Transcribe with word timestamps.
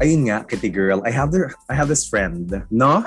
ayun 0.00 0.32
nga, 0.32 0.42
Kitty 0.48 0.72
Girl, 0.72 1.04
I 1.04 1.12
have, 1.12 1.30
the, 1.30 1.52
I 1.68 1.74
have 1.76 1.88
this 1.92 2.08
friend, 2.08 2.64
no? 2.72 3.04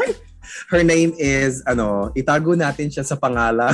Her 0.70 0.84
name 0.84 1.16
is, 1.18 1.64
ano, 1.66 2.12
itago 2.14 2.54
natin 2.54 2.92
siya 2.92 3.02
sa 3.08 3.16
pangalan. 3.16 3.74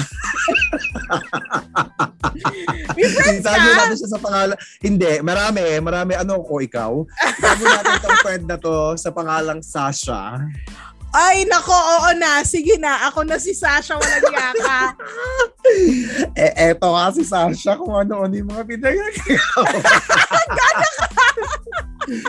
May 2.96 3.10
friends 3.10 3.42
itago 3.44 3.68
ka? 3.68 3.78
natin 3.84 3.98
siya 3.98 4.12
sa 4.16 4.22
pangalan. 4.22 4.58
Hindi, 4.80 5.12
marami, 5.26 5.62
marami. 5.82 6.14
Ano 6.16 6.40
ko, 6.46 6.62
ikaw? 6.62 7.04
Itago 7.42 7.64
natin 7.66 7.92
itong 8.00 8.20
friend 8.26 8.46
na 8.48 8.58
to 8.62 8.96
sa 8.96 9.10
pangalang 9.10 9.60
Sasha. 9.66 10.40
Ay, 11.10 11.42
nako, 11.50 11.74
oo 11.74 12.10
na. 12.22 12.46
Sige 12.46 12.78
na. 12.78 13.10
Ako 13.10 13.26
na 13.26 13.42
si 13.42 13.58
Sasha, 13.58 13.98
walang 13.98 14.30
yaka. 14.30 14.94
eh, 16.46 16.70
eto 16.70 16.94
nga 16.94 17.10
si 17.10 17.26
Sasha 17.26 17.74
kung 17.82 17.98
ano-ano 17.98 18.30
yung 18.38 18.54
mga 18.54 18.64
pinagagawa. 18.70 19.74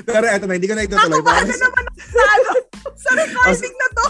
Pero 0.02 0.24
eto 0.26 0.44
na, 0.46 0.56
hindi 0.58 0.68
ko 0.68 0.74
na 0.74 0.84
itutuloy. 0.84 1.20
Ako 1.20 1.44
na 1.46 1.56
naman 1.58 1.84
sa, 1.98 2.22
ano, 2.26 2.50
sa 2.96 3.10
recording 3.16 3.74
na 3.76 3.88
to? 3.92 4.06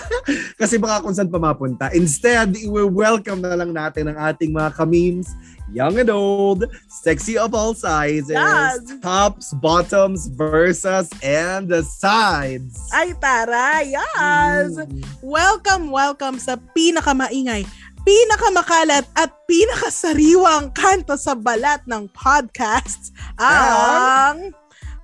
Kasi 0.60 0.74
baka 0.80 1.04
kung 1.04 1.14
saan 1.14 1.28
pa 1.28 1.38
mapunta. 1.38 1.92
Instead, 1.92 2.56
i-welcome 2.56 3.44
na 3.44 3.54
lang 3.54 3.70
natin 3.70 4.10
ang 4.10 4.18
ating 4.32 4.50
mga 4.50 4.70
ka-memes, 4.74 5.28
young 5.70 5.98
and 5.98 6.08
old, 6.08 6.64
sexy 6.88 7.36
of 7.36 7.52
all 7.52 7.74
sizes, 7.74 8.30
Yes. 8.32 8.80
tops, 9.02 9.52
bottoms, 9.58 10.28
versus, 10.32 11.10
and 11.20 11.68
the 11.68 11.82
sides. 11.82 12.78
Ay, 12.94 13.12
tara. 13.18 13.82
Yes. 13.82 14.78
Mm. 14.78 15.02
Welcome, 15.20 15.90
welcome 15.90 16.36
sa 16.38 16.56
pinakamaingay, 16.76 17.66
pinakamakalat 18.04 19.08
at 19.16 19.30
pinakasariwang 19.48 20.70
kanto 20.76 21.16
sa 21.16 21.32
balat 21.32 21.80
ng 21.88 22.06
podcast, 22.12 23.10
ang 23.40 24.52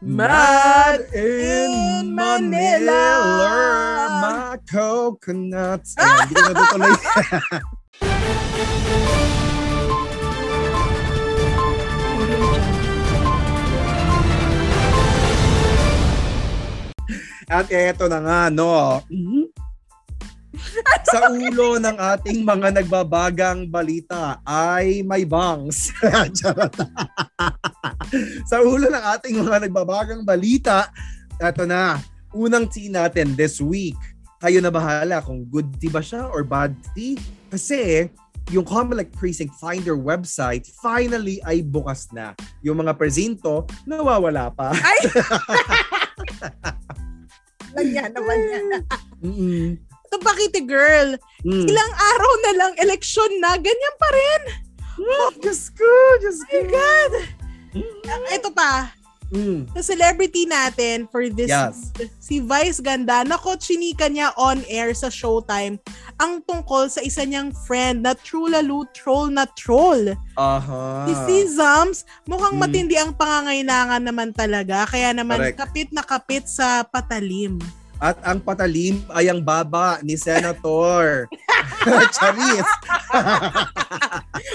Mad 0.02 1.12
in 1.12 2.00
in 2.00 2.14
Manila, 2.14 2.88
Manila. 2.88 4.20
my 4.24 4.56
coconuts. 4.64 5.92
Ayan, 6.00 6.24
hindi 6.24 6.34
ko 6.40 6.42
natutuloy. 6.48 6.96
At 17.50 17.68
eto 17.68 18.08
na 18.08 18.24
nga, 18.24 18.40
no. 18.48 19.04
Sa 21.10 21.32
ulo 21.32 21.80
ng 21.80 21.96
ating 21.98 22.46
mga 22.46 22.68
nagbabagang 22.82 23.66
balita 23.66 24.38
ay 24.46 25.02
may 25.02 25.26
bangs. 25.26 25.90
Sa 28.50 28.62
ulo 28.62 28.86
ng 28.86 29.04
ating 29.18 29.42
mga 29.42 29.66
nagbabagang 29.66 30.22
balita, 30.22 30.86
eto 31.40 31.66
na, 31.66 31.98
unang 32.30 32.70
tea 32.70 32.92
natin 32.92 33.34
this 33.34 33.58
week. 33.58 33.98
Kayo 34.40 34.62
na 34.64 34.72
bahala 34.72 35.20
kung 35.20 35.44
good 35.50 35.68
tea 35.76 35.92
ba 35.92 36.00
siya 36.00 36.30
or 36.30 36.46
bad 36.46 36.72
tea. 36.96 37.18
Kasi 37.50 38.08
yung 38.50 38.64
Comelec 38.64 39.12
Precinct 39.14 39.54
Finder 39.58 39.94
website 39.94 40.66
finally 40.80 41.42
ay 41.44 41.60
bukas 41.60 42.08
na. 42.10 42.32
Yung 42.64 42.80
mga 42.80 42.96
presinto, 42.96 43.68
nawawala 43.84 44.48
pa. 44.50 44.72
Ay! 44.74 45.00
Lang 47.74 47.88
yan 47.94 48.10
naman 48.10 48.38
yan. 48.50 48.64
Mm-mm. 49.22 49.89
Kitty 50.18 50.66
Girl. 50.66 51.14
Mm. 51.46 51.66
Ilang 51.70 51.92
araw 51.94 52.32
na 52.42 52.52
lang 52.58 52.72
eleksyon 52.82 53.30
na, 53.38 53.54
ganyan 53.54 53.94
pa 54.00 54.08
rin. 54.10 54.42
Oh, 54.98 55.30
Diyos 55.38 55.70
ko, 55.70 55.86
Diyos 56.18 56.42
Oh 56.42 56.50
my 56.50 56.62
God. 56.66 57.12
Mm. 57.70 58.24
Ito 58.34 58.50
pa, 58.50 58.90
Mm. 59.30 59.70
the 59.78 59.82
celebrity 59.86 60.42
natin 60.42 61.06
for 61.06 61.30
this 61.30 61.46
Yes. 61.46 61.94
si 62.18 62.42
Vice 62.42 62.82
Ganda, 62.82 63.22
nako 63.22 63.54
chinika 63.54 64.10
niya 64.10 64.34
on 64.34 64.58
air 64.66 64.90
sa 64.90 65.06
Showtime 65.06 65.78
ang 66.18 66.42
tungkol 66.42 66.90
sa 66.90 66.98
isa 66.98 67.22
niyang 67.22 67.54
friend 67.64 68.02
na 68.02 68.18
true-lalo 68.18 68.90
troll 68.90 69.30
na 69.30 69.46
troll. 69.54 70.18
Aha. 70.34 71.06
Si 71.06 71.14
si 71.30 71.36
Zams, 71.54 72.02
mukhang 72.26 72.58
Mm. 72.58 72.60
matindi 72.60 72.98
ang 72.98 73.14
pangangailangan 73.14 74.02
naman 74.02 74.34
talaga. 74.34 74.82
Kaya 74.90 75.14
naman 75.14 75.38
Correct. 75.38 75.56
kapit 75.62 75.88
na 75.94 76.02
kapit 76.02 76.50
sa 76.50 76.82
patalim. 76.82 77.62
At 78.00 78.16
ang 78.24 78.40
patalim 78.40 79.04
ay 79.12 79.28
ang 79.28 79.44
baba 79.44 80.00
ni 80.00 80.16
Senator. 80.16 81.28
Charis. 82.16 82.68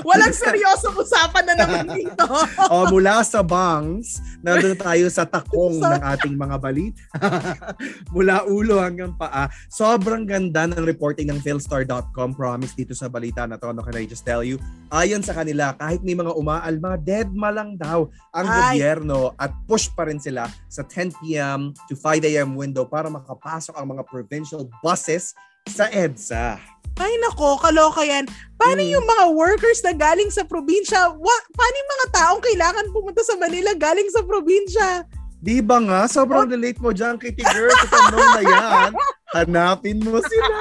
Walang 0.02 0.34
seryosong 0.34 0.96
usapan 0.98 1.46
na 1.46 1.56
naman 1.58 1.86
dito. 1.98 2.26
o 2.70 2.90
mula 2.90 3.22
sa 3.22 3.46
bangs, 3.46 4.22
nandun 4.42 4.78
tayo 4.78 5.06
sa 5.10 5.26
takong 5.26 5.78
ng 5.82 6.02
ating 6.02 6.36
mga 6.36 6.56
balita. 6.58 7.02
mula 8.16 8.46
ulo 8.50 8.82
hanggang 8.82 9.14
paa. 9.14 9.50
Sobrang 9.70 10.26
ganda 10.26 10.66
ng 10.66 10.82
reporting 10.86 11.30
ng 11.30 11.40
philstar.com. 11.42 12.34
Promise 12.34 12.74
dito 12.74 12.94
sa 12.98 13.10
balita 13.10 13.46
na 13.46 13.58
to. 13.62 13.70
No, 13.72 13.86
can 13.86 13.98
I 13.98 14.10
just 14.10 14.26
tell 14.26 14.42
you? 14.42 14.58
Ayon 14.90 15.22
sa 15.22 15.38
kanila, 15.38 15.74
kahit 15.78 16.02
may 16.02 16.18
mga 16.18 16.34
umaalma, 16.34 16.98
dead 16.98 17.30
ma 17.34 17.50
lang 17.54 17.78
daw 17.78 18.10
ang 18.34 18.46
Ay. 18.48 18.78
gobyerno 18.78 19.34
at 19.38 19.54
push 19.70 19.90
pa 19.94 20.10
rin 20.10 20.18
sila 20.22 20.50
sa 20.70 20.82
10 20.84 21.14
p.m. 21.22 21.72
to 21.88 21.94
5 21.98 22.22
a.m. 22.26 22.58
window 22.58 22.86
para 22.86 23.08
makapasok 23.36 23.76
ang 23.76 23.88
mga 23.92 24.04
provincial 24.08 24.64
buses 24.80 25.36
sa 25.68 25.92
EDSA. 25.92 26.56
Ay 26.96 27.12
nako, 27.20 27.60
kaloka 27.60 28.08
yan. 28.08 28.24
Paano 28.56 28.80
Mm. 28.80 28.92
yung 28.96 29.04
mga 29.04 29.26
workers 29.36 29.84
na 29.84 29.92
galing 29.92 30.32
sa 30.32 30.48
probinsya? 30.48 31.12
Wa, 31.12 31.36
paano 31.52 31.76
yung 31.76 31.92
mga 31.92 32.08
taong 32.16 32.42
kailangan 32.42 32.86
pumunta 32.96 33.20
sa 33.20 33.36
Manila 33.36 33.76
galing 33.76 34.08
sa 34.08 34.24
probinsya? 34.24 35.04
Di 35.44 35.60
ba 35.60 35.84
nga? 35.84 36.08
Sobrang 36.08 36.48
relate 36.48 36.80
mo 36.80 36.96
dyan, 36.96 37.20
Kitty 37.20 37.44
Girl. 37.44 37.68
Know 38.10 38.24
na 38.32 38.42
yan, 38.42 38.92
hanapin 39.36 40.00
mo 40.00 40.24
sila. 40.24 40.56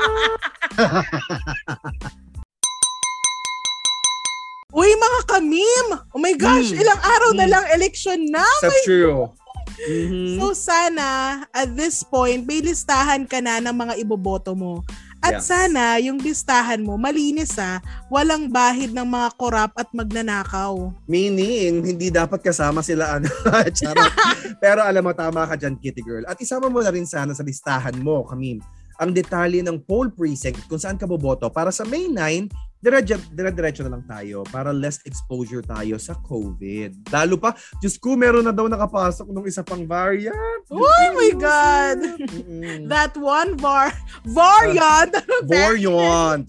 Uy, 4.74 4.90
mga 4.90 5.20
kamim! 5.30 5.86
Oh 6.10 6.18
my 6.18 6.34
gosh, 6.34 6.74
Mm. 6.74 6.82
ilang 6.82 6.98
araw 7.00 7.30
na 7.30 7.46
Mm. 7.46 7.52
lang 7.54 7.64
election 7.70 8.18
na. 8.26 8.42
Sa 8.58 8.74
true. 8.82 9.30
Mhm. 9.76 10.38
So 10.38 10.54
sana, 10.54 11.08
at 11.50 11.74
this 11.74 12.00
point, 12.00 12.46
may 12.46 12.62
listahan 12.62 13.26
ka 13.26 13.38
na 13.38 13.58
ng 13.58 13.74
mga 13.74 13.94
iboboto 13.98 14.54
mo. 14.54 14.80
At 15.18 15.40
Yes. 15.40 15.48
sana, 15.48 15.96
yung 16.04 16.20
listahan 16.20 16.84
mo, 16.84 17.00
malinis 17.00 17.56
ha, 17.56 17.80
walang 18.12 18.52
bahid 18.52 18.92
ng 18.92 19.08
mga 19.08 19.28
korap 19.40 19.72
at 19.72 19.88
magnanakaw. 19.90 20.92
Meaning, 21.08 21.80
hindi 21.80 22.12
dapat 22.12 22.44
kasama 22.44 22.84
sila. 22.84 23.16
Ano, 23.16 23.32
Charot. 23.72 24.12
Pero 24.62 24.84
alam 24.84 25.00
mo, 25.00 25.16
tama 25.16 25.48
ka 25.48 25.56
dyan, 25.56 25.80
Kitty 25.80 26.04
Girl. 26.04 26.28
At 26.28 26.36
isama 26.36 26.68
mo 26.68 26.84
na 26.84 26.92
rin 26.92 27.08
sana 27.08 27.32
sa 27.32 27.40
listahan 27.40 27.96
mo, 28.04 28.20
Kamim, 28.28 28.60
ang 29.00 29.10
detalye 29.10 29.64
ng 29.64 29.80
poll 29.80 30.12
precinct 30.12 30.68
kung 30.68 30.78
saan 30.78 31.00
ka 31.00 31.08
boboto 31.08 31.48
para 31.48 31.72
sa 31.72 31.88
May 31.88 32.04
9, 32.06 32.44
dire- 32.44 32.52
dire-diretso 32.84 33.80
na 33.80 33.96
lang 33.96 34.04
tayo 34.04 34.44
para 34.52 34.68
less 34.68 35.00
exposure 35.08 35.64
tayo 35.64 35.96
sa 35.96 36.12
COVID. 36.20 37.08
Lalo 37.08 37.40
pa, 37.40 37.56
Diyos 37.80 37.96
ko, 37.96 38.12
meron 38.12 38.44
na 38.44 38.52
daw 38.52 38.68
nakapasok 38.68 39.24
ng 39.24 39.48
isa 39.48 39.64
pang 39.64 39.88
variant. 39.88 40.60
Oh 40.68 41.08
my 41.16 41.32
God! 41.32 42.20
Mm-mm. 42.20 42.84
That 42.92 43.16
one 43.16 43.56
var 43.56 43.88
variant. 44.28 45.16
Variant. 45.48 46.48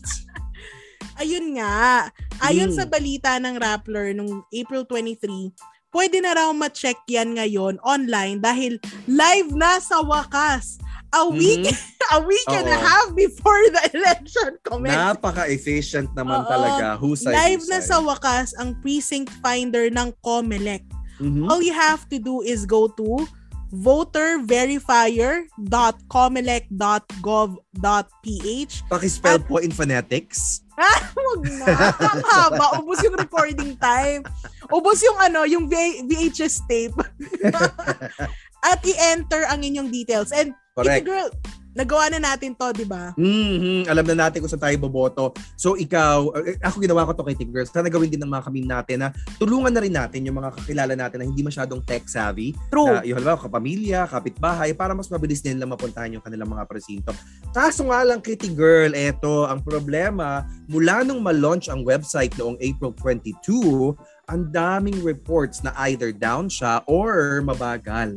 Ayun 1.15 1.55
nga. 1.55 2.11
Ayon 2.43 2.75
Mm. 2.75 2.75
sa 2.75 2.83
balita 2.83 3.31
ng 3.39 3.55
Rappler 3.55 4.11
nung 4.11 4.43
April 4.51 4.83
23, 4.83 5.55
pwede 5.95 6.19
na 6.19 6.35
raw 6.35 6.51
ma-check 6.51 6.99
yan 7.07 7.39
ngayon 7.39 7.79
online 7.79 8.43
dahil 8.43 8.75
live 9.07 9.55
na 9.55 9.79
sa 9.79 10.03
wakas. 10.03 10.75
A 11.15 11.25
week, 11.27 11.63
a 12.11 12.19
week 12.19 12.43
and 12.49 12.67
a 12.67 12.69
Mm-hmm. 12.69 12.75
Oo. 12.75 12.85
half 12.85 13.07
before 13.13 13.61
the 13.71 13.83
election 13.95 14.49
commences. 14.61 14.99
Napaka-efficient 14.99 16.11
naman 16.11 16.43
Oo. 16.43 16.49
talaga. 16.49 16.85
Husay, 16.95 17.31
Live 17.31 17.63
na 17.65 17.79
husay. 17.79 17.87
sa 17.87 17.97
wakas 17.99 18.51
ang 18.55 18.75
precinct 18.79 19.31
finder 19.39 19.87
ng 19.87 20.11
COMELEC. 20.19 20.83
Mhm. 21.17 21.47
All 21.47 21.59
you 21.59 21.71
have 21.71 22.03
to 22.11 22.19
do 22.19 22.41
is 22.41 22.67
go 22.67 22.91
to 22.91 23.23
voterverifier.comelec.gov.ph 27.35 28.73
Pakispell 28.87 29.39
po 29.41 29.57
in 29.57 29.71
phonetics. 29.71 30.61
Huwag 30.75 31.41
na. 31.55 31.65
Ang 31.95 32.21
haba. 32.21 32.65
Ubus 32.77 32.99
yung 33.01 33.15
recording 33.15 33.79
time. 33.79 34.21
Ubus 34.67 34.99
yung 35.01 35.15
ano, 35.17 35.43
yung 35.45 35.67
V- 35.67 36.03
VHS 36.03 36.67
tape. 36.67 36.95
At 38.59 38.83
i-enter 38.83 39.47
ang 39.47 39.61
inyong 39.61 39.87
details. 39.89 40.31
And, 40.31 40.51
Correct. 40.75 41.07
Kitty 41.07 41.07
girl, 41.07 41.29
nagawa 41.75 42.07
na 42.11 42.19
natin 42.19 42.51
to, 42.55 42.67
di 42.75 42.83
ba? 42.83 43.15
Mhm. 43.15 43.87
Alam 43.87 44.05
na 44.11 44.27
natin 44.27 44.43
kung 44.43 44.51
saan 44.51 44.63
tayo 44.63 44.75
boboto. 44.79 45.31
So 45.55 45.79
ikaw, 45.79 46.35
eh, 46.39 46.59
ako 46.59 46.83
ginawa 46.83 47.07
ko 47.07 47.15
to 47.15 47.23
kay 47.27 47.35
Tig 47.35 47.51
Girls. 47.51 47.71
Sana 47.71 47.87
gawin 47.87 48.11
din 48.11 48.19
ng 48.19 48.31
mga 48.31 48.43
kaming 48.47 48.67
natin 48.67 48.97
na 49.03 49.15
tulungan 49.39 49.71
na 49.71 49.83
rin 49.83 49.95
natin 49.95 50.23
yung 50.27 50.39
mga 50.39 50.55
kakilala 50.55 50.95
natin 50.95 51.23
na 51.23 51.27
hindi 51.27 51.43
masyadong 51.43 51.79
tech 51.83 52.07
savvy. 52.07 52.51
True. 52.71 52.91
Na, 52.91 53.07
yung 53.07 53.19
halimbawa, 53.19 53.39
kapamilya, 53.39 54.03
kapitbahay, 54.07 54.75
para 54.75 54.91
mas 54.91 55.11
mabilis 55.11 55.39
din 55.39 55.59
nila 55.59 55.67
mapuntahan 55.75 56.15
yung 56.15 56.23
kanilang 56.23 56.51
mga 56.51 56.67
presinto. 56.67 57.11
Kaso 57.55 57.87
nga 57.87 58.03
lang, 58.03 58.19
Kitty 58.23 58.51
Girl, 58.51 58.91
eto, 58.95 59.47
ang 59.47 59.63
problema, 59.63 60.43
mula 60.67 61.07
nung 61.07 61.23
ma-launch 61.23 61.71
ang 61.71 61.87
website 61.87 62.35
noong 62.35 62.59
April 62.59 62.91
22, 62.99 63.95
ang 64.27 64.47
daming 64.51 64.99
reports 65.03 65.63
na 65.63 65.71
either 65.87 66.11
down 66.11 66.51
siya 66.51 66.83
or 66.87 67.39
mabagal. 67.43 68.15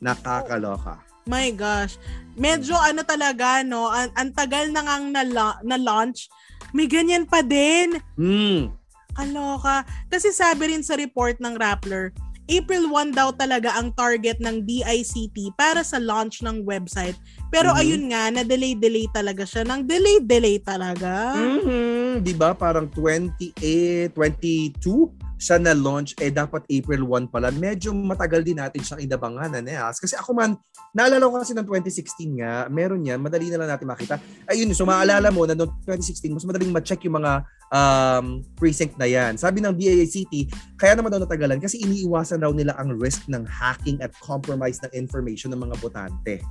Nakakaloka. 0.00 1.09
My 1.30 1.54
gosh. 1.54 1.94
Medyo 2.34 2.74
ano 2.74 3.06
talaga, 3.06 3.62
no? 3.62 3.86
Ang, 3.86 4.10
ang 4.18 4.30
tagal 4.34 4.66
na 4.74 4.82
ngang 4.82 5.14
na, 5.14 5.22
na 5.62 5.78
launch. 5.78 6.26
May 6.74 6.90
ganyan 6.90 7.22
pa 7.22 7.46
din. 7.46 8.02
Mm. 8.18 8.74
Kaloka. 9.14 9.86
Kasi 10.10 10.34
sabi 10.34 10.74
rin 10.74 10.82
sa 10.82 10.98
report 10.98 11.38
ng 11.38 11.54
Rappler, 11.54 12.10
April 12.50 12.90
1 12.90 13.14
daw 13.14 13.30
talaga 13.30 13.78
ang 13.78 13.94
target 13.94 14.42
ng 14.42 14.66
DICT 14.66 15.54
para 15.54 15.86
sa 15.86 16.02
launch 16.02 16.42
ng 16.42 16.66
website. 16.66 17.14
Pero 17.54 17.70
Mhm. 17.70 17.78
ayun 17.78 18.04
nga, 18.10 18.22
na-delay-delay 18.34 19.06
talaga 19.14 19.46
siya. 19.46 19.62
Nang 19.62 19.86
delay-delay 19.86 20.58
talaga. 20.58 21.30
Mhm. 21.38 22.26
'Di 22.26 22.34
ba? 22.34 22.50
Parang 22.58 22.90
28, 22.90 24.10
22 24.12 25.14
siya 25.40 25.56
na 25.56 25.72
launch 25.72 26.12
eh 26.20 26.28
dapat 26.28 26.68
April 26.68 27.08
1 27.08 27.24
pala. 27.24 27.48
Medyo 27.48 27.96
matagal 27.96 28.44
din 28.44 28.60
natin 28.60 28.84
siyang 28.84 29.00
inabangan 29.00 29.56
Aneas. 29.56 29.96
Kasi 29.96 30.12
ako 30.12 30.36
man 30.36 30.52
naalala 30.92 31.24
ko 31.24 31.40
kasi 31.40 31.56
ng 31.56 31.64
2016 31.64 32.36
nga, 32.42 32.68
meron 32.68 33.00
yan, 33.06 33.16
madali 33.22 33.48
na 33.48 33.56
lang 33.62 33.72
natin 33.72 33.88
makita. 33.88 34.20
Ayun, 34.50 34.74
so 34.76 34.84
maalala 34.84 35.32
mo 35.32 35.48
na 35.48 35.56
noong 35.56 35.80
2016 35.86 36.34
mas 36.34 36.44
madaling 36.44 36.74
ma-check 36.74 37.00
yung 37.08 37.16
mga 37.22 37.46
um, 37.70 38.42
precinct 38.58 38.98
na 38.98 39.06
yan. 39.06 39.38
Sabi 39.38 39.62
ng 39.62 39.72
DICT, 39.72 40.50
kaya 40.76 40.98
naman 40.98 41.14
daw 41.14 41.22
natagalan 41.22 41.62
kasi 41.62 41.80
iniiwasan 41.80 42.42
daw 42.42 42.50
nila 42.52 42.76
ang 42.76 42.94
risk 42.98 43.24
ng 43.30 43.46
hacking 43.46 44.02
at 44.02 44.12
compromise 44.20 44.82
ng 44.84 44.92
information 44.92 45.54
ng 45.54 45.62
mga 45.62 45.76
botante. 45.80 46.42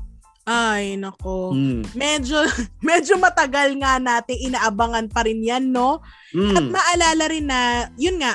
Ay, 0.49 0.97
nako. 0.97 1.53
Mm. 1.53 1.85
Medyo, 1.93 2.41
medyo 2.89 3.21
matagal 3.21 3.77
nga 3.77 4.01
natin 4.01 4.49
inaabangan 4.49 5.05
pa 5.11 5.21
rin 5.27 5.45
yan, 5.45 5.69
no? 5.69 6.01
Mm. 6.33 6.55
At 6.57 6.65
maalala 6.73 7.23
rin 7.29 7.45
na, 7.45 7.85
yun 7.99 8.17
nga, 8.17 8.33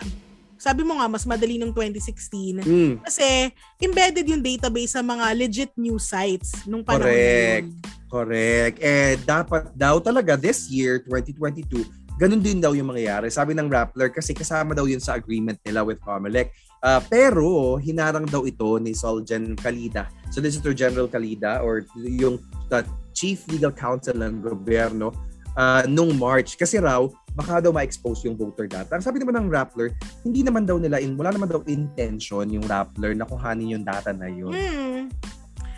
sabi 0.55 0.87
mo 0.87 0.97
nga, 0.97 1.11
mas 1.11 1.27
madali 1.27 1.59
nung 1.59 1.75
2016. 1.75 2.63
Mm. 2.63 3.03
Kasi 3.03 3.51
embedded 3.83 4.31
yung 4.31 4.41
database 4.41 4.95
sa 4.95 5.03
mga 5.03 5.27
legit 5.35 5.73
news 5.75 6.07
sites 6.07 6.65
nung 6.71 6.87
panahon 6.87 7.11
Correct. 7.11 7.67
na 7.67 7.83
yun. 7.83 7.93
Correct. 8.15 8.77
Eh, 8.79 9.19
dapat 9.27 9.75
daw 9.75 9.99
talaga 9.99 10.39
this 10.39 10.71
year, 10.71 11.03
2022, 11.03 11.83
ganun 12.19 12.43
din 12.43 12.63
daw 12.63 12.73
yung 12.75 12.95
mangyayari. 12.95 13.31
Sabi 13.31 13.55
ng 13.55 13.67
Rappler 13.67 14.11
kasi 14.15 14.35
kasama 14.37 14.73
daw 14.73 14.87
yun 14.87 15.03
sa 15.03 15.19
agreement 15.19 15.59
nila 15.67 15.83
with 15.83 15.99
Comelec. 16.03 16.55
Ah, 16.85 17.01
pero 17.01 17.81
hinarang 17.81 18.29
daw 18.29 18.45
ito 18.45 18.77
ni 18.77 18.93
Soljan 18.93 19.57
Kalida. 19.57 20.13
Solicitor 20.29 20.77
General 20.77 21.09
Kalida 21.09 21.65
or 21.65 21.89
yung 21.97 22.37
uh, 22.69 22.85
Chief 23.17 23.41
Legal 23.49 23.73
Counsel 23.73 24.21
ng 24.21 24.45
gobyerno 24.45 25.11
ah, 25.57 25.83
nung 25.89 26.15
March. 26.15 26.61
Kasi 26.61 26.79
raw, 26.79 27.09
baka 27.35 27.65
daw 27.65 27.75
ma-expose 27.75 28.29
yung 28.29 28.39
voter 28.39 28.71
data. 28.71 28.95
Ang 28.95 29.03
sabi 29.03 29.19
naman 29.19 29.35
ng 29.43 29.49
Rappler, 29.51 29.97
hindi 30.23 30.47
naman 30.47 30.69
daw 30.69 30.79
nila, 30.79 31.03
in, 31.03 31.19
wala 31.19 31.35
naman 31.35 31.51
daw 31.51 31.65
intention 31.67 32.47
yung 32.53 32.67
Rappler 32.69 33.17
na 33.17 33.27
kuhanin 33.27 33.81
yung 33.81 33.85
data 33.87 34.15
na 34.15 34.29
yun. 34.31 34.55
Hmm. 34.55 35.11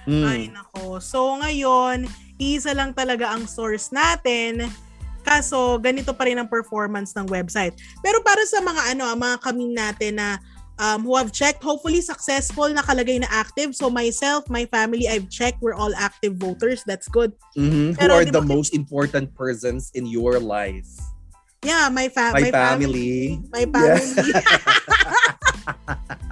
Mm. 0.07 0.23
Ay, 0.23 0.43
nako. 0.55 1.03
So, 1.03 1.35
ngayon, 1.43 2.07
isa 2.39 2.71
lang 2.71 2.95
talaga 2.95 3.35
ang 3.35 3.51
source 3.51 3.91
natin. 3.91 4.71
Kaso, 5.27 5.75
ganito 5.83 6.15
pa 6.15 6.31
rin 6.31 6.39
ang 6.39 6.47
performance 6.47 7.11
ng 7.19 7.27
website. 7.27 7.75
Pero 7.99 8.23
para 8.23 8.47
sa 8.47 8.63
mga 8.63 8.95
ano, 8.95 9.03
ah, 9.11 9.19
mga 9.19 9.37
kaming 9.43 9.75
natin 9.75 10.23
na 10.23 10.39
um, 10.79 11.03
who 11.03 11.19
have 11.19 11.35
checked, 11.35 11.67
hopefully 11.67 11.99
successful, 11.99 12.71
nakalagay 12.71 13.19
na 13.19 13.27
active. 13.35 13.75
So, 13.75 13.91
myself, 13.91 14.47
my 14.47 14.71
family, 14.71 15.11
I've 15.11 15.27
checked. 15.27 15.59
We're 15.59 15.75
all 15.75 15.91
active 15.99 16.39
voters. 16.39 16.87
That's 16.87 17.11
good. 17.11 17.35
Mhm. 17.59 17.99
Who 17.99 17.99
Pero 17.99 18.23
are 18.23 18.25
di 18.25 18.31
the 18.31 18.45
ba- 18.45 18.47
most 18.47 18.71
important 18.71 19.35
persons 19.35 19.91
in 19.99 20.07
your 20.07 20.39
life? 20.39 20.87
Yeah, 21.67 21.91
my, 21.91 22.07
fa- 22.07 22.31
My 22.31 22.47
my 22.47 22.51
family. 22.55 23.43
family. 23.43 23.51
My 23.51 23.65
family. 23.67 24.31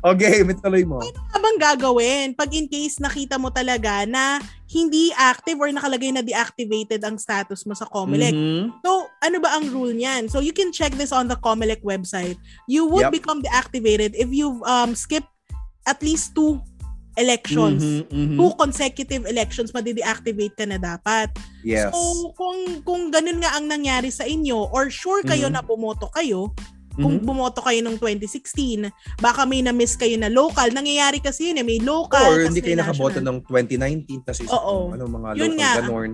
Okay, 0.00 0.40
mituloy 0.40 0.84
mo. 0.88 0.96
Habang 1.36 1.56
gagawin, 1.60 2.32
pag 2.32 2.48
in 2.56 2.64
case 2.64 2.96
nakita 2.96 3.36
mo 3.36 3.52
talaga 3.52 4.08
na 4.08 4.40
hindi 4.64 5.12
active 5.12 5.60
or 5.60 5.68
nakalagay 5.68 6.08
na 6.08 6.24
deactivated 6.24 7.04
ang 7.04 7.20
status 7.20 7.68
mo 7.68 7.76
sa 7.76 7.84
Comelec, 7.84 8.32
Mhm. 8.32 8.80
So, 8.80 9.10
ano 9.20 9.36
ba 9.42 9.60
ang 9.60 9.68
rule 9.68 9.92
niyan? 9.92 10.32
So, 10.32 10.40
you 10.40 10.56
can 10.56 10.72
check 10.72 10.96
this 10.96 11.12
on 11.12 11.28
the 11.28 11.36
Comelec 11.36 11.84
website. 11.84 12.40
You 12.64 12.88
would 12.88 13.12
Yep. 13.12 13.14
become 13.20 13.38
deactivated 13.44 14.16
if 14.16 14.32
you've 14.32 14.62
um, 14.64 14.96
skipped 14.96 15.28
at 15.84 16.00
least 16.00 16.32
two 16.32 16.62
elections. 17.18 17.82
Mhm, 17.82 18.06
mhm. 18.08 18.36
Two 18.38 18.52
consecutive 18.56 19.26
elections, 19.26 19.74
madi-deactivate 19.74 20.54
ka 20.56 20.64
na 20.64 20.78
dapat. 20.80 21.28
Yes. 21.60 21.92
So, 21.92 22.32
kung, 22.38 22.80
kung 22.86 23.02
ganun 23.12 23.42
nga 23.42 23.58
ang 23.58 23.68
nangyari 23.68 24.08
sa 24.08 24.24
inyo 24.24 24.70
or 24.70 24.88
sure 24.88 25.20
kayo 25.26 25.50
Mhm. 25.50 25.54
na 25.58 25.62
bumoto 25.66 26.08
kayo, 26.14 26.54
kung 27.00 27.18
Mhm. 27.18 27.24
bumoto 27.24 27.60
kayo 27.60 27.80
nung 27.80 27.96
2016, 27.96 28.86
baka 29.18 29.42
may 29.42 29.64
na-miss 29.64 29.96
kayo 29.96 30.14
na 30.16 30.28
local. 30.28 30.68
Nangyayari 30.68 31.18
kasi 31.18 31.50
yun 31.50 31.58
eh, 31.58 31.66
may 31.66 31.80
local. 31.80 32.20
Or 32.30 32.44
hindi 32.44 32.60
kayo 32.60 32.76
nakaboto 32.76 33.18
ng 33.18 33.42
2019 33.44 34.20
tapos 34.22 34.40
isa 34.40 34.52
Oo. 34.52 34.92
ano 34.92 35.04
mga 35.04 35.28
Yun 35.34 35.52
local 35.52 35.58
nga. 35.58 35.72
ganorn. 35.80 36.12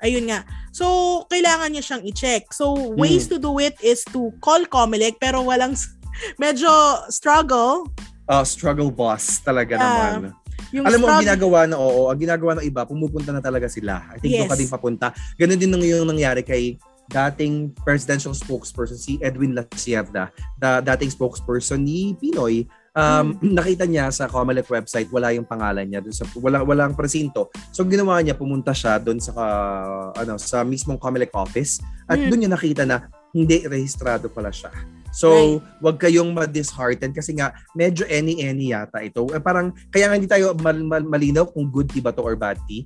Ayun 0.00 0.24
nga. 0.28 0.40
So, 0.70 0.84
kailangan 1.26 1.72
niya 1.72 1.82
siyang 1.82 2.04
i-check. 2.04 2.52
So, 2.52 2.94
ways 2.94 3.24
Hmm. 3.26 3.36
to 3.36 3.38
do 3.40 3.56
it 3.58 3.74
is 3.80 4.04
to 4.12 4.30
call 4.38 4.60
Comelec 4.64 5.16
pero 5.16 5.40
walang 5.40 5.72
medyo 6.42 6.68
struggle. 7.08 7.88
Ah, 8.24 8.44
struggle 8.44 8.88
boss 8.88 9.40
talaga 9.40 9.76
Yeah. 9.76 9.84
naman. 9.84 10.32
Yung 10.74 10.84
Alam 10.90 10.98
mo, 11.00 11.06
ang 11.06 11.22
ginagawa 11.22 11.70
na, 11.70 11.76
oo, 11.78 12.10
ang 12.10 12.18
ginagawa 12.18 12.58
ng 12.58 12.66
iba, 12.66 12.82
pumupunta 12.82 13.30
na 13.30 13.38
talaga 13.38 13.70
sila. 13.70 14.10
I 14.10 14.18
think 14.18 14.34
doon 14.34 14.44
Yes. 14.44 14.50
ka 14.50 14.58
din 14.58 14.70
papunta. 14.70 15.06
Ganun 15.38 15.54
din 15.54 15.70
yung 15.70 16.08
nangyari 16.10 16.42
kay 16.42 16.74
dating 17.08 17.72
presidential 17.84 18.32
spokesperson 18.32 18.96
si 18.96 19.20
Edwin 19.20 19.52
Lasievda, 19.52 20.32
da, 20.56 20.80
dating 20.80 21.12
spokesperson 21.12 21.84
ni 21.84 22.16
Pinoy. 22.16 22.64
Um, 22.94 23.34
Hmm. 23.34 23.50
nakita 23.58 23.90
niya 23.90 24.06
sa 24.14 24.30
Comelec 24.30 24.70
website 24.70 25.10
wala 25.10 25.34
yung 25.34 25.42
pangalan 25.42 25.82
niya 25.82 25.98
dun 25.98 26.14
sa 26.14 26.22
wala 26.38 26.62
walang 26.62 26.94
presinto. 26.94 27.50
So 27.74 27.82
ginawa 27.82 28.22
niya 28.22 28.38
pumunta 28.38 28.70
siya 28.70 29.02
doon 29.02 29.18
sa 29.18 29.34
ah, 29.34 30.14
ano 30.14 30.38
sa 30.38 30.62
mismong 30.62 31.02
Comelec 31.02 31.34
office 31.34 31.82
at 32.06 32.22
Hmm. 32.22 32.30
doon 32.30 32.38
niya 32.46 32.52
nakita 32.54 32.86
na 32.86 33.10
hindi 33.34 33.66
rehistrado 33.66 34.30
pala 34.30 34.54
siya. 34.54 34.70
So, 35.10 35.30
Right. 35.30 35.62
wag 35.78 35.96
kayong 35.98 36.30
ma-dishearten 36.34 37.14
kasi 37.14 37.34
nga 37.34 37.50
medyo 37.74 38.02
any-any 38.06 38.70
yata 38.74 38.98
ito. 39.02 39.26
Eh, 39.30 39.38
parang 39.38 39.70
kaya 39.90 40.10
nga 40.10 40.14
hindi 40.14 40.30
tayo 40.30 40.54
mal- 40.58 40.86
mal- 40.86 41.06
malinaw 41.06 41.46
kung 41.50 41.66
good 41.70 41.86
tea 41.90 42.02
ba 42.02 42.10
to 42.10 42.22
or 42.22 42.34
bad 42.34 42.58
tea. 42.66 42.82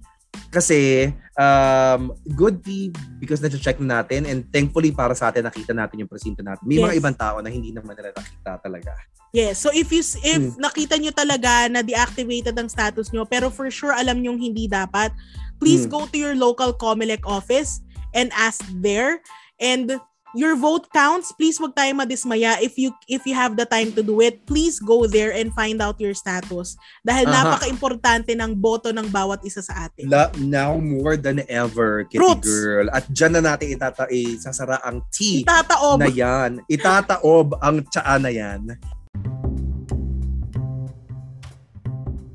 Kasi 0.49 1.13
um, 1.37 2.13
good 2.33 2.65
tea 2.65 2.89
because 3.21 3.41
na-check 3.45 3.77
na 3.81 4.01
natin 4.01 4.25
and 4.25 4.49
thankfully 4.49 4.93
para 4.93 5.13
sa 5.13 5.29
atin 5.29 5.45
nakita 5.45 5.77
natin 5.77 6.05
yung 6.05 6.11
presinto 6.11 6.41
natin. 6.41 6.65
May 6.65 6.81
mga 6.81 6.97
Yes. 6.97 7.01
ibang 7.05 7.17
tao 7.17 7.37
na 7.45 7.53
hindi 7.53 7.71
naman 7.71 7.93
nila 7.97 8.17
nakita 8.17 8.57
talaga. 8.65 8.93
Yes. 9.37 9.61
So, 9.61 9.69
if 9.69 9.93
you 9.93 10.01
if 10.01 10.41
Hmm. 10.41 10.57
nakita 10.57 10.97
nyo 10.97 11.13
talaga 11.13 11.69
na 11.69 11.85
deactivated 11.85 12.57
ang 12.57 12.73
status 12.73 13.13
nyo 13.13 13.29
pero 13.29 13.53
for 13.53 13.69
sure 13.69 13.93
alam 13.93 14.25
nyo 14.25 14.33
hindi 14.33 14.65
dapat, 14.65 15.13
please 15.61 15.85
Hmm. 15.85 15.93
go 15.93 16.01
to 16.09 16.17
your 16.17 16.33
local 16.33 16.73
Comelec 16.73 17.21
office 17.29 17.85
and 18.17 18.33
ask 18.33 18.65
there. 18.81 19.21
And 19.61 20.01
your 20.37 20.57
vote 20.57 20.89
counts. 20.93 21.33
Please 21.33 21.57
wag 21.61 21.73
tayo 21.73 21.93
madismaya. 21.97 22.61
If 22.61 22.77
you 22.77 22.93
if 23.09 23.25
you 23.25 23.33
have 23.33 23.57
the 23.57 23.65
time 23.65 23.93
to 23.97 24.03
do 24.03 24.21
it, 24.21 24.45
please 24.45 24.81
go 24.81 25.07
there 25.09 25.33
and 25.33 25.53
find 25.55 25.81
out 25.81 25.97
your 26.01 26.13
status. 26.13 26.77
Dahil 27.07 27.29
Aha. 27.29 27.35
napaka-importante 27.35 28.33
ng 28.37 28.53
boto 28.57 28.93
ng 28.93 29.09
bawat 29.09 29.45
isa 29.45 29.65
sa 29.65 29.89
atin. 29.89 30.11
La, 30.11 30.29
now 30.41 30.77
more 30.77 31.17
than 31.17 31.45
ever, 31.49 32.05
Kitty 32.09 32.21
Roots. 32.21 32.49
Girl. 32.49 32.87
At 32.93 33.09
dyan 33.09 33.41
na 33.41 33.55
natin 33.55 33.73
itata 33.73 34.09
isasara 34.11 34.83
ang 34.85 35.05
tea 35.13 35.45
Itataob. 35.47 35.99
na 36.03 36.11
yan. 36.11 36.51
Itataob 36.69 37.57
ang 37.63 37.85
tsaa 37.89 38.17
na 38.21 38.31
yan. 38.33 38.75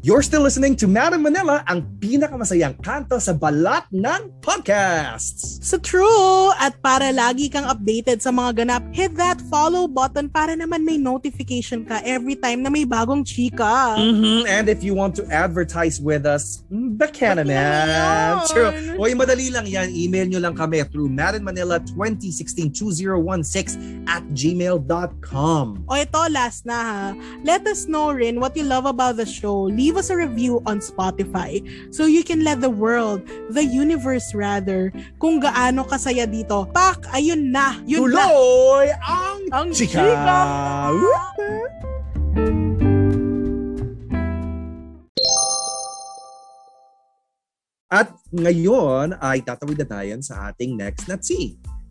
You're 0.04 0.20
still 0.20 0.44
listening 0.44 0.76
to 0.84 0.88
Madam 0.92 1.24
Manila, 1.24 1.64
ang 1.64 1.88
pinakamasayang 2.04 2.76
kanto 2.84 3.16
sa 3.24 3.32
balat 3.32 3.88
ng 3.88 4.36
podcasts. 4.44 5.64
So 5.64 5.80
true! 5.80 6.52
At 6.60 6.76
para 6.84 7.08
lagi 7.16 7.48
kang 7.48 7.64
updated 7.64 8.20
sa 8.20 8.36
mga 8.36 8.68
ganap, 8.68 8.84
hit 8.92 9.16
that 9.16 9.40
follow 9.48 9.88
button 9.88 10.28
para 10.28 10.60
naman 10.60 10.84
may 10.84 11.00
notification 11.00 11.88
ka 11.88 12.04
every 12.04 12.36
time 12.36 12.60
na 12.60 12.68
may 12.68 12.84
bagong 12.84 13.24
chika. 13.24 13.96
Mhm. 13.96 14.44
And 14.44 14.68
if 14.68 14.84
you 14.84 14.92
want 14.92 15.16
to 15.24 15.26
advertise 15.32 16.04
with 16.04 16.28
us, 16.28 16.68
baka 16.68 17.40
Baka 17.40 17.48
naman. 17.48 17.56
naman. 17.56 18.44
True. 18.52 19.00
Uy, 19.00 19.16
madali 19.16 19.56
lang 19.56 19.64
yan. 19.64 19.88
Email 19.88 20.28
nyo 20.28 20.44
lang 20.44 20.60
kami 20.60 20.84
through 20.92 21.08
maddenmanila2016-2016 21.16 24.04
at 24.04 24.20
gmail.com. 24.36 25.88
O 25.88 25.96
ito, 25.96 26.22
last 26.28 26.68
na 26.68 26.76
ha. 26.76 27.16
Let 27.48 27.64
us 27.72 27.88
know 27.88 28.12
rin 28.12 28.44
what 28.44 28.52
you 28.60 28.68
love 28.68 28.84
about 28.84 29.16
the 29.16 29.24
show. 29.24 29.72
Leave 29.72 29.93
us 29.98 30.10
a 30.10 30.18
review 30.18 30.62
on 30.66 30.80
Spotify 30.80 31.64
so 31.94 32.06
you 32.06 32.24
can 32.24 32.44
let 32.44 32.62
the 32.62 32.70
world, 32.70 33.26
the 33.50 33.64
universe 33.64 34.34
rather, 34.36 34.92
kung 35.18 35.42
gaano 35.42 35.86
kasaya 35.88 36.28
dito. 36.30 36.70
Pak, 36.72 37.10
ayun 37.14 37.52
na. 37.54 37.80
Yun 37.86 38.12
na. 38.12 38.26
Tuloy 38.28 38.88
ang, 39.02 39.40
Ang 39.54 39.68
chika! 39.72 40.02
chika! 40.02 40.42
At 47.94 48.10
ngayon 48.34 49.14
ay 49.22 49.46
tatawid 49.46 49.78
na 49.78 49.86
tayo 49.86 50.18
sa 50.26 50.50
ating 50.50 50.74
next 50.74 51.06
na. 51.06 51.22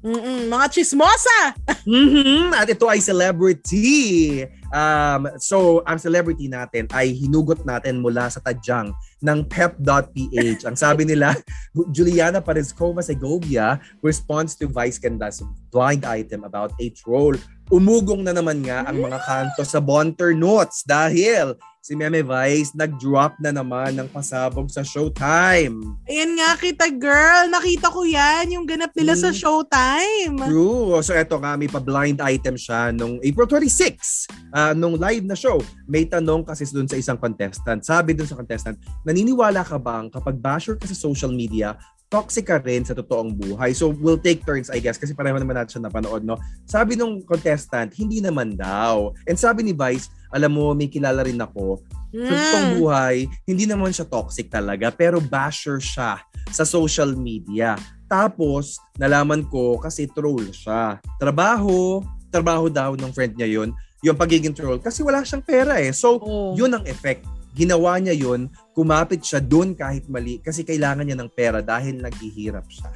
Mm-mm, 0.03 0.51
mga 0.51 0.67
chismosa! 0.75 1.55
mm-hmm. 1.87 2.51
At 2.59 2.67
ito 2.67 2.91
ay 2.91 2.99
celebrity. 2.99 4.43
Um, 4.75 5.31
so, 5.39 5.87
ang 5.87 6.03
celebrity 6.03 6.51
natin 6.51 6.91
ay 6.91 7.15
hinugot 7.15 7.63
natin 7.63 8.03
mula 8.03 8.27
sa 8.27 8.43
tadyang 8.43 8.91
ng 9.23 9.39
pep.ph. 9.47 10.67
Ang 10.67 10.75
sabi 10.75 11.07
nila, 11.07 11.39
Juliana 11.95 12.43
Parezcova 12.43 12.99
Segovia 12.99 13.79
responds 14.03 14.59
to 14.59 14.67
Vice 14.67 14.99
Ganda's 14.99 15.39
blind 15.71 16.03
item 16.03 16.43
about 16.43 16.75
a 16.83 16.91
troll. 16.99 17.39
Umugong 17.71 18.27
na 18.27 18.35
naman 18.35 18.67
nga 18.67 18.83
ang 18.83 18.99
mga 18.99 19.23
kanto 19.23 19.63
sa 19.63 19.79
Bonter 19.79 20.35
Notes 20.35 20.83
dahil 20.83 21.55
si 21.83 21.99
Meme 21.99 22.23
Vice 22.23 22.79
nag-drop 22.79 23.35
na 23.43 23.51
naman 23.51 23.99
ng 23.99 24.07
pasabog 24.15 24.71
sa 24.71 24.87
Showtime. 24.87 25.83
Ayan 26.07 26.39
nga 26.39 26.55
kita 26.55 26.87
girl, 26.95 27.51
nakita 27.51 27.91
ko 27.91 28.07
yan, 28.07 28.55
yung 28.55 28.63
ganap 28.63 28.95
nila 28.95 29.19
mm. 29.19 29.21
sa 29.27 29.31
Showtime. 29.35 30.39
True. 30.47 31.03
So 31.03 31.11
eto 31.11 31.43
nga, 31.43 31.59
may 31.59 31.67
pa-blind 31.67 32.23
item 32.23 32.55
siya 32.55 32.95
nung 32.95 33.19
April 33.19 33.51
26, 33.51 34.31
uh, 34.55 34.73
nung 34.79 34.95
live 34.95 35.27
na 35.27 35.35
show. 35.35 35.59
May 35.91 36.07
tanong 36.07 36.47
kasi 36.47 36.71
dun 36.71 36.87
sa 36.87 36.95
isang 36.95 37.19
contestant. 37.19 37.83
Sabi 37.83 38.15
dun 38.15 38.31
sa 38.31 38.39
contestant, 38.39 38.79
naniniwala 39.03 39.67
ka 39.67 39.75
bang 39.75 40.07
kapag 40.07 40.39
basher 40.39 40.79
ka 40.79 40.87
sa 40.87 40.95
social 40.95 41.35
media, 41.35 41.75
toxic 42.13 42.45
ka 42.45 42.61
rin 42.61 42.85
sa 42.85 42.93
totoong 42.93 43.33
buhay. 43.33 43.73
So, 43.73 43.89
we'll 43.89 44.21
take 44.21 44.45
turns, 44.45 44.69
I 44.69 44.85
guess, 44.85 45.01
kasi 45.01 45.17
pareho 45.17 45.41
naman 45.41 45.57
natin 45.57 45.81
siya 45.81 45.89
napanood, 45.89 46.29
no? 46.29 46.37
Sabi 46.69 46.93
nung 46.93 47.25
contestant, 47.25 47.97
hindi 47.97 48.21
naman 48.21 48.53
daw. 48.53 49.17
And 49.25 49.41
sabi 49.41 49.65
ni 49.65 49.73
Vice, 49.73 50.13
alam 50.29 50.53
mo, 50.53 50.77
may 50.77 50.93
kilala 50.93 51.25
rin 51.25 51.41
ako. 51.41 51.81
Mm. 52.13 52.29
Sa 52.29 52.33
totoong 52.37 52.69
hmm. 52.69 52.77
buhay, 52.77 53.17
hindi 53.49 53.65
naman 53.65 53.89
siya 53.89 54.05
toxic 54.05 54.53
talaga, 54.53 54.93
pero 54.93 55.17
basher 55.17 55.81
siya 55.81 56.21
sa 56.53 56.69
social 56.69 57.17
media. 57.17 57.81
Tapos, 58.05 58.77
nalaman 59.01 59.49
ko 59.49 59.81
kasi 59.81 60.05
troll 60.13 60.53
siya. 60.53 61.01
Trabaho, 61.17 62.05
trabaho 62.29 62.69
daw 62.69 62.93
ng 62.93 63.09
friend 63.17 63.41
niya 63.41 63.49
yun, 63.49 63.73
yung 64.05 64.21
pagiging 64.21 64.53
troll. 64.53 64.77
Kasi 64.77 65.01
wala 65.01 65.25
siyang 65.25 65.41
pera 65.41 65.81
eh. 65.81 65.89
So, 65.97 66.21
oh. 66.21 66.53
yun 66.53 66.77
ang 66.77 66.85
effect 66.85 67.25
ginawa 67.53 68.01
niya 68.01 68.17
yun, 68.17 68.49
kumapit 68.73 69.21
siya 69.21 69.39
doon 69.39 69.77
kahit 69.77 70.09
mali 70.09 70.41
kasi 70.41 70.65
kailangan 70.65 71.05
niya 71.05 71.21
ng 71.21 71.31
pera 71.33 71.61
dahil 71.61 72.01
naghihirap 72.01 72.65
siya. 72.69 72.89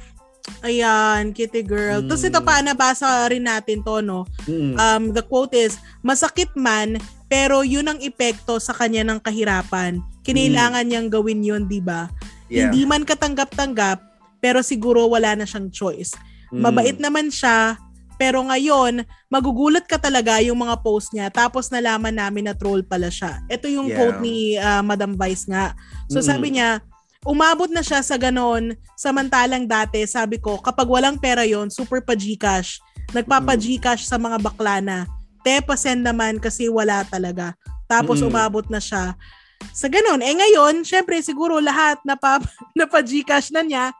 Ayan, 0.63 1.35
kitty 1.35 1.61
girl. 1.61 2.01
Mm. 2.01 2.07
Tapos 2.07 2.23
ito 2.23 2.39
pa, 2.39 2.63
nabasa 2.63 3.27
rin 3.27 3.45
natin 3.45 3.83
to, 3.83 3.99
no? 3.99 4.23
Mm. 4.47 4.73
Um, 4.79 5.03
the 5.11 5.21
quote 5.21 5.53
is, 5.53 5.75
masakit 5.99 6.49
man, 6.55 6.97
pero 7.27 7.61
yun 7.67 7.85
ang 7.85 7.99
epekto 7.99 8.55
sa 8.57 8.71
kanya 8.71 9.03
ng 9.03 9.19
kahirapan. 9.19 9.99
Kinailangan 10.23 10.87
mm. 10.87 10.89
niyang 10.89 11.09
gawin 11.11 11.43
yun, 11.43 11.63
di 11.67 11.83
ba? 11.83 12.07
Yeah. 12.47 12.71
Hindi 12.71 12.87
man 12.87 13.03
katanggap-tanggap, 13.03 13.99
pero 14.39 14.63
siguro 14.63 15.03
wala 15.11 15.35
na 15.35 15.43
siyang 15.43 15.67
choice. 15.67 16.15
Mm. 16.49 16.63
Mabait 16.63 16.97
naman 16.97 17.27
siya, 17.27 17.75
pero 18.17 18.41
ngayon, 18.41 19.05
magugulat 19.29 19.85
ka 19.85 20.01
talaga 20.01 20.41
yung 20.41 20.57
mga 20.57 20.81
post 20.81 21.13
niya 21.13 21.29
tapos 21.29 21.69
nalaman 21.69 22.13
namin 22.13 22.49
na 22.49 22.57
troll 22.57 22.81
pala 22.81 23.13
siya. 23.13 23.39
Ito 23.47 23.69
yung 23.69 23.93
yeah. 23.93 23.97
quote 23.97 24.19
ni 24.19 24.57
uh, 24.57 24.81
Madam 24.81 25.13
Vice 25.13 25.45
nga. 25.45 25.77
So 26.09 26.19
mm-hmm. 26.19 26.27
sabi 26.27 26.47
niya, 26.57 26.81
umabot 27.23 27.69
na 27.69 27.85
siya 27.85 28.01
sa 28.01 28.17
ganon, 28.17 28.73
samantalang 28.97 29.69
dati, 29.69 30.03
sabi 30.09 30.41
ko, 30.41 30.57
kapag 30.57 30.89
walang 30.89 31.21
pera 31.21 31.45
yon 31.45 31.69
super 31.69 32.01
pa 32.01 32.17
Gcash. 32.17 32.81
Nagpapa 33.15 33.55
Gcash 33.55 34.09
sa 34.09 34.19
mga 34.19 34.41
bakla 34.41 34.83
na. 34.83 34.97
Te, 35.45 35.63
pasend 35.63 36.03
naman 36.03 36.41
kasi 36.41 36.67
wala 36.67 37.07
talaga. 37.07 37.55
Tapos 37.87 38.19
mm-hmm. 38.19 38.33
umabot 38.33 38.65
na 38.67 38.81
siya 38.81 39.15
sa 39.73 39.87
ganon. 39.87 40.21
Eh 40.21 40.33
ngayon, 40.33 40.83
syempre 40.83 41.17
siguro 41.21 41.57
lahat 41.61 42.01
na 42.03 42.17
pa, 42.17 42.41
na 42.77 42.85
pa 42.85 42.99
Gcash 43.01 43.53
na 43.53 43.61
niya, 43.63 43.93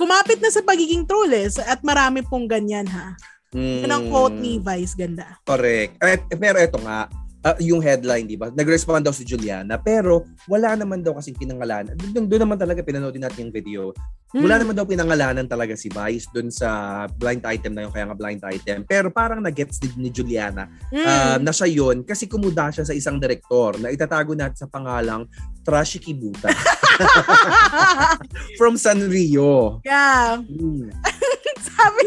kumapit 0.00 0.40
na 0.40 0.48
sa 0.48 0.64
pagiging 0.64 1.04
trolls 1.04 1.60
at 1.60 1.84
marami 1.84 2.24
pong 2.24 2.48
ganyan 2.48 2.88
ha. 2.88 3.12
Mm. 3.50 3.82
Yan 3.82 3.92
ang 3.92 4.04
quote 4.06 4.38
ni 4.38 4.62
Vice, 4.62 4.94
ganda. 4.94 5.38
Correct. 5.42 5.98
Eh, 5.98 6.38
pero 6.38 6.56
eto 6.62 6.78
nga, 6.78 7.10
uh, 7.44 7.56
yung 7.58 7.80
headline, 7.80 8.28
di 8.28 8.36
ba? 8.38 8.52
Nag-respond 8.52 9.02
daw 9.02 9.14
si 9.14 9.26
Juliana, 9.26 9.80
pero 9.80 10.22
wala 10.46 10.76
naman 10.76 11.00
daw 11.00 11.16
kasing 11.16 11.36
pinangalanan. 11.36 11.96
Doon, 11.96 12.28
doon 12.28 12.42
naman 12.46 12.58
talaga 12.60 12.84
pinanood 12.84 13.16
din 13.16 13.24
natin 13.24 13.48
yung 13.48 13.54
video. 13.54 13.82
Hmm. 14.30 14.46
Wala 14.46 14.62
naman 14.62 14.78
daw 14.78 14.86
pinangalanan 14.86 15.50
talaga 15.50 15.74
si 15.74 15.90
Vice 15.90 16.30
doon 16.30 16.54
sa 16.54 17.02
blind 17.10 17.42
item 17.42 17.74
na 17.74 17.82
yung 17.82 17.94
kaya 17.94 18.06
nga 18.06 18.14
blind 18.14 18.42
item. 18.46 18.86
Pero 18.86 19.10
parang 19.10 19.42
na-gets 19.42 19.82
din 19.82 19.90
ni 19.98 20.10
Juliana 20.14 20.70
hmm. 20.94 21.02
uh, 21.02 21.36
na 21.42 21.50
siya 21.50 21.66
yun 21.66 22.06
kasi 22.06 22.30
kumuda 22.30 22.70
siya 22.70 22.86
sa 22.86 22.94
isang 22.94 23.18
direktor 23.18 23.82
na 23.82 23.90
itatago 23.90 24.38
natin 24.38 24.54
sa 24.54 24.70
pangalang 24.70 25.26
Trashy 25.66 25.98
Kibuta. 25.98 26.54
From 28.58 28.78
Sanrio. 28.78 29.82
Yeah. 29.82 30.38
Hmm. 30.46 30.94
sabi, 31.70 32.02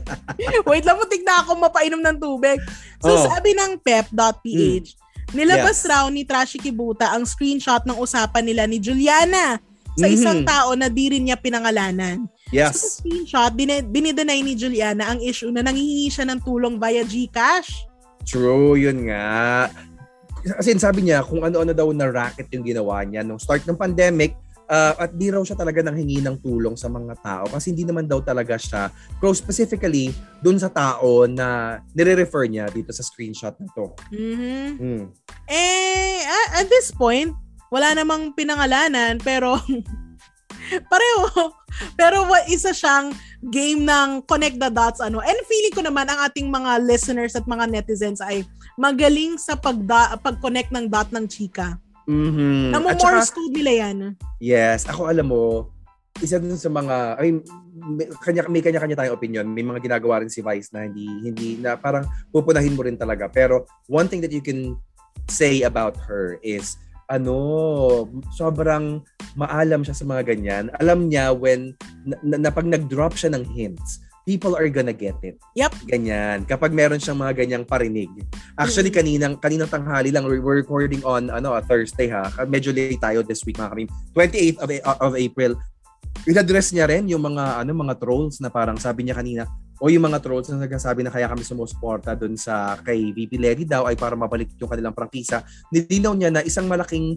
wait 0.70 0.84
lang, 0.84 0.98
mutik 0.98 1.22
na 1.24 1.42
ako 1.44 1.58
mapainom 1.58 2.00
ng 2.00 2.16
tubig. 2.20 2.58
So 3.00 3.12
oh. 3.12 3.24
sabi 3.28 3.56
ng 3.56 3.80
pep.ph, 3.80 4.86
mm. 4.94 5.34
nilabas 5.36 5.84
yes. 5.84 5.88
raw 5.88 6.04
ni 6.08 6.22
Trashy 6.26 6.58
Kibuta 6.58 7.12
ang 7.12 7.24
screenshot 7.24 7.84
ng 7.86 7.96
usapan 7.96 8.44
nila 8.44 8.66
ni 8.66 8.82
Juliana 8.82 9.58
sa 9.98 10.06
mm-hmm. 10.06 10.16
isang 10.16 10.40
tao 10.46 10.72
na 10.78 10.86
di 10.86 11.10
rin 11.10 11.26
niya 11.26 11.36
pinangalanan. 11.36 12.24
Yes. 12.50 12.74
So 12.74 12.86
sa 12.86 12.88
screenshot, 13.02 13.52
din- 13.54 13.88
dinidenay 13.90 14.42
ni 14.42 14.54
Juliana 14.54 15.14
ang 15.14 15.20
issue 15.22 15.50
na 15.50 15.62
nangihingi 15.62 16.10
siya 16.10 16.26
ng 16.30 16.40
tulong 16.42 16.78
via 16.78 17.02
GCash. 17.06 17.90
True, 18.26 18.76
yun 18.76 19.08
nga. 19.10 19.70
Kasi 20.40 20.72
sabi 20.80 21.04
niya, 21.04 21.20
kung 21.20 21.44
ano-ano 21.44 21.76
daw 21.76 21.88
na 21.92 22.08
racket 22.08 22.48
yung 22.56 22.64
ginawa 22.64 23.04
niya 23.04 23.20
nung 23.20 23.36
start 23.36 23.64
ng 23.68 23.76
pandemic, 23.76 24.32
uh, 24.70 24.94
at 24.96 25.10
di 25.12 25.28
raw 25.34 25.42
siya 25.42 25.58
talaga 25.58 25.82
nang 25.82 25.98
hingi 25.98 26.22
ng 26.22 26.38
tulong 26.38 26.78
sa 26.78 26.86
mga 26.86 27.18
tao 27.18 27.44
kasi 27.50 27.74
hindi 27.74 27.82
naman 27.82 28.06
daw 28.06 28.22
talaga 28.22 28.54
siya 28.54 28.88
close 29.18 29.42
specifically 29.42 30.14
dun 30.38 30.56
sa 30.56 30.70
tao 30.70 31.26
na 31.26 31.82
nire-refer 31.92 32.46
niya 32.46 32.70
dito 32.70 32.94
sa 32.94 33.02
screenshot 33.02 33.52
na 33.58 33.66
to. 33.74 33.90
Mm-hmm. 34.14 34.66
Mm. 34.78 35.04
Eh, 35.50 36.22
at 36.54 36.70
this 36.70 36.94
point, 36.94 37.34
wala 37.74 37.92
namang 37.98 38.32
pinangalanan 38.38 39.18
pero 39.18 39.58
pareho. 40.92 41.54
Pero 41.96 42.26
isa 42.50 42.70
siyang 42.70 43.14
game 43.50 43.86
ng 43.86 44.26
connect 44.26 44.60
the 44.60 44.70
dots 44.70 45.00
ano. 45.00 45.22
And 45.22 45.38
feeling 45.48 45.74
ko 45.74 45.82
naman 45.86 46.06
ang 46.10 46.20
ating 46.28 46.50
mga 46.50 46.84
listeners 46.84 47.34
at 47.34 47.46
mga 47.48 47.70
netizens 47.70 48.20
ay 48.20 48.44
magaling 48.76 49.38
sa 49.40 49.56
pagda, 49.56 50.18
pag-connect 50.20 50.70
ng 50.74 50.86
dot 50.90 51.08
ng 51.14 51.26
chika. 51.26 51.78
Mm-hmm. 52.10 52.74
Namo-Morse 52.74 53.30
code 53.30 53.54
nila 53.54 53.72
yan. 53.86 53.96
Yes. 54.42 54.82
Ako 54.90 55.06
alam 55.06 55.30
mo, 55.30 55.70
isa 56.18 56.42
dun 56.42 56.58
sa 56.58 56.66
mga, 56.66 57.22
I 57.22 57.22
mean, 57.30 57.38
may 57.78 58.06
kanya, 58.18 58.42
may 58.50 58.62
kanya-kanya 58.66 58.98
tayong 58.98 59.16
opinion. 59.16 59.46
May 59.46 59.62
mga 59.62 59.78
ginagawa 59.78 60.26
rin 60.26 60.32
si 60.32 60.42
Vice 60.42 60.74
na 60.74 60.90
hindi, 60.90 61.06
hindi, 61.22 61.48
na 61.62 61.78
parang 61.78 62.10
pupunahin 62.34 62.74
mo 62.74 62.82
rin 62.82 62.98
talaga. 62.98 63.30
Pero 63.30 63.70
one 63.86 64.10
thing 64.10 64.18
that 64.20 64.34
you 64.34 64.42
can 64.42 64.74
say 65.30 65.62
about 65.62 65.94
her 66.02 66.42
is, 66.42 66.74
ano, 67.06 68.06
sobrang 68.34 69.02
maalam 69.38 69.86
siya 69.86 69.94
sa 69.94 70.06
mga 70.06 70.34
ganyan. 70.34 70.70
Alam 70.82 71.10
niya 71.10 71.30
when, 71.30 71.78
na, 72.02 72.18
na, 72.26 72.36
na 72.46 72.50
pag 72.50 72.66
nag-drop 72.66 73.14
siya 73.14 73.34
ng 73.34 73.46
hints, 73.46 74.02
people 74.24 74.56
are 74.56 74.68
gonna 74.68 74.94
get 74.94 75.16
it. 75.24 75.40
Yep. 75.56 75.72
Ganyan. 75.88 76.44
Kapag 76.44 76.72
meron 76.72 77.00
siyang 77.00 77.18
mga 77.20 77.34
ganyang 77.44 77.64
parinig. 77.64 78.10
Actually, 78.56 78.92
kaninang, 78.92 79.40
kaninang 79.40 79.70
tanghali 79.70 80.12
lang, 80.12 80.28
we're 80.28 80.40
recording 80.40 81.00
on 81.04 81.32
ano, 81.32 81.56
Thursday 81.64 82.08
ha. 82.12 82.28
Medyo 82.44 82.74
late 82.74 83.00
tayo 83.00 83.24
this 83.24 83.42
week 83.44 83.56
mga 83.56 83.70
kami. 83.72 83.84
28th 84.16 84.58
of, 84.60 84.68
of 85.00 85.12
April. 85.16 85.52
In-address 86.28 86.76
niya 86.76 86.90
rin 86.90 87.08
yung 87.08 87.22
mga 87.24 87.64
ano 87.64 87.70
mga 87.72 87.96
trolls 87.96 88.42
na 88.44 88.52
parang 88.52 88.76
sabi 88.76 89.08
niya 89.08 89.16
kanina, 89.16 89.48
o 89.80 89.88
yung 89.88 90.04
mga 90.04 90.20
trolls 90.20 90.52
na 90.52 90.68
nagsasabi 90.68 91.00
na 91.00 91.08
kaya 91.08 91.24
kami 91.24 91.40
sumusuporta 91.40 92.12
doon 92.12 92.36
sa 92.36 92.76
kay 92.84 93.16
VP 93.16 93.40
Lenny 93.40 93.64
daw 93.64 93.88
ay 93.88 93.96
para 93.96 94.12
mabalik 94.12 94.52
yung 94.60 94.68
kanilang 94.68 94.92
prangkisa. 94.92 95.40
Nilinaw 95.72 96.12
niya 96.12 96.28
na 96.28 96.44
isang 96.44 96.68
malaking 96.68 97.16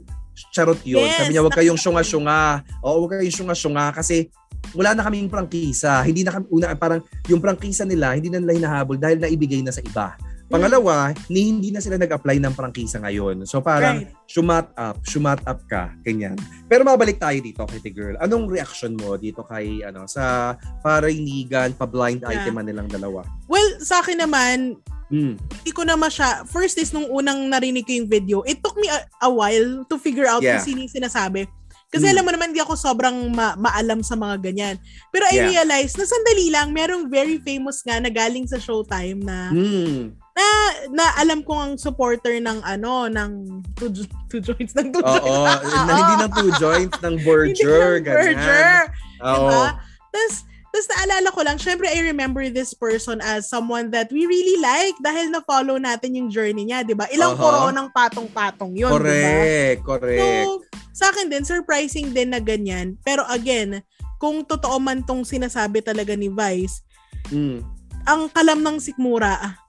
charot 0.56 0.80
yun. 0.88 1.04
Yes, 1.04 1.20
Sabi 1.20 1.36
niya, 1.36 1.44
wag 1.44 1.54
kayong 1.60 1.76
syunga-syunga. 1.76 2.64
Oo, 2.88 3.04
wag 3.04 3.20
kayong 3.20 3.36
syunga-syunga 3.36 3.92
kasi 3.92 4.32
wala 4.72 4.96
na 4.96 5.04
kaming 5.04 5.28
prangkisa. 5.28 6.08
Hindi 6.08 6.24
na 6.24 6.40
kami, 6.40 6.48
una, 6.56 6.72
parang 6.80 7.04
yung 7.28 7.44
prangkisa 7.44 7.84
nila, 7.84 8.16
hindi 8.16 8.32
na 8.32 8.40
nila 8.40 8.56
hinahabol 8.56 8.96
dahil 8.96 9.20
naibigay 9.20 9.60
na 9.60 9.76
sa 9.76 9.84
iba. 9.84 10.16
Pangalawa, 10.52 11.16
ni 11.32 11.50
hindi 11.50 11.70
na 11.74 11.82
sila 11.82 11.98
nag-apply 11.98 12.38
ng 12.38 12.54
prangkisa 12.54 13.02
ngayon. 13.02 13.48
So 13.48 13.64
parang 13.64 14.06
right. 14.06 14.14
shumat 14.30 14.70
up, 14.76 15.02
shumat 15.02 15.42
up 15.48 15.64
ka, 15.66 15.96
ganyan. 16.06 16.38
Pero 16.70 16.86
mabalik 16.86 17.18
tayo 17.18 17.40
dito 17.42 17.64
kay 17.66 17.82
Girl. 17.90 18.20
Anong 18.22 18.52
reaction 18.52 18.94
mo 18.94 19.18
dito 19.18 19.42
kay 19.48 19.82
ano 19.82 20.06
sa 20.06 20.54
parinigan, 20.86 21.74
pa-blind 21.74 22.22
yeah. 22.22 22.44
item 22.44 22.62
nilang 22.62 22.90
dalawa? 22.92 23.26
Well, 23.50 23.82
sa 23.82 24.04
akin 24.04 24.22
naman, 24.22 24.78
Mm. 25.14 25.38
Hindi 25.38 25.72
ko 25.78 25.86
na 25.86 25.94
masya, 25.94 26.42
first 26.50 26.74
is 26.82 26.90
nung 26.90 27.06
unang 27.06 27.46
narinig 27.46 27.86
ko 27.86 27.94
yung 27.94 28.10
video, 28.10 28.42
it 28.50 28.66
took 28.66 28.74
me 28.82 28.90
a, 28.90 29.06
a 29.22 29.30
while 29.30 29.86
to 29.86 30.02
figure 30.02 30.26
out 30.26 30.42
yeah. 30.42 30.58
kung 30.58 30.74
sino 30.74 30.82
yung 30.82 30.90
sinasabi. 30.90 31.46
Kasi 31.94 32.10
mm. 32.10 32.12
alam 32.18 32.24
mo 32.26 32.32
naman, 32.34 32.50
hindi 32.50 32.64
ako 32.66 32.74
sobrang 32.74 33.30
ma- 33.30 33.54
maalam 33.54 34.02
sa 34.02 34.18
mga 34.18 34.42
ganyan. 34.42 34.76
Pero 35.14 35.30
I 35.30 35.38
yeah. 35.38 35.50
realized 35.54 36.02
na 36.02 36.10
sandali 36.10 36.50
lang, 36.50 36.74
merong 36.74 37.14
very 37.14 37.38
famous 37.46 37.86
nga 37.86 38.02
na 38.02 38.10
galing 38.10 38.50
sa 38.50 38.58
Showtime 38.58 39.22
na 39.22 39.54
mm. 39.54 40.23
Na 40.34 40.48
na 40.90 41.06
alam 41.18 41.46
ko 41.46 41.54
ang 41.54 41.78
supporter 41.78 42.42
ng 42.42 42.60
ano 42.62 43.06
ng 43.06 43.32
two, 43.78 43.90
two 44.28 44.42
joints 44.42 44.74
ng 44.74 44.90
two 44.90 45.00
Oo, 45.00 45.14
joints. 45.14 45.30
Oo, 45.64 45.86
na 45.86 45.94
hindi 46.00 46.14
ng 46.26 46.32
two 46.34 46.52
joints 46.58 46.98
ng 47.00 47.16
Berger, 47.22 48.02
ganyan. 48.02 48.34
Berger. 48.34 48.78
Oo. 49.22 49.38
Diba? 49.38 49.66
Tapos 50.10 50.34
Tapos 50.74 50.90
naalala 50.90 51.30
ko 51.30 51.46
lang, 51.46 51.62
syempre 51.62 51.86
I 51.86 52.02
remember 52.02 52.50
this 52.50 52.74
person 52.74 53.22
as 53.22 53.46
someone 53.46 53.94
that 53.94 54.10
we 54.10 54.26
really 54.26 54.58
like 54.58 54.98
dahil 55.06 55.30
na-follow 55.30 55.78
natin 55.78 56.18
yung 56.18 56.34
journey 56.34 56.66
niya, 56.66 56.82
di 56.82 56.98
ba? 56.98 57.06
Ilang 57.14 57.38
Uh-huh. 57.38 57.70
koronang 57.70 57.94
patong-patong 57.94 58.74
yun, 58.74 58.90
di 58.90 58.98
ba? 58.98 58.98
Correct, 58.98 59.80
correct. 59.86 60.50
So, 60.50 60.66
sa 60.90 61.14
akin 61.14 61.30
din, 61.30 61.46
surprising 61.46 62.10
din 62.10 62.34
na 62.34 62.42
ganyan. 62.42 62.98
Pero 63.06 63.22
again, 63.30 63.86
kung 64.18 64.42
totoo 64.42 64.82
man 64.82 65.06
tong 65.06 65.22
sinasabi 65.22 65.86
talaga 65.86 66.18
ni 66.18 66.34
Vice, 66.34 66.82
Mm. 67.30 67.62
ang 68.10 68.26
kalam 68.34 68.66
ng 68.66 68.82
sikmura, 68.82 69.62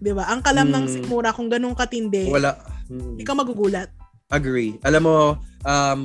'di 0.00 0.12
ba? 0.16 0.32
Ang 0.32 0.40
kalam 0.40 0.68
ng 0.72 0.84
Mm. 0.88 0.90
sikmura 0.90 1.30
kung 1.30 1.52
ganun 1.52 1.76
katindi, 1.76 2.26
Wala. 2.26 2.56
Mm. 2.88 3.14
hindi 3.14 3.24
ka 3.24 3.36
magugulat. 3.36 3.88
Agree. 4.30 4.78
Alam 4.82 5.02
mo, 5.04 5.16
um, 5.66 6.00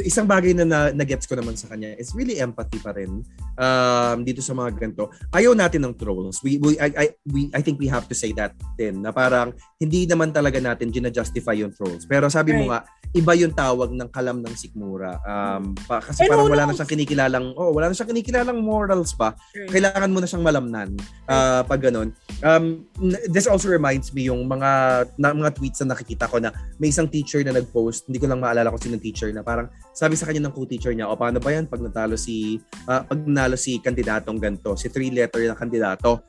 isang 0.00 0.24
bagay 0.24 0.56
na, 0.56 0.64
na 0.64 0.78
na-gets 0.96 1.28
ko 1.28 1.36
naman 1.36 1.60
sa 1.60 1.68
kanya 1.68 1.92
is 2.00 2.16
really 2.16 2.40
empathy 2.40 2.80
pa 2.80 2.96
rin 2.96 3.20
um, 3.60 4.18
dito 4.24 4.40
sa 4.40 4.56
mga 4.56 4.80
ganito. 4.80 5.12
Ayaw 5.28 5.52
natin 5.52 5.84
ng 5.84 5.92
trolls. 5.92 6.40
We, 6.40 6.56
we, 6.56 6.80
I, 6.80 6.88
I, 6.96 7.06
we, 7.28 7.52
I 7.52 7.60
think 7.60 7.76
we 7.76 7.84
have 7.84 8.08
to 8.08 8.16
say 8.16 8.32
that 8.32 8.56
din 8.80 9.04
na 9.04 9.12
parang 9.12 9.52
hindi 9.76 10.08
naman 10.08 10.32
talaga 10.32 10.56
natin 10.56 10.88
gina-justify 10.88 11.52
yung 11.52 11.68
trolls. 11.76 12.08
Pero 12.08 12.32
sabi 12.32 12.56
mo 12.56 12.64
Right. 12.66 12.80
nga, 12.80 12.80
iba 13.12 13.32
yung 13.36 13.52
tawag 13.52 13.92
ng 13.92 14.08
kalam 14.08 14.40
ng 14.40 14.54
sikmura. 14.56 15.20
Um, 15.22 15.76
pa, 15.84 16.00
kasi 16.00 16.24
And 16.24 16.32
parang 16.32 16.48
wala 16.48 16.64
na 16.64 16.72
knows? 16.72 16.80
siyang 16.80 16.92
kinikilalang, 16.96 17.46
oh, 17.60 17.70
wala 17.76 17.92
na 17.92 17.94
siyang 17.94 18.10
kinikilalang 18.16 18.58
morals 18.64 19.12
pa. 19.12 19.36
Kailangan 19.68 20.10
mo 20.10 20.18
na 20.24 20.26
siyang 20.26 20.44
malamnan 20.44 20.96
ah, 21.28 21.60
pag 21.60 21.84
ganun. 21.84 22.16
Um, 22.40 22.88
this 23.28 23.44
also 23.44 23.68
reminds 23.68 24.16
me 24.16 24.32
yung 24.32 24.48
mga 24.48 25.04
na, 25.20 25.36
mga 25.36 25.52
tweets 25.56 25.84
na 25.84 25.92
nakikita 25.92 26.24
ko 26.28 26.40
na 26.40 26.52
may 26.80 26.88
isang 26.88 27.08
teacher 27.08 27.40
na 27.44 27.52
nag-post, 27.52 28.08
hindi 28.08 28.16
ko 28.16 28.26
lang 28.32 28.40
maalala 28.40 28.72
kung 28.72 28.80
sino 28.80 28.96
teacher 28.96 29.25
na 29.32 29.46
parang 29.46 29.70
sabi 29.94 30.18
sa 30.18 30.28
kanya 30.28 30.46
ng 30.46 30.54
co-teacher 30.54 30.92
niya, 30.92 31.08
o 31.08 31.16
paano 31.16 31.40
ba 31.40 31.54
yan 31.54 31.66
pag 31.70 31.80
natalo 31.80 32.18
si 32.18 32.60
ah, 32.86 33.02
pag 33.06 33.18
nanalo 33.22 33.54
si 33.54 33.78
kandidatong 33.78 34.38
ganto, 34.38 34.74
si 34.74 34.90
three 34.92 35.10
letter 35.14 35.42
na 35.46 35.56
kandidato, 35.56 36.22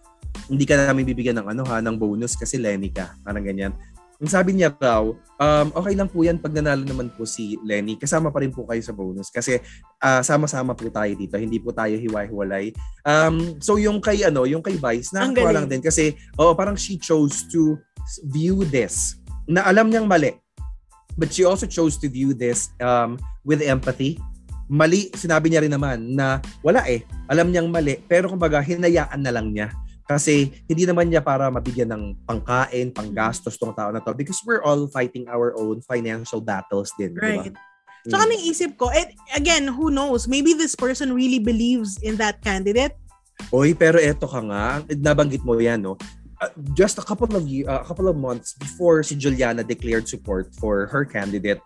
hindi 0.48 0.64
ka 0.64 0.78
namin 0.78 1.04
bibigyan 1.04 1.42
ng 1.42 1.48
ano 1.52 1.64
ha, 1.68 1.82
ng 1.82 1.98
bonus 1.98 2.38
kasi 2.38 2.62
Lenny 2.62 2.94
ka, 2.94 3.18
parang 3.26 3.44
ganyan. 3.44 3.74
Ang 4.18 4.34
sabi 4.34 4.58
niya 4.58 4.74
raw, 4.74 5.06
um, 5.14 5.68
okay 5.78 5.94
lang 5.94 6.10
po 6.10 6.26
yan 6.26 6.42
pag 6.42 6.50
nanalo 6.50 6.82
naman 6.82 7.14
po 7.14 7.22
si 7.22 7.54
Lenny, 7.62 8.02
kasama 8.02 8.34
pa 8.34 8.42
rin 8.42 8.50
po 8.50 8.66
kayo 8.66 8.82
sa 8.82 8.90
bonus 8.90 9.30
kasi 9.30 9.62
ah, 10.02 10.26
sama-sama 10.26 10.74
po 10.74 10.90
tayo 10.90 11.14
dito, 11.14 11.38
hindi 11.38 11.62
po 11.62 11.70
tayo 11.70 11.94
hiwa-hiwalay. 11.94 12.74
Um, 13.06 13.62
so 13.62 13.78
yung 13.78 14.02
kay 14.02 14.26
ano, 14.26 14.50
yung 14.50 14.66
kay 14.66 14.74
Vice, 14.74 15.14
galing. 15.38 15.54
lang 15.54 15.68
din 15.70 15.82
kasi 15.86 16.18
oh, 16.42 16.58
parang 16.58 16.74
she 16.74 16.98
chose 16.98 17.46
to 17.54 17.78
view 18.34 18.66
this 18.66 19.22
na 19.46 19.64
alam 19.70 19.88
niyang 19.88 20.10
mali. 20.10 20.34
But 21.18 21.34
she 21.34 21.44
also 21.44 21.66
chose 21.66 21.98
to 22.00 22.08
view 22.08 22.38
this 22.38 22.70
um, 22.78 23.18
with 23.42 23.66
empathy. 23.66 24.22
Mali, 24.70 25.10
sinabi 25.18 25.50
niya 25.50 25.66
rin 25.66 25.74
naman 25.74 26.14
na 26.14 26.38
wala 26.62 26.86
eh. 26.86 27.02
Alam 27.26 27.50
niyang 27.50 27.74
mali, 27.74 27.98
pero 28.06 28.30
kumbaga 28.30 28.62
hinayaan 28.62 29.26
na 29.26 29.34
lang 29.34 29.50
niya. 29.50 29.74
Kasi 30.08 30.64
hindi 30.72 30.88
naman 30.88 31.12
niya 31.12 31.20
para 31.20 31.52
mabigyan 31.52 31.92
ng 31.92 32.04
pangkain, 32.24 32.96
panggastos 32.96 33.60
tong 33.60 33.76
tao 33.76 33.92
na 33.92 34.00
to 34.00 34.16
because 34.16 34.40
we're 34.48 34.64
all 34.64 34.88
fighting 34.88 35.28
our 35.28 35.52
own 35.60 35.84
financial 35.84 36.40
battles 36.40 36.96
din. 36.96 37.12
di 37.12 37.20
ba? 37.20 37.44
Right. 37.44 37.56
Tsaka 38.08 38.24
Mm. 38.24 38.32
naisip 38.32 38.72
ko, 38.80 38.88
and 38.88 39.12
again, 39.36 39.68
who 39.68 39.92
knows, 39.92 40.32
maybe 40.32 40.56
this 40.56 40.80
person 40.80 41.12
really 41.12 41.44
believes 41.44 42.00
in 42.00 42.16
that 42.16 42.40
candidate. 42.40 42.96
Oy, 43.52 43.76
pero 43.76 44.00
eto 44.00 44.26
ka 44.32 44.40
nga, 44.48 44.80
nabanggit 44.96 45.44
mo 45.44 45.60
yan, 45.60 45.84
no? 45.84 46.00
Uh, 46.38 46.54
just 46.78 47.02
a 47.02 47.06
couple 47.06 47.26
of 47.34 47.42
uh, 47.50 47.82
a 47.82 47.86
couple 47.86 48.06
of 48.06 48.14
months 48.14 48.54
before 48.54 49.02
si 49.02 49.18
Juliana 49.18 49.66
declared 49.66 50.06
support 50.06 50.54
for 50.54 50.86
her 50.94 51.02
candidate, 51.02 51.58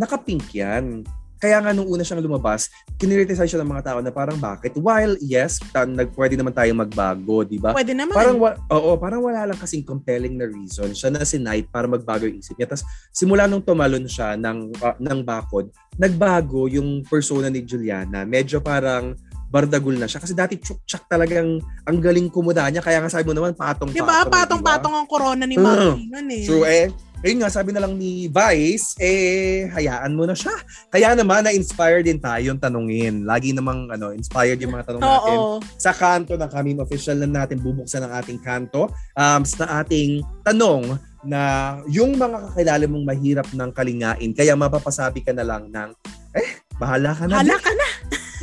nakapink 0.00 0.48
yan. 0.56 1.04
Kaya 1.44 1.60
nga 1.60 1.76
nung 1.76 1.84
una 1.92 2.00
siyang 2.00 2.24
lumabas, 2.24 2.72
kinriticize 2.96 3.52
siya 3.52 3.60
ng 3.60 3.68
mga 3.68 3.84
tao 3.84 3.98
na 4.00 4.08
parang 4.08 4.40
bakit? 4.40 4.80
While 4.80 5.20
yes, 5.20 5.60
ta- 5.60 5.84
nag, 5.84 6.16
pwede 6.16 6.40
naman 6.40 6.56
tayo 6.56 6.72
magbago, 6.72 7.44
di 7.44 7.60
ba? 7.60 7.76
Pwede 7.76 7.92
naman. 7.92 8.16
Parang 8.16 8.40
wa- 8.40 8.56
oo, 8.72 8.96
parang 8.96 9.20
wala 9.20 9.44
lang 9.52 9.58
kasing 9.60 9.84
compelling 9.84 10.40
na 10.40 10.48
reason 10.48 10.96
siya 10.96 11.12
na 11.12 11.20
si 11.20 11.36
Knight 11.36 11.68
para 11.68 11.84
magbago 11.84 12.24
yung 12.24 12.40
isip 12.40 12.56
niya. 12.56 12.72
Tapos 12.72 12.88
simula 13.12 13.44
nung 13.44 13.60
tumalon 13.60 14.08
siya 14.08 14.40
ng 14.40 14.72
ah, 14.80 14.96
ng 14.96 15.20
bakod, 15.20 15.68
nagbago 16.00 16.64
yung 16.64 17.04
persona 17.04 17.52
ni 17.52 17.60
Juliana. 17.60 18.24
Medyo 18.24 18.64
parang 18.64 19.12
bardagul 19.54 19.94
na 19.94 20.10
siya 20.10 20.18
kasi 20.18 20.34
dati 20.34 20.58
chuk-chak 20.58 21.06
talagang 21.06 21.62
ang 21.86 21.98
galing 22.02 22.26
kumuda 22.26 22.66
niya 22.74 22.82
kaya 22.82 22.98
nga 22.98 23.06
sabi 23.06 23.30
mo 23.30 23.38
naman 23.38 23.54
patong-patong. 23.54 23.94
diba? 23.94 24.26
di 24.26 24.26
ba? 24.26 24.42
Patong-patong 24.42 24.94
ang 24.98 25.06
corona 25.06 25.46
ni 25.46 25.54
Mm. 25.54 25.62
Maki 25.62 26.02
nun 26.10 26.28
eh. 26.34 26.42
True 26.42 26.66
eh. 26.66 26.86
Ayun 27.24 27.40
nga, 27.40 27.48
sabi 27.48 27.72
na 27.72 27.80
lang 27.80 27.96
ni 27.96 28.28
Vice, 28.28 29.00
eh, 29.00 29.64
hayaan 29.72 30.12
mo 30.12 30.28
na 30.28 30.36
siya. 30.36 30.52
Kaya 30.92 31.16
naman, 31.16 31.48
na-inspire 31.48 32.04
din 32.04 32.20
tayong 32.20 32.60
tanungin. 32.60 33.24
Lagi 33.24 33.56
namang, 33.56 33.88
ano, 33.88 34.12
inspired 34.12 34.60
yung 34.60 34.76
mga 34.76 34.92
tanong 34.92 35.00
natin 35.00 35.38
Oo. 35.40 35.56
sa 35.80 35.96
kanto 35.96 36.36
ng 36.36 36.50
kaming 36.52 36.84
official 36.84 37.16
na 37.24 37.24
natin 37.24 37.64
bubuksan 37.64 38.04
ang 38.04 38.12
ating 38.20 38.36
kanto 38.44 38.92
um, 39.16 39.40
sa 39.40 39.80
ating 39.80 40.20
tanong 40.44 41.00
na 41.24 41.40
yung 41.88 42.12
mga 42.12 42.52
kakilala 42.52 42.84
mong 42.84 43.04
mahirap 43.08 43.48
ng 43.48 43.70
kalingain 43.72 44.30
kaya 44.36 44.52
mapapasabi 44.52 45.24
ka 45.24 45.32
na 45.32 45.48
lang 45.48 45.72
ng 45.72 45.90
eh, 46.36 46.60
bahala 46.76 47.16
ka 47.16 47.24
na. 47.24 47.40
Hala 47.40 47.56
Vic." 47.56 47.64
ka 47.64 47.72
na. 47.72 47.88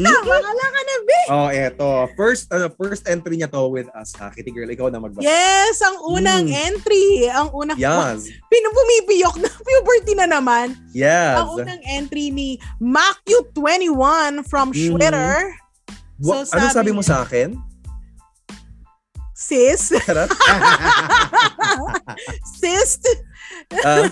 Bahala 0.09 0.65
ka 0.65 0.81
na, 0.81 0.93
Vic. 1.03 1.25
Oh, 1.29 1.47
eto. 1.47 1.87
First 2.15 2.49
ano, 2.49 2.65
first 2.73 3.05
entry 3.05 3.37
niya 3.37 3.47
to 3.47 3.67
with 3.67 3.85
us 3.93 4.11
ha. 4.17 4.29
Kitty 4.29 4.49
girl, 4.49 4.65
ikaw 4.65 4.87
na 4.87 4.97
magbasa. 4.97 5.21
Yes, 5.21 5.77
ang 5.79 5.97
unang 6.01 6.47
Mm. 6.47 6.65
entry. 6.65 7.27
Ang 7.27 7.47
unang, 7.51 7.77
Yes. 7.77 8.25
pinupumipiyok 8.47 9.35
na 9.37 9.49
puberty 9.67 10.13
na 10.15 10.25
naman. 10.25 10.73
Yes. 10.91 11.37
Ang 11.37 11.47
unang 11.59 11.79
entry 11.85 12.29
ni 12.29 12.57
Macu21 12.77 14.41
from 14.47 14.71
Mhm. 14.71 14.97
Twitter. 14.97 15.53
Wa- 16.17 16.45
so, 16.45 16.55
ano 16.55 16.65
sabi 16.69 16.73
sabi 16.73 16.91
mo 16.91 17.01
sa 17.01 17.21
akin? 17.21 17.57
Sis. 19.33 19.89
Sis. 22.61 23.01
Ah, 23.81 24.05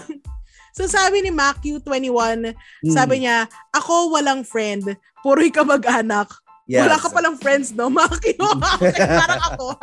So 0.79 0.87
sabi 0.87 1.19
ni 1.19 1.27
Macu21, 1.27 2.55
hmm, 2.55 2.87
sabi 2.95 3.27
niya, 3.27 3.51
ako 3.75 4.15
walang 4.15 4.47
friend, 4.47 4.95
puro'y 5.19 5.51
kamag-anak. 5.51 6.31
yes. 6.71 6.87
Wala 6.87 6.95
ka 6.95 7.11
palang 7.11 7.35
friends, 7.35 7.75
no, 7.75 7.91
Macu? 7.91 8.31
Parang 8.39 9.43
ako. 9.43 9.75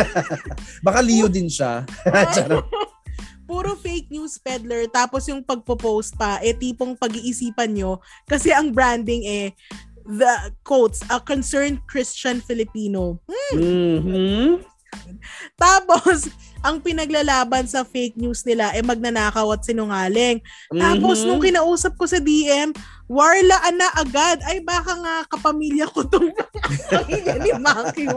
Baka 0.84 1.00
Leo 1.00 1.24
din 1.32 1.48
siya. 1.48 1.88
Puro 3.48 3.72
fake 3.80 4.12
news 4.12 4.36
peddler. 4.36 4.84
Tapos 4.92 5.24
yung 5.24 5.40
pagpo-post 5.40 6.20
pa, 6.20 6.36
eh 6.44 6.52
tipong 6.52 7.00
pag-iisipan 7.00 7.72
nyo. 7.72 7.96
Kasi 8.28 8.52
ang 8.52 8.76
branding 8.76 9.24
eh, 9.24 9.56
the 10.04 10.52
quotes, 10.68 11.00
a 11.08 11.16
concerned 11.16 11.80
Christian 11.88 12.44
Filipino. 12.44 13.24
Mhm. 13.56 14.73
Tapos, 15.60 16.28
ang 16.66 16.80
pinaglalaban 16.80 17.68
sa 17.68 17.84
fake 17.84 18.16
news 18.16 18.40
nila 18.48 18.72
eh 18.72 18.80
magnanakaw 18.80 19.52
at 19.52 19.68
sinungaling. 19.68 20.40
Tapos, 20.72 21.20
Mhm. 21.20 21.26
nung 21.28 21.42
kinausap 21.44 21.92
ko 22.00 22.08
sa 22.08 22.16
DM, 22.16 22.72
warlaan 23.04 23.76
na 23.76 23.92
agad. 23.92 24.40
Ay, 24.48 24.64
baka 24.64 24.96
nga 24.96 25.14
kapamilya 25.28 25.84
ko 25.92 26.08
tong 26.08 26.32
pamilya 26.92 27.36
ni 27.36 27.52
Matthew. 27.60 28.16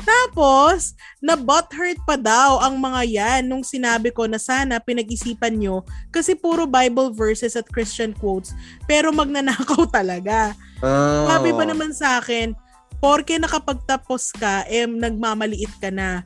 Tapos, 0.00 0.96
na-butthurt 1.18 1.98
pa 2.08 2.16
daw 2.16 2.62
ang 2.62 2.78
mga 2.78 3.00
yan 3.04 3.42
nung 3.44 3.66
sinabi 3.66 4.14
ko 4.14 4.24
na 4.24 4.38
sana 4.38 4.78
pinag-isipan 4.78 5.58
nyo 5.58 5.82
kasi 6.08 6.32
puro 6.38 6.64
Bible 6.64 7.10
verses 7.12 7.58
at 7.58 7.66
Christian 7.68 8.14
quotes 8.14 8.54
pero 8.86 9.10
magnanakaw 9.10 9.84
talaga. 9.90 10.54
Oh. 10.80 11.26
Sabi 11.26 11.50
pa 11.52 11.64
naman 11.66 11.90
sa 11.90 12.22
akin, 12.22 12.54
porke 12.98 13.36
nakapagtapos 13.36 14.32
ka, 14.34 14.64
eh, 14.68 14.88
nagmamaliit 14.88 15.72
ka 15.80 15.92
na. 15.92 16.24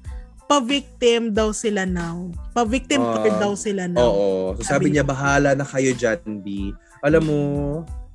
Pa-victim 0.50 1.30
daw 1.30 1.54
sila 1.54 1.86
now. 1.86 2.26
Pa-victim 2.50 2.98
card 2.98 3.38
daw 3.38 3.54
sila 3.54 3.86
now. 3.86 4.02
Oo. 4.02 4.58
So 4.58 4.66
sabi 4.66 4.90
Sabi 4.90 4.98
niya, 4.98 5.06
bahala 5.06 5.54
na 5.54 5.62
kayo 5.62 5.94
dyan, 5.94 6.42
B. 6.42 6.74
Alam 7.06 7.22
mo, 7.22 7.38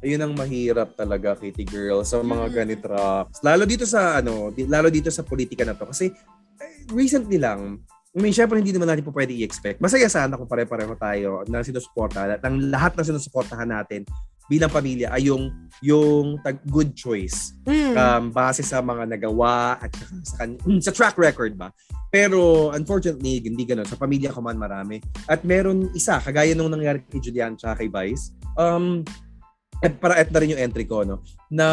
ayun 0.04 0.20
ang 0.20 0.36
mahirap 0.36 1.00
talaga, 1.00 1.40
Kitty 1.40 1.64
Girl, 1.64 2.04
sa 2.04 2.20
mga 2.20 2.52
Mm. 2.52 2.54
ganitraps. 2.54 3.40
Lalo 3.40 3.64
dito 3.64 3.88
sa, 3.88 4.20
ano, 4.20 4.52
di- 4.52 4.68
lalo 4.68 4.92
dito 4.92 5.08
sa 5.08 5.24
politika 5.24 5.64
na 5.64 5.80
to. 5.80 5.88
Kasi, 5.88 6.12
eh, 6.60 6.74
recently 6.92 7.40
lang, 7.40 7.80
I 8.16 8.24
mean, 8.24 8.32
syempre 8.32 8.56
hindi 8.56 8.72
naman 8.72 8.88
natin 8.88 9.04
po 9.04 9.12
pwede 9.12 9.36
i-expect. 9.36 9.84
Masaya 9.84 10.08
sana 10.08 10.40
kung 10.40 10.48
pare-pareho 10.48 10.96
tayo 10.96 11.44
na 11.52 11.60
sinusuporta. 11.60 12.24
At 12.24 12.48
ang 12.48 12.72
lahat 12.72 12.96
na 12.96 13.04
sinusuportahan 13.04 13.68
natin 13.68 14.08
bilang 14.46 14.70
pamilya 14.70 15.10
ay 15.10 15.30
yung, 15.30 15.50
yung 15.82 16.38
tag 16.46 16.62
good 16.70 16.94
choice 16.94 17.58
Mm. 17.66 17.94
um, 17.98 18.24
base 18.30 18.62
sa 18.62 18.80
mga 18.80 19.10
nagawa 19.10 19.82
at 19.82 19.92
sa, 20.22 20.46
kan- 20.46 20.60
mm, 20.62 20.80
sa 20.82 20.94
track 20.94 21.18
record 21.18 21.58
ba. 21.58 21.74
Pero 22.14 22.72
unfortunately, 22.72 23.44
hindi 23.44 23.68
ganun. 23.68 23.90
Sa 23.90 24.00
pamilya 24.00 24.32
ko 24.32 24.40
man 24.40 24.56
marami. 24.56 25.04
At 25.28 25.44
meron 25.44 25.92
isa, 25.92 26.22
kagaya 26.22 26.56
nung 26.56 26.72
nangyari 26.72 27.04
kay 27.10 27.20
Julian 27.20 27.60
at 27.60 27.76
kay 27.76 27.92
Vice, 27.92 28.32
um, 28.56 29.04
at 29.84 30.00
para 30.00 30.16
at 30.16 30.32
na 30.32 30.40
rin 30.40 30.56
yung 30.56 30.64
entry 30.64 30.88
ko, 30.88 31.04
no, 31.04 31.20
na 31.52 31.68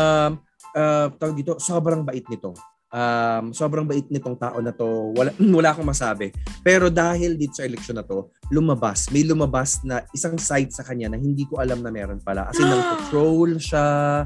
uh, 0.74 1.06
tawag 1.14 1.38
dito, 1.38 1.62
sobrang 1.62 2.02
bait 2.02 2.26
nito. 2.26 2.50
Um, 2.92 3.56
sobrang 3.56 3.88
bait 3.88 4.04
nitong 4.12 4.36
tao 4.36 4.60
na 4.60 4.68
to. 4.70 5.16
Wala, 5.16 5.32
wala 5.58 5.72
akong 5.72 5.88
masabi. 5.88 6.28
Pero 6.60 6.92
dahil 6.92 7.40
dito 7.40 7.56
sa 7.56 7.64
eleksyon 7.64 7.96
na 7.96 8.04
to, 8.04 8.28
lumabas. 8.52 9.08
May 9.08 9.24
lumabas 9.24 9.80
na 9.80 10.04
isang 10.12 10.36
side 10.36 10.76
sa 10.76 10.84
kanya 10.84 11.08
na 11.08 11.16
hindi 11.16 11.48
ko 11.48 11.56
alam 11.56 11.80
na 11.80 11.88
meron 11.88 12.20
pala. 12.20 12.52
As 12.52 12.60
in, 12.60 12.68
nang 12.68 13.08
troll 13.08 13.56
siya, 13.56 14.22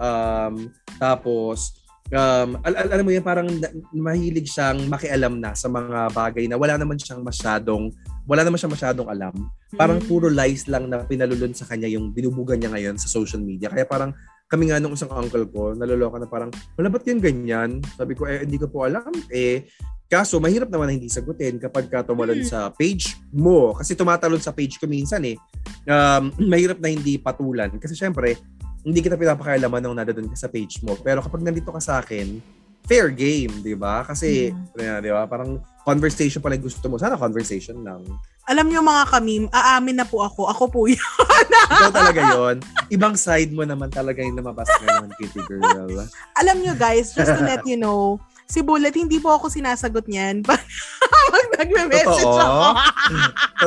Um, 0.00 0.72
tapos, 0.96 1.76
um, 2.08 2.56
al- 2.64 2.72
al- 2.80 2.92
alam 2.96 3.04
mo 3.04 3.12
yan, 3.12 3.20
parang 3.20 3.44
mahilig 3.92 4.48
siyang 4.48 4.88
makialam 4.88 5.36
na 5.36 5.52
sa 5.52 5.68
mga 5.68 6.08
bagay 6.16 6.48
na 6.48 6.56
wala 6.56 6.80
naman 6.80 6.96
siyang 6.96 7.20
masyadong 7.20 7.92
wala 8.24 8.46
naman 8.46 8.56
siyang 8.56 8.72
masyadong 8.72 9.08
alam. 9.10 9.34
Parang 9.74 9.98
Mm. 10.00 10.06
puro 10.06 10.30
lies 10.30 10.70
lang 10.70 10.86
na 10.88 11.02
pinalulun 11.04 11.52
sa 11.52 11.66
kanya 11.66 11.90
yung 11.90 12.14
binubugan 12.14 12.62
niya 12.62 12.70
ngayon 12.72 12.96
sa 12.96 13.10
social 13.10 13.42
media. 13.42 13.68
Kaya 13.68 13.84
parang 13.84 14.14
kami 14.50 14.66
nga 14.66 14.82
nung 14.82 14.98
isang 14.98 15.14
uncle 15.14 15.46
ko, 15.46 15.78
naloloka 15.78 16.18
na 16.18 16.26
parang, 16.26 16.50
wala 16.74 16.90
ba't 16.90 17.06
yan 17.06 17.22
ganyan? 17.22 17.70
Sabi 17.94 18.18
ko, 18.18 18.26
eh, 18.26 18.42
hindi 18.42 18.58
ko 18.58 18.66
po 18.66 18.82
alam. 18.82 19.06
Eh, 19.30 19.70
kaso, 20.10 20.42
mahirap 20.42 20.66
naman 20.66 20.90
na 20.90 20.94
hindi 20.98 21.06
sagutin 21.06 21.62
kapag 21.62 21.86
ka 21.86 22.02
tumalon 22.02 22.42
Hmm. 22.42 22.50
sa 22.50 22.58
page 22.74 23.14
mo. 23.30 23.78
Kasi 23.78 23.94
tumatalon 23.94 24.42
sa 24.42 24.50
page 24.50 24.82
ko 24.82 24.90
minsan 24.90 25.22
eh. 25.22 25.38
Um, 25.86 26.34
mahirap 26.50 26.82
na 26.82 26.90
hindi 26.90 27.14
patulan. 27.14 27.70
Kasi 27.78 27.94
syempre, 27.94 28.34
hindi 28.82 28.98
kita 28.98 29.14
pinapakailaman 29.14 29.86
nung 29.86 29.94
nada 29.94 30.10
doon 30.10 30.26
ka 30.26 30.34
sa 30.34 30.50
page 30.50 30.82
mo. 30.82 30.98
Pero 30.98 31.22
kapag 31.22 31.46
nandito 31.46 31.70
ka 31.70 31.78
sa 31.78 32.02
akin, 32.02 32.42
fair 32.90 33.14
game, 33.14 33.62
di 33.62 33.78
ba? 33.78 34.02
Kasi, 34.02 34.50
Mm. 34.50 34.98
di 34.98 35.10
ba, 35.14 35.30
parang 35.30 35.62
conversation 35.86 36.42
pala 36.42 36.58
gusto 36.58 36.90
mo. 36.90 36.98
Sana 36.98 37.14
conversation 37.14 37.86
lang. 37.86 38.02
Alam 38.50 38.66
niyo 38.66 38.82
mga 38.82 39.06
kamim, 39.06 39.46
aamin 39.54 40.02
na 40.02 40.06
po 40.06 40.26
ako. 40.26 40.50
Ako 40.50 40.64
po 40.66 40.90
yun. 40.90 40.98
Ikaw 41.70 41.90
talaga 41.94 42.20
yon. 42.34 42.56
Ibang 42.90 43.14
side 43.14 43.54
mo 43.54 43.62
naman 43.62 43.94
talaga 43.94 44.26
yung 44.26 44.34
lumabas 44.34 44.66
ngayon, 44.82 45.06
Kitty 45.14 45.40
Girl. 45.46 46.02
Alam 46.34 46.56
niyo 46.58 46.74
guys, 46.74 47.14
just 47.14 47.30
to 47.30 47.42
let 47.46 47.62
you 47.62 47.78
know, 47.78 48.18
si 48.50 48.58
Bullet, 48.58 48.90
hindi 48.90 49.22
po 49.22 49.30
ako 49.30 49.46
sinasagot 49.46 50.10
niyan. 50.10 50.42
Pag 51.30 51.46
nagme-message 51.62 52.26
Totoo? 52.26 52.42
ako. 52.42 52.66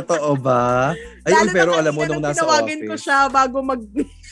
Totoo 0.04 0.30
ba? 0.36 0.92
Ay, 1.24 1.32
Lalo 1.32 1.48
uy, 1.48 1.56
pero 1.56 1.72
alam 1.80 1.96
mo 1.96 2.04
nung 2.04 2.20
nasa 2.20 2.44
tinawagan 2.44 2.80
ko 2.84 2.94
office. 3.00 3.04
siya 3.08 3.20
bago 3.32 3.64
mag 3.64 3.80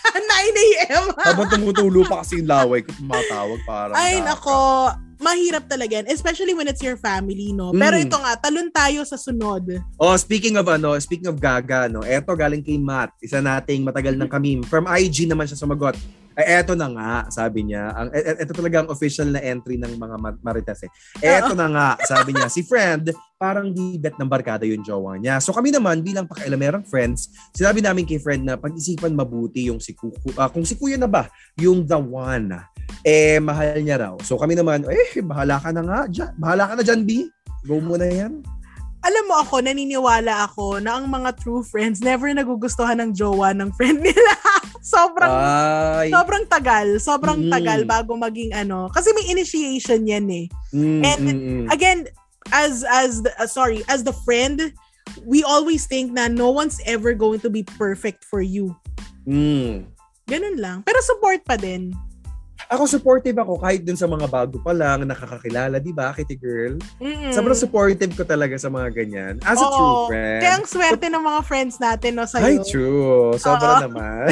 9 0.15 0.65
a.m. 0.65 1.03
Habang 1.27 1.49
tumutulo 1.49 2.03
pa 2.03 2.21
kasi 2.21 2.41
yung 2.41 2.49
laway 2.49 2.81
ko, 2.81 2.91
tumatawag 2.93 3.59
parang. 3.63 3.95
Ay, 3.95 4.19
nako. 4.19 4.89
Mahirap 5.21 5.69
talaga 5.69 6.01
yan. 6.01 6.09
Especially 6.09 6.57
when 6.57 6.65
it's 6.65 6.81
your 6.81 6.97
family, 6.97 7.53
no? 7.53 7.69
Pero 7.71 7.93
Mm. 7.93 8.09
ito 8.09 8.17
nga, 8.17 8.33
talon 8.41 8.73
tayo 8.73 9.05
sa 9.05 9.13
sunod. 9.15 9.77
Oh, 10.01 10.17
speaking 10.17 10.57
of 10.57 10.65
ano, 10.65 10.97
speaking 10.97 11.29
of 11.29 11.37
Gaga, 11.37 11.85
no, 11.85 12.01
eto 12.01 12.33
galing 12.33 12.65
kay 12.65 12.81
Matt, 12.81 13.13
isa 13.21 13.37
nating 13.37 13.85
matagal 13.85 14.17
ng 14.17 14.25
kamim. 14.25 14.65
From 14.65 14.89
IG 14.89 15.29
naman 15.29 15.45
siya 15.45 15.61
sumagot. 15.61 15.93
Eh, 16.31 16.63
eto 16.63 16.79
na 16.79 16.87
nga, 16.87 17.11
sabi 17.27 17.67
niya. 17.67 17.91
Ang, 17.91 18.09
e- 18.15 18.23
e- 18.23 18.39
eto 18.39 18.55
talaga 18.55 18.83
ang 18.83 18.89
official 18.89 19.27
na 19.27 19.43
entry 19.43 19.75
ng 19.75 19.99
mga 19.99 20.15
ma- 20.15 20.39
Marites 20.39 20.87
eh. 20.87 20.91
Eto 21.19 21.51
na 21.51 21.67
nga, 21.67 21.87
sabi 22.07 22.31
niya. 22.31 22.47
Si 22.47 22.63
friend, 22.63 23.11
parang 23.35 23.73
di 23.73 23.99
bet 23.99 24.15
ng 24.15 24.29
barkada 24.29 24.63
yung 24.63 24.85
jowa 24.85 25.19
niya. 25.19 25.43
So 25.43 25.51
kami 25.51 25.75
naman, 25.75 26.05
bilang 26.05 26.29
pakialamerang 26.31 26.87
friends, 26.87 27.33
sinabi 27.51 27.83
namin 27.83 28.07
kay 28.07 28.21
friend 28.21 28.47
na 28.47 28.55
pag-isipan 28.55 29.11
mabuti 29.11 29.67
yung 29.67 29.83
si 29.83 29.91
Kuku. 29.91 30.31
ah, 30.39 30.47
kung 30.47 30.63
si 30.63 30.79
Kuya 30.79 30.95
na 30.95 31.09
ba, 31.09 31.27
yung 31.59 31.83
the 31.83 31.99
one, 31.99 32.55
eh, 33.03 33.41
mahal 33.43 33.81
niya 33.81 33.97
raw. 33.99 34.13
So 34.23 34.39
kami 34.39 34.55
naman, 34.55 34.87
eh, 34.87 35.19
bahala 35.25 35.59
ka 35.59 35.73
na 35.75 35.81
nga 35.83 35.99
dyan. 36.07 36.31
Bahala 36.37 36.63
ka 36.71 36.73
na 36.79 36.83
dyan, 36.85 37.01
B. 37.03 37.27
Go 37.67 37.81
mo 37.83 37.99
na 37.99 38.07
yan. 38.07 38.39
Alam 39.01 39.23
mo 39.25 39.35
ako, 39.41 39.65
naniniwala 39.65 40.45
ako 40.45 40.77
na 40.77 41.01
ang 41.01 41.09
mga 41.09 41.33
true 41.41 41.65
friends 41.65 42.05
never 42.05 42.29
nagugustuhan 42.29 43.01
ng 43.01 43.17
jowa 43.17 43.49
ng 43.57 43.73
friend 43.73 44.05
nila. 44.05 44.33
sobrang 44.81 45.29
Ay. 45.31 46.09
sobrang 46.09 46.43
tagal, 46.49 46.97
sobrang 46.97 47.47
Mm. 47.47 47.51
tagal 47.53 47.79
bago 47.85 48.17
maging 48.17 48.51
ano. 48.51 48.89
Kasi 48.89 49.13
may 49.13 49.29
initiation 49.29 50.03
yan 50.03 50.25
eh. 50.27 50.45
Mm, 50.73 51.01
And- 51.05 51.21
mm, 51.21 51.37
mm. 51.37 51.65
Again, 51.69 52.09
as 52.49 52.83
as 52.83 53.21
the, 53.21 53.31
uh, 53.37 53.45
sorry, 53.45 53.85
as 53.87 54.03
the 54.03 54.13
friend, 54.25 54.73
we 55.23 55.45
always 55.45 55.85
think 55.85 56.11
na 56.11 56.27
no 56.27 56.49
one's 56.49 56.81
ever 56.83 57.13
going 57.13 57.39
to 57.39 57.49
be 57.49 57.61
perfect 57.77 58.25
for 58.25 58.41
you. 58.41 58.73
Mm. 59.23 59.85
Ganun 60.25 60.57
lang. 60.57 60.77
Pero 60.83 60.97
support 61.05 61.45
pa 61.45 61.55
din. 61.55 61.93
Ako 62.71 62.87
supportive 62.87 63.35
ako 63.35 63.59
kahit 63.59 63.83
dun 63.83 63.99
sa 63.99 64.07
mga 64.07 64.31
bago 64.31 64.55
pa 64.57 64.71
lang, 64.71 65.03
nakakakilala, 65.03 65.75
di 65.75 65.91
ba, 65.91 66.15
Kitty 66.15 66.39
Girl? 66.39 66.79
Mm-mm. 66.97 67.35
Sobrang 67.35 67.51
supportive 67.53 68.15
ko 68.15 68.23
talaga 68.23 68.55
sa 68.55 68.71
mga 68.71 68.95
ganyan. 68.95 69.33
As 69.43 69.59
a 69.59 69.61
Oo. 69.61 69.75
true 69.75 69.95
friend. 70.07 70.39
Kaya 70.39 70.53
ang 70.55 70.63
swerte 70.63 71.07
ng 71.11 71.19
mga 71.19 71.41
friends 71.43 71.75
natin 71.77 72.15
no 72.15 72.23
Ay, 72.23 72.31
sa'yo. 72.31 72.63
true. 72.63 73.35
Sobra 73.35 73.75
Oo. 73.75 73.81
naman. 73.83 74.31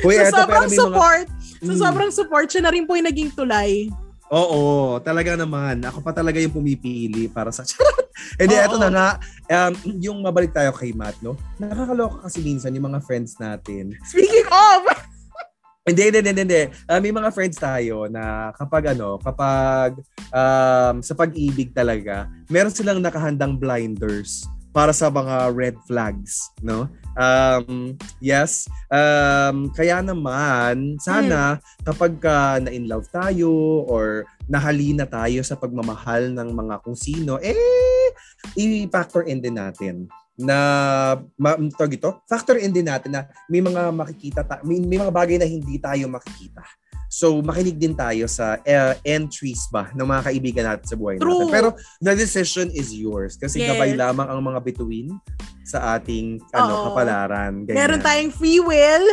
Uy, 0.00 0.16
so, 0.16 0.22
eto, 0.24 0.36
sobrang 0.40 0.64
may 0.64 0.72
mga... 0.72 0.80
support. 0.80 1.26
So, 1.60 1.72
Mm. 1.74 1.78
sobrang 1.78 2.10
support. 2.10 2.46
Siya 2.48 2.62
na 2.62 2.72
rin 2.72 2.88
po 2.88 2.96
yung 2.96 3.04
naging 3.04 3.30
tulay. 3.34 3.92
Oo, 4.28 4.96
talaga 5.00 5.36
naman. 5.36 5.80
Ako 5.82 6.00
pa 6.00 6.12
talaga 6.12 6.36
yung 6.36 6.52
pumipili 6.52 7.28
para 7.28 7.48
sa 7.48 7.64
charot. 7.68 8.08
Hindi, 8.36 8.54
Oo. 8.54 8.64
eto 8.64 8.76
na 8.78 8.88
nga. 8.88 9.08
Um, 9.46 9.72
yung 9.98 10.18
mabalik 10.20 10.52
tayo 10.52 10.72
kay 10.72 10.92
Matt, 10.92 11.20
no? 11.20 11.36
Nakakaloka 11.56 12.24
kasi 12.24 12.40
minsan 12.40 12.72
yung 12.72 12.86
mga 12.86 13.00
friends 13.02 13.36
natin. 13.36 13.92
Speaking 14.04 14.48
of, 14.48 14.88
Hindi, 15.88 16.02
hindi, 16.12 16.20
hindi, 16.20 16.42
hindi. 16.44 16.62
Ah, 16.86 17.00
may 17.00 17.12
mga 17.12 17.32
friends 17.32 17.56
tayo 17.56 18.06
na 18.06 18.52
kapag 18.54 18.92
ano, 18.92 19.16
kapag 19.18 19.98
um, 20.30 21.00
sa 21.00 21.14
pag-ibig 21.16 21.72
talaga, 21.72 22.28
meron 22.52 22.72
silang 22.72 23.00
nakahandang 23.00 23.56
blinders 23.56 24.44
para 24.70 24.92
sa 24.92 25.08
mga 25.08 25.50
red 25.56 25.76
flags, 25.88 26.52
no? 26.62 26.86
Um, 27.18 27.98
yes. 28.22 28.70
Um, 28.92 29.74
kaya 29.74 30.04
naman, 30.04 31.00
sana 31.02 31.58
kapag 31.82 32.20
ka 32.22 32.62
na 32.62 32.70
in 32.70 32.86
love 32.86 33.08
tayo 33.10 33.82
or 33.90 34.28
nahalina 34.46 35.08
tayo 35.08 35.42
sa 35.42 35.58
pagmamahal 35.58 36.30
ng 36.30 36.54
mga 36.54 36.74
kung 36.86 36.94
sino, 36.94 37.42
eh, 37.42 37.58
i-factor 38.54 39.26
in 39.26 39.42
din 39.42 39.58
natin 39.58 40.06
na 40.38 40.56
ma, 41.34 41.58
tawag 41.74 41.98
ito, 41.98 42.22
factor 42.30 42.62
in 42.62 42.70
din 42.70 42.86
natin 42.86 43.10
na 43.10 43.26
may 43.50 43.58
mga 43.58 43.90
makikita 43.90 44.46
ta- 44.46 44.62
may, 44.62 44.78
may 44.78 45.02
mga 45.02 45.10
bagay 45.10 45.34
na 45.34 45.44
hindi 45.44 45.82
tayo 45.82 46.06
makikita. 46.06 46.62
So 47.08 47.40
makinig 47.40 47.80
din 47.80 47.96
tayo 47.96 48.28
sa 48.28 48.60
uh, 48.60 48.92
entries 49.02 49.66
ba 49.72 49.88
ng 49.96 50.04
mga 50.04 50.22
kaibigan 50.30 50.64
natin 50.68 50.86
sa 50.86 50.94
buhay 50.94 51.16
True. 51.18 51.48
natin. 51.48 51.52
Pero 51.52 51.68
the 51.98 52.14
decision 52.14 52.70
is 52.70 52.94
yours 52.94 53.34
kasi 53.34 53.64
Yes. 53.64 53.74
gabay 53.74 53.96
lamang 53.96 54.28
ang 54.28 54.38
mga 54.38 54.60
bituin 54.62 55.10
sa 55.66 55.98
ating 55.98 56.38
ano 56.54 56.70
Oo. 56.70 56.84
kapalaran. 56.92 57.64
Ganyan. 57.66 57.76
meron 57.76 58.00
tayong 58.00 58.30
free 58.30 58.62
will. 58.62 59.04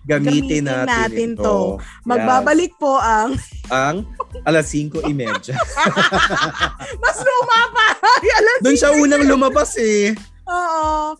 gamitin, 0.00 0.64
gamitin 0.64 0.64
natin, 0.64 0.88
natin 0.88 1.30
ito. 1.36 1.44
to. 1.44 1.58
Magbabalik 2.08 2.72
po 2.80 2.96
ang 2.96 3.36
Yes. 3.36 3.52
ang 3.84 3.96
alas 4.48 4.72
5.30. 4.72 5.52
mas 7.04 7.16
luma 7.20 7.60
pa. 7.68 7.88
Alam 8.16 8.56
Doon 8.64 8.76
siya 8.78 8.90
unang 8.96 9.22
lumabas 9.28 9.76
eh. 9.76 10.16
Oo. 10.50 11.14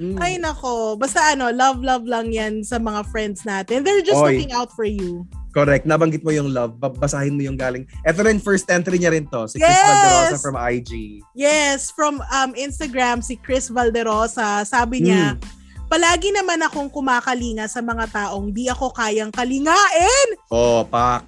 Mm. 0.00 0.16
Ay 0.16 0.40
nako. 0.40 0.96
Basta 0.96 1.36
ano, 1.36 1.52
love 1.52 1.84
love 1.84 2.08
lang 2.08 2.32
yan 2.32 2.64
sa 2.64 2.80
mga 2.80 3.04
friends 3.12 3.44
natin. 3.44 3.84
They're 3.84 4.00
just 4.00 4.16
Oy. 4.16 4.32
looking 4.32 4.50
out 4.50 4.72
for 4.72 4.88
you. 4.88 5.28
Correct. 5.50 5.84
Nabanggit 5.84 6.22
mo 6.22 6.30
yung 6.30 6.54
love. 6.54 6.78
Babasahin 6.78 7.34
mo 7.34 7.42
yung 7.42 7.58
galing. 7.58 7.84
Ito 8.06 8.22
rin 8.22 8.40
first 8.40 8.70
entry 8.70 8.96
niya 8.96 9.12
rin 9.12 9.28
to. 9.28 9.44
Si 9.44 9.58
Chris 9.58 9.68
Yes! 9.68 9.84
Valderosa 9.84 10.38
from 10.40 10.56
IG. 10.56 10.90
Yes, 11.34 11.92
from 11.92 12.24
um 12.24 12.56
Instagram 12.56 13.20
si 13.20 13.36
Chris 13.36 13.68
Valderosa, 13.68 14.64
sabi 14.64 15.04
niya, 15.04 15.36
Mm. 15.36 15.42
palagi 15.90 16.30
naman 16.30 16.62
akong 16.62 16.88
kumakalinga 16.88 17.66
sa 17.66 17.82
mga 17.82 18.08
taong 18.08 18.54
di 18.54 18.70
ako 18.70 18.94
kayang 18.94 19.34
kalingain. 19.34 20.28
Oh, 20.48 20.80
pak. 20.80 21.26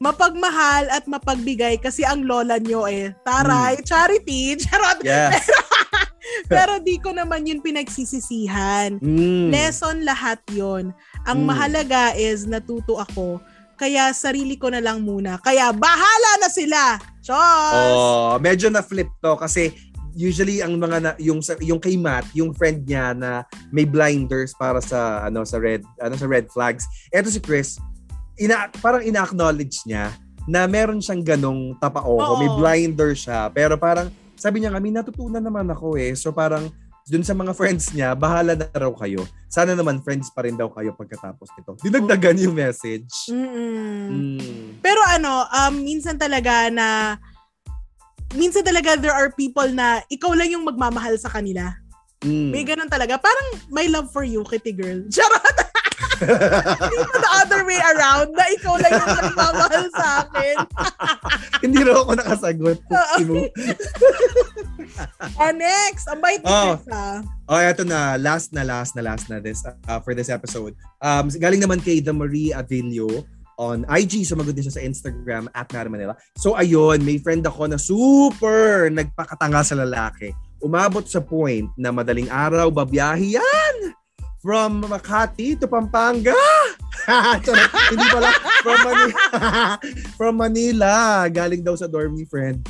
Mapagmahal 0.00 0.88
at 0.88 1.04
mapagbigay 1.04 1.76
kasi 1.76 2.00
ang 2.02 2.24
lola 2.24 2.56
nyo 2.56 2.88
eh. 2.88 3.12
Taray, 3.20 3.76
Hmm. 3.76 3.84
charity, 3.84 4.56
charot. 4.64 5.04
Yes. 5.04 5.44
Pero 5.44 5.60
di 6.86 6.96
ko 6.98 7.12
naman 7.12 7.46
yun 7.46 7.60
pinagsisisihan. 7.60 8.98
Mm. 9.02 9.50
Lesson 9.52 10.02
lahat 10.04 10.40
yon. 10.50 10.94
Ang 11.28 11.38
Mm. 11.44 11.46
mahalaga 11.46 12.02
is 12.16 12.46
natuto 12.48 12.98
ako. 12.98 13.40
Kaya 13.80 14.12
sarili 14.12 14.60
ko 14.60 14.68
na 14.68 14.80
lang 14.84 15.00
muna. 15.00 15.40
Kaya 15.40 15.72
bahala 15.72 16.30
na 16.40 16.48
sila. 16.52 17.00
Chos! 17.24 17.92
Oh, 17.96 18.36
medyo 18.36 18.68
na 18.68 18.84
flip 18.84 19.08
to 19.24 19.36
kasi 19.40 19.72
usually 20.12 20.60
ang 20.60 20.76
mga 20.76 20.96
na, 21.00 21.10
yung 21.16 21.40
yung 21.64 21.80
kay 21.80 21.96
Matt, 21.96 22.28
yung 22.36 22.52
friend 22.52 22.84
niya 22.84 23.16
na 23.16 23.46
may 23.72 23.86
blinders 23.88 24.52
para 24.58 24.82
sa 24.84 25.24
ano 25.24 25.46
sa 25.46 25.56
red 25.56 25.80
ano 26.02 26.12
sa 26.18 26.26
red 26.28 26.50
flags. 26.52 26.84
Eto 27.08 27.30
si 27.32 27.40
Chris, 27.40 27.78
ina 28.36 28.68
parang 28.84 29.00
ina-acknowledge 29.00 29.84
niya 29.86 30.12
na 30.50 30.66
meron 30.66 30.98
siyang 30.98 31.22
ganong 31.22 31.76
tapaoko, 31.78 32.36
Oo. 32.36 32.40
may 32.40 32.50
blinder 32.58 33.14
siya, 33.14 33.52
pero 33.52 33.76
parang 33.78 34.10
sabi 34.40 34.64
niya 34.64 34.72
kami 34.72 34.88
natutunan 34.88 35.44
naman 35.44 35.68
ako 35.68 36.00
eh. 36.00 36.16
So 36.16 36.32
parang 36.32 36.72
dun 37.10 37.26
sa 37.26 37.36
mga 37.36 37.52
friends 37.52 37.92
niya, 37.92 38.16
bahala 38.16 38.56
na 38.56 38.70
raw 38.72 38.88
kayo. 38.96 39.26
Sana 39.50 39.74
naman 39.74 40.00
friends 40.00 40.30
pa 40.32 40.46
rin 40.46 40.56
daw 40.56 40.72
kayo 40.72 40.96
pagkatapos 40.96 41.52
nito. 41.58 41.76
Dinagdagan 41.82 42.38
yung 42.40 42.56
message. 42.56 43.28
Mm-mm. 43.28 44.08
Mm. 44.08 44.68
Pero 44.80 45.00
ano, 45.04 45.44
um, 45.44 45.74
minsan 45.82 46.16
talaga 46.16 46.70
na 46.70 47.18
minsan 48.38 48.62
talaga 48.62 48.94
there 48.94 49.14
are 49.14 49.34
people 49.34 49.66
na 49.74 50.00
ikaw 50.06 50.30
lang 50.32 50.54
yung 50.54 50.62
magmamahal 50.62 51.18
sa 51.18 51.28
kanila. 51.28 51.74
Mm. 52.22 52.48
May 52.52 52.62
ganun 52.62 52.92
talaga. 52.92 53.18
Parang 53.18 53.48
my 53.72 53.90
love 53.90 54.12
for 54.14 54.22
you, 54.22 54.46
kitty 54.46 54.72
girl. 54.72 55.02
Charot! 55.14 55.69
Hindi 56.20 56.98
pa 57.00 57.16
the 57.16 57.32
other 57.40 57.62
way 57.64 57.80
around 57.80 58.28
na 58.36 58.44
ikaw 58.52 58.74
lang 58.76 58.92
yung 58.92 59.12
magmamahal 59.16 59.86
sa 59.96 60.06
akin. 60.26 60.56
Hindi 61.64 61.78
raw 61.84 61.96
ako 62.04 62.12
nakasagot. 62.16 62.78
Oh, 65.40 65.52
next. 65.56 66.04
Ang 66.12 66.20
bait 66.20 66.42
ni 66.44 66.50
Oh. 66.50 66.76
Ah. 66.92 67.24
Oh, 67.48 67.56
eto 67.56 67.88
na. 67.88 68.20
Last 68.20 68.52
na, 68.52 68.66
last 68.66 68.92
na, 68.92 69.00
last 69.00 69.32
na 69.32 69.40
this 69.40 69.64
uh, 69.64 70.00
for 70.04 70.12
this 70.12 70.28
episode. 70.28 70.76
Um, 71.00 71.32
galing 71.40 71.62
naman 71.62 71.80
kay 71.80 72.04
The 72.04 72.12
Marie 72.12 72.52
Avilio 72.52 73.24
on 73.60 73.84
IG. 73.88 74.24
So, 74.24 74.36
magod 74.36 74.56
din 74.56 74.64
siya 74.64 74.76
sa 74.80 74.84
Instagram 74.84 75.48
at 75.52 75.68
Mara 75.72 75.88
Manila. 75.92 76.14
So, 76.36 76.56
ayun, 76.56 77.04
may 77.04 77.20
friend 77.20 77.44
ako 77.44 77.68
na 77.68 77.76
super 77.80 78.88
nagpakatanga 78.88 79.60
sa 79.60 79.76
lalaki. 79.76 80.32
Umabot 80.60 81.04
sa 81.04 81.20
point 81.20 81.68
na 81.76 81.92
madaling 81.92 82.28
araw, 82.28 82.68
babiyahe 82.68 83.36
yan! 83.36 83.76
From 84.40 84.80
Makati 84.88 85.60
to 85.60 85.68
Pampanga. 85.68 86.32
Hindi 87.92 88.06
pala. 88.08 88.30
From 88.64 88.78
Manila. 88.80 89.20
From 90.18 90.34
Manila. 90.40 90.92
Galing 91.28 91.60
daw 91.60 91.76
sa 91.76 91.84
dorm 91.84 92.16
ni 92.16 92.24
friend. 92.24 92.64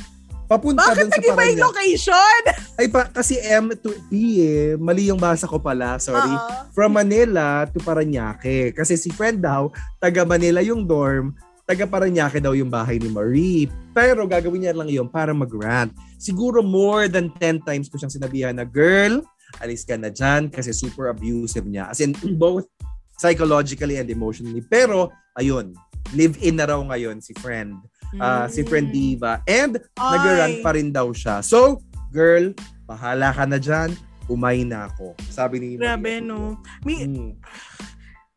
Papunta 0.51 0.91
Bakit 0.91 1.07
dun 1.07 1.11
sa 1.15 1.23
yung 1.23 1.39
Parañaque. 1.39 1.63
location? 1.63 2.41
Ay 2.79 2.91
pa, 2.91 3.07
kasi 3.07 3.39
M 3.39 3.71
to 3.79 3.95
P 4.11 4.43
eh. 4.43 4.75
Mali 4.75 5.07
yung 5.07 5.15
basa 5.15 5.47
ko 5.47 5.63
pala. 5.63 5.95
Sorry. 5.95 6.27
Oo. 6.27 6.75
From 6.75 6.91
Manila 6.91 7.63
to 7.71 7.79
Paranaque. 7.79 8.75
Kasi 8.75 8.99
si 8.99 9.07
friend 9.15 9.39
daw, 9.39 9.71
taga 9.95 10.27
Manila 10.27 10.59
yung 10.59 10.83
dorm, 10.83 11.31
taga 11.63 11.87
Paranaque 11.87 12.43
daw 12.43 12.51
yung 12.51 12.67
bahay 12.67 12.99
ni 12.99 13.07
Marie. 13.07 13.71
Pero 13.95 14.27
gagawin 14.27 14.67
niya 14.67 14.75
lang 14.75 14.91
yun 14.91 15.07
para 15.07 15.31
mag-rant. 15.31 15.95
Siguro 16.19 16.59
more 16.59 17.07
than 17.07 17.31
10 17.39 17.63
times 17.63 17.87
ko 17.87 17.95
siyang 17.95 18.11
sinabihan 18.11 18.51
na, 18.59 18.67
girl, 18.67 19.23
alis 19.59 19.83
ka 19.83 19.95
na 19.95 20.07
dyan 20.07 20.47
kasi 20.47 20.71
super 20.71 21.09
abusive 21.09 21.65
niya. 21.65 21.89
As 21.89 21.99
in, 21.99 22.13
both 22.35 22.63
psychologically 23.17 23.97
and 23.97 24.07
emotionally. 24.07 24.61
Pero, 24.61 25.09
ayun, 25.35 25.75
live-in 26.11 26.55
na 26.55 26.65
raw 26.65 26.79
ngayon 26.79 27.19
si 27.19 27.35
friend. 27.35 27.75
Ah, 28.13 28.43
si 28.45 28.61
friend 28.61 28.89
Diva. 28.89 29.39
And 29.45 29.79
Ay. 29.95 30.11
nag-run 30.13 30.53
pa 30.59 30.71
rin 30.71 30.89
daw 30.89 31.11
siya. 31.11 31.39
So, 31.39 31.79
girl, 32.09 32.51
bahala 32.83 33.31
ka 33.31 33.45
na 33.45 33.55
dyan. 33.55 33.95
Umay 34.27 34.63
na 34.63 34.87
ako. 34.87 35.15
Sabi 35.27 35.59
ni 35.59 35.67
Grabe, 35.75 36.19
Maria. 36.19 36.23
no? 36.23 36.59
Mi- 36.83 37.03
Mm. 37.03 37.31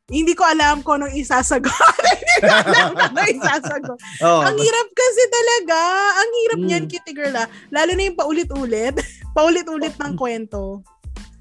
Hindi 0.05 0.37
ko 0.37 0.45
alam 0.45 0.85
kung 0.85 1.01
anong 1.01 1.17
isasagot. 1.17 1.73
Hindi 1.73 2.45
ko 2.45 2.53
alam 2.53 2.89
kung 2.93 3.09
anong 3.09 3.31
isasagot. 3.33 3.99
Oh, 4.21 4.45
ang 4.45 4.53
hirap 4.55 4.89
kasi 4.93 5.23
talaga. 5.33 5.79
Ang 6.15 6.31
hirap 6.37 6.59
Mm. 6.61 6.67
niyan, 6.69 6.85
kitty 6.87 7.13
girl, 7.13 7.35
ah. 7.35 7.49
Lalo 7.73 7.97
na 7.97 8.05
yung 8.05 8.19
paulit-ulit. 8.19 8.95
paulit-ulit 9.37 9.97
ng 9.97 10.13
kwento. 10.15 10.85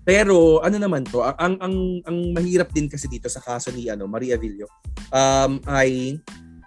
Pero 0.04 0.60
ano 0.60 0.76
naman 0.76 1.08
to, 1.08 1.24
ang 1.24 1.56
ang 1.64 1.76
ang, 2.04 2.18
mahirap 2.36 2.72
din 2.76 2.92
kasi 2.92 3.08
dito 3.08 3.32
sa 3.32 3.40
kaso 3.40 3.72
ni 3.72 3.88
ano 3.88 4.04
Maria 4.04 4.36
Villo 4.36 4.68
um 5.16 5.64
ay 5.68 6.20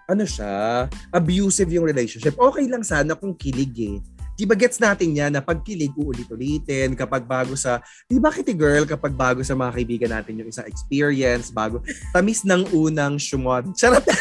ano 0.07 0.23
siya, 0.23 0.87
abusive 1.11 1.67
yung 1.67 1.83
relationship. 1.83 2.39
Okay 2.39 2.65
lang 2.71 2.81
sana 2.81 3.13
kung 3.13 3.35
kilig 3.35 3.75
eh. 3.75 3.97
Di 4.37 4.45
ba 4.45 4.53
gets 4.53 4.77
natin 4.77 5.17
yan 5.17 5.33
na 5.33 5.41
pag 5.41 5.65
kilig 5.65 5.97
uulit-ulitin 5.97 6.93
kapag 6.93 7.25
bago 7.25 7.57
sa, 7.57 7.81
di 8.05 8.21
ba 8.21 8.29
kitty 8.29 8.53
girl 8.53 8.85
kapag 8.85 9.17
bago 9.17 9.41
sa 9.41 9.57
mga 9.57 9.73
kaibigan 9.73 10.13
natin 10.13 10.37
yung 10.37 10.53
isang 10.53 10.69
experience, 10.69 11.49
bago, 11.49 11.81
tamis 12.13 12.45
ng 12.45 12.69
unang 12.69 13.17
shumon. 13.17 13.73
Charot. 13.73 14.05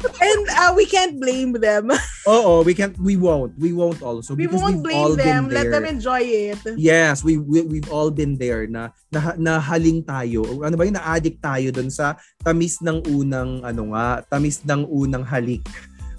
And 0.00 0.42
uh, 0.56 0.72
we 0.72 0.88
can't 0.88 1.20
blame 1.20 1.52
them. 1.60 1.92
Oo, 2.24 2.64
we 2.64 2.72
can't, 2.72 2.96
we 3.00 3.20
won't. 3.20 3.52
We 3.60 3.72
won't 3.72 4.00
also. 4.00 4.32
We 4.32 4.48
won't 4.48 4.80
blame 4.80 5.16
them. 5.16 5.48
Let 5.48 5.68
them 5.68 5.84
enjoy 5.84 6.24
it. 6.24 6.60
Yes, 6.76 7.20
we, 7.20 7.36
we 7.36 7.60
we've 7.64 7.90
all 7.92 8.08
been 8.08 8.36
there 8.40 8.64
na 8.64 8.96
na, 9.12 9.36
na 9.36 9.52
haling 9.60 10.04
tayo. 10.04 10.64
Ano 10.64 10.76
ba 10.76 10.88
yun? 10.88 10.96
Na-addict 10.96 11.40
tayo 11.40 11.68
dun 11.72 11.92
sa 11.92 12.16
tamis 12.40 12.80
ng 12.80 13.04
unang 13.12 13.60
ano 13.60 13.92
nga, 13.92 14.24
tamis 14.28 14.64
ng 14.64 14.88
unang 14.88 15.24
halik. 15.24 15.64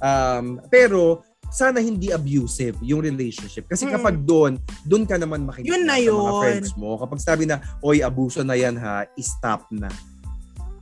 Um, 0.02 0.62
pero 0.70 1.26
sana 1.52 1.84
hindi 1.84 2.10
abusive 2.10 2.80
yung 2.80 3.04
relationship. 3.04 3.68
Kasi 3.68 3.84
Mm. 3.86 3.92
kapag 3.94 4.16
doon, 4.24 4.56
doon 4.82 5.04
ka 5.04 5.20
naman 5.20 5.44
makinig 5.44 5.68
Yun 5.68 5.84
na 5.84 6.00
sa 6.00 6.08
mga 6.08 6.08
yun. 6.08 6.40
friends 6.40 6.72
mo. 6.80 6.96
Kapag 6.96 7.20
sabi 7.20 7.44
na, 7.44 7.60
oy, 7.84 8.00
abuso 8.00 8.40
na 8.42 8.56
yan 8.56 8.80
ha, 8.80 9.04
stop 9.20 9.68
na. 9.70 9.92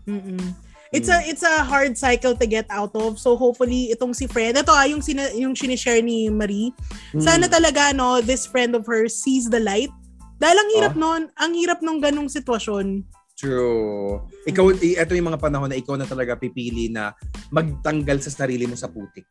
Mm-mm. 0.06 0.54
It's 0.90 1.06
a 1.06 1.22
it's 1.22 1.46
a 1.46 1.62
hard 1.62 1.94
cycle 1.94 2.34
to 2.34 2.46
get 2.50 2.66
out 2.74 2.90
of. 2.98 3.22
So 3.22 3.38
hopefully 3.38 3.94
itong 3.94 4.18
si 4.18 4.26
friend, 4.26 4.58
ito 4.58 4.74
ah, 4.74 4.90
yung 4.90 5.06
sina, 5.06 5.30
yung 5.38 5.54
sinishare 5.54 6.02
ni 6.02 6.34
Marie. 6.34 6.74
Mm. 7.14 7.22
Sana 7.22 7.46
talaga 7.46 7.94
no, 7.94 8.26
this 8.26 8.50
friend 8.50 8.74
of 8.74 8.90
hers 8.90 9.14
sees 9.14 9.46
the 9.46 9.62
light. 9.62 9.94
Dahil 10.42 10.58
ang 10.58 10.70
hirap 10.74 10.94
Ah. 10.98 11.02
nun, 11.02 11.22
ang 11.38 11.52
hirap 11.54 11.86
nung 11.86 12.02
ganong 12.02 12.26
sitwasyon. 12.26 13.06
True. 13.38 14.20
Ikaw, 14.50 14.66
ito 14.82 15.14
yung 15.16 15.30
mga 15.32 15.40
panahon 15.40 15.72
na 15.72 15.78
ikaw 15.78 15.96
na 15.96 16.04
talaga 16.04 16.36
pipili 16.36 16.92
na 16.92 17.16
magtanggal 17.54 18.20
sa 18.20 18.34
sarili 18.34 18.68
mo 18.68 18.76
sa 18.76 18.92
putik. 18.92 19.24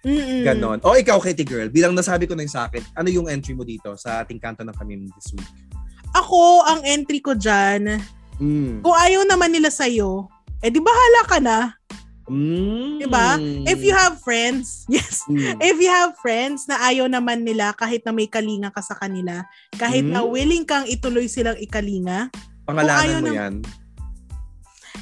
Mm-mm. 0.00 0.42
Ganon. 0.42 0.78
O 0.80 0.96
ikaw, 0.96 1.20
Kitty 1.20 1.44
Girl, 1.44 1.68
bilang 1.68 1.92
nasabi 1.92 2.24
ko 2.24 2.32
na 2.32 2.42
yung 2.42 2.52
sa 2.52 2.66
akin, 2.66 2.80
ano 2.94 3.08
yung 3.08 3.28
entry 3.28 3.52
mo 3.52 3.62
dito 3.62 3.92
sa 3.94 4.20
ating 4.20 4.40
kanto 4.40 4.64
ng 4.64 4.72
kami 4.72 4.96
this 5.12 5.32
week? 5.32 5.44
Ako, 6.10 6.64
ang 6.64 6.80
entry 6.82 7.20
ko 7.20 7.36
dyan, 7.36 8.00
Mm. 8.40 8.80
kung 8.80 8.96
ayaw 8.96 9.28
naman 9.28 9.52
nila 9.52 9.68
sa'yo, 9.68 10.24
eh 10.58 10.72
di 10.72 10.80
bahala 10.80 11.20
ka 11.24 11.38
na. 11.38 11.58
Mm. 12.24 13.04
Diba? 13.04 13.36
If 13.66 13.82
you 13.82 13.92
have 13.92 14.16
friends, 14.18 14.66
yes, 14.88 15.26
Mm. 15.26 15.60
if 15.60 15.76
you 15.76 15.90
have 15.90 16.16
friends 16.16 16.64
na 16.64 16.80
ayaw 16.80 17.04
naman 17.04 17.44
nila 17.44 17.74
kahit 17.74 18.00
na 18.02 18.10
may 18.10 18.24
kalinga 18.24 18.70
ka 18.70 18.80
sa 18.80 18.94
kanila, 18.94 19.44
kahit 19.74 20.02
Hmm? 20.02 20.14
na 20.14 20.22
willing 20.22 20.64
kang 20.64 20.86
ituloy 20.86 21.26
silang 21.26 21.58
ikalinga, 21.58 22.32
Pangalanan 22.64 23.20
mo 23.20 23.28
ng- 23.28 23.36
yan. 23.36 23.54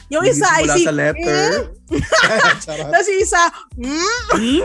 Yung 0.08 0.24
Hindi 0.24 0.36
isa 0.36 0.48
ay 0.48 0.64
si... 0.72 0.82
sa 0.88 0.92
letter. 0.92 1.48
Charot. 2.64 2.88
Tapos 2.88 3.06
yung 3.08 3.20
isa, 3.20 3.42
mm, 3.76 4.24
Hmm? 4.34 4.62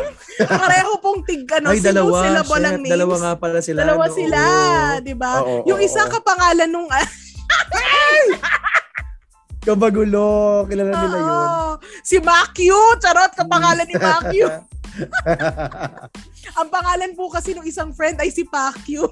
pareho 0.49 0.91
pong 0.97 1.21
tig, 1.23 1.43
ano, 1.51 1.71
Ay, 1.71 1.79
dalawa. 1.83 2.23
syllable 2.23 2.57
Shit, 2.57 2.73
names. 2.79 2.89
dalawa 2.89 3.15
nga 3.19 3.33
pala 3.37 3.59
sila. 3.59 3.79
Dalawa 3.83 4.05
no? 4.07 4.15
sila, 4.15 4.39
di 5.03 5.13
ba? 5.13 5.43
Yung 5.67 5.79
isa 5.79 6.07
oo. 6.07 6.11
kapangalan 6.11 6.67
nung... 6.67 6.87
Kabagulo. 9.63 10.63
Kilala 10.67 10.91
nila 10.91 11.17
yun. 11.17 11.23
Oo. 11.23 11.71
si 12.03 12.19
Makyu, 12.19 12.79
charot, 12.99 13.31
kapangalan 13.31 13.87
ni 13.87 13.95
Makyu. 13.95 14.47
Ang 16.59 16.69
pangalan 16.69 17.17
po 17.17 17.31
kasi 17.31 17.55
ng 17.57 17.65
isang 17.65 17.89
friend 17.95 18.19
ay 18.21 18.29
si 18.29 18.45
Pakyu. 18.45 19.07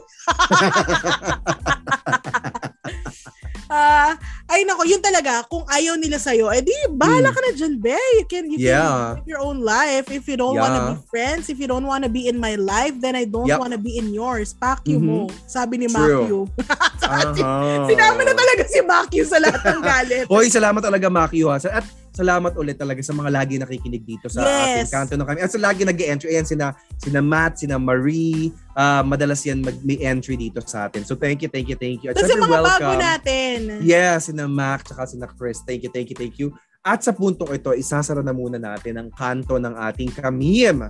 Ay 4.61 4.69
nako, 4.69 4.85
yun 4.85 5.01
talaga, 5.01 5.41
kung 5.49 5.65
ayaw 5.65 5.97
nila 5.97 6.21
sa'yo, 6.21 6.53
eh 6.53 6.61
di, 6.61 6.69
bahala 6.93 7.29
Mm. 7.29 7.35
ka 7.35 7.39
na 7.41 7.49
dyan, 7.57 7.73
be. 7.81 7.97
You 8.21 8.25
can, 8.29 8.45
you 8.45 8.57
Yeah. 8.61 8.85
can 9.17 9.25
live 9.25 9.29
your 9.33 9.41
own 9.41 9.65
life. 9.65 10.05
If 10.13 10.29
you 10.29 10.37
don't 10.37 10.53
Yeah. 10.53 10.69
wanna 10.69 10.81
be 10.93 10.95
friends, 11.09 11.49
if 11.49 11.57
you 11.57 11.65
don't 11.65 11.89
wanna 11.89 12.05
be 12.05 12.29
in 12.29 12.37
my 12.37 12.53
life, 12.53 12.93
then 13.01 13.17
I 13.17 13.25
don't 13.25 13.49
Yep. 13.49 13.57
wanna 13.57 13.81
be 13.81 13.97
in 13.97 14.13
yours. 14.13 14.53
Pakyu 14.53 15.01
Mhm. 15.01 15.09
mo. 15.09 15.19
Sabi 15.49 15.81
ni 15.81 15.89
True. 15.89 15.97
Makyu. 15.97 16.39
Aha. 17.01 17.89
Sinama 17.89 18.21
na 18.21 18.33
talaga 18.37 18.63
si 18.69 18.79
Makyu 18.85 19.23
sa 19.25 19.41
lahat 19.41 19.61
ng 19.65 19.81
galit. 19.81 20.25
Hoy, 20.29 20.45
salamat 20.47 20.79
talaga 20.79 21.09
Maki 21.09 21.41
ha. 21.41 21.57
At 21.57 21.85
salamat 22.11 22.51
ulit 22.59 22.75
talaga 22.75 22.99
sa 22.99 23.15
mga 23.15 23.31
lagi 23.31 23.55
nakikinig 23.55 24.03
dito 24.03 24.27
sa 24.27 24.43
ating 24.43 24.83
Yes. 24.83 24.91
kanto 24.91 25.15
ng 25.15 25.23
kami. 25.23 25.39
At 25.39 25.51
sa 25.51 25.59
lagi 25.59 25.87
nag-entry, 25.87 26.27
ayan 26.35 26.43
sina, 26.43 26.75
sina 26.99 27.23
Matt, 27.23 27.63
sina 27.63 27.79
Marie, 27.79 28.51
ah, 28.75 28.99
madalas 29.01 29.39
yan 29.47 29.63
mag, 29.63 29.79
may 29.81 29.95
entry 30.03 30.35
dito 30.35 30.59
sa 30.61 30.91
atin. 30.91 31.07
So 31.07 31.15
thank 31.15 31.39
you, 31.41 31.47
thank 31.47 31.71
you, 31.71 31.79
thank 31.79 32.03
you. 32.03 32.11
At 32.11 32.19
yung 32.19 32.27
syempre, 32.27 32.51
mga 32.51 32.59
bago 32.59 32.83
welcome. 32.83 32.99
natin. 32.99 33.57
Yeah, 33.79 34.19
sina 34.19 34.45
Mac, 34.45 34.83
tsaka 34.83 35.07
sina 35.07 35.27
Chris. 35.27 35.63
Thank 35.63 35.87
you, 35.87 35.91
thank 35.91 36.11
you, 36.11 36.17
thank 36.19 36.35
you. 36.35 36.51
At 36.81 37.05
sa 37.05 37.13
puntong 37.13 37.53
ito, 37.53 37.71
isasara 37.77 38.25
na 38.25 38.33
muna 38.33 38.57
natin 38.57 38.97
ang 38.97 39.09
kanto 39.13 39.61
ng 39.61 39.77
ating 39.77 40.11
kamim. 40.17 40.81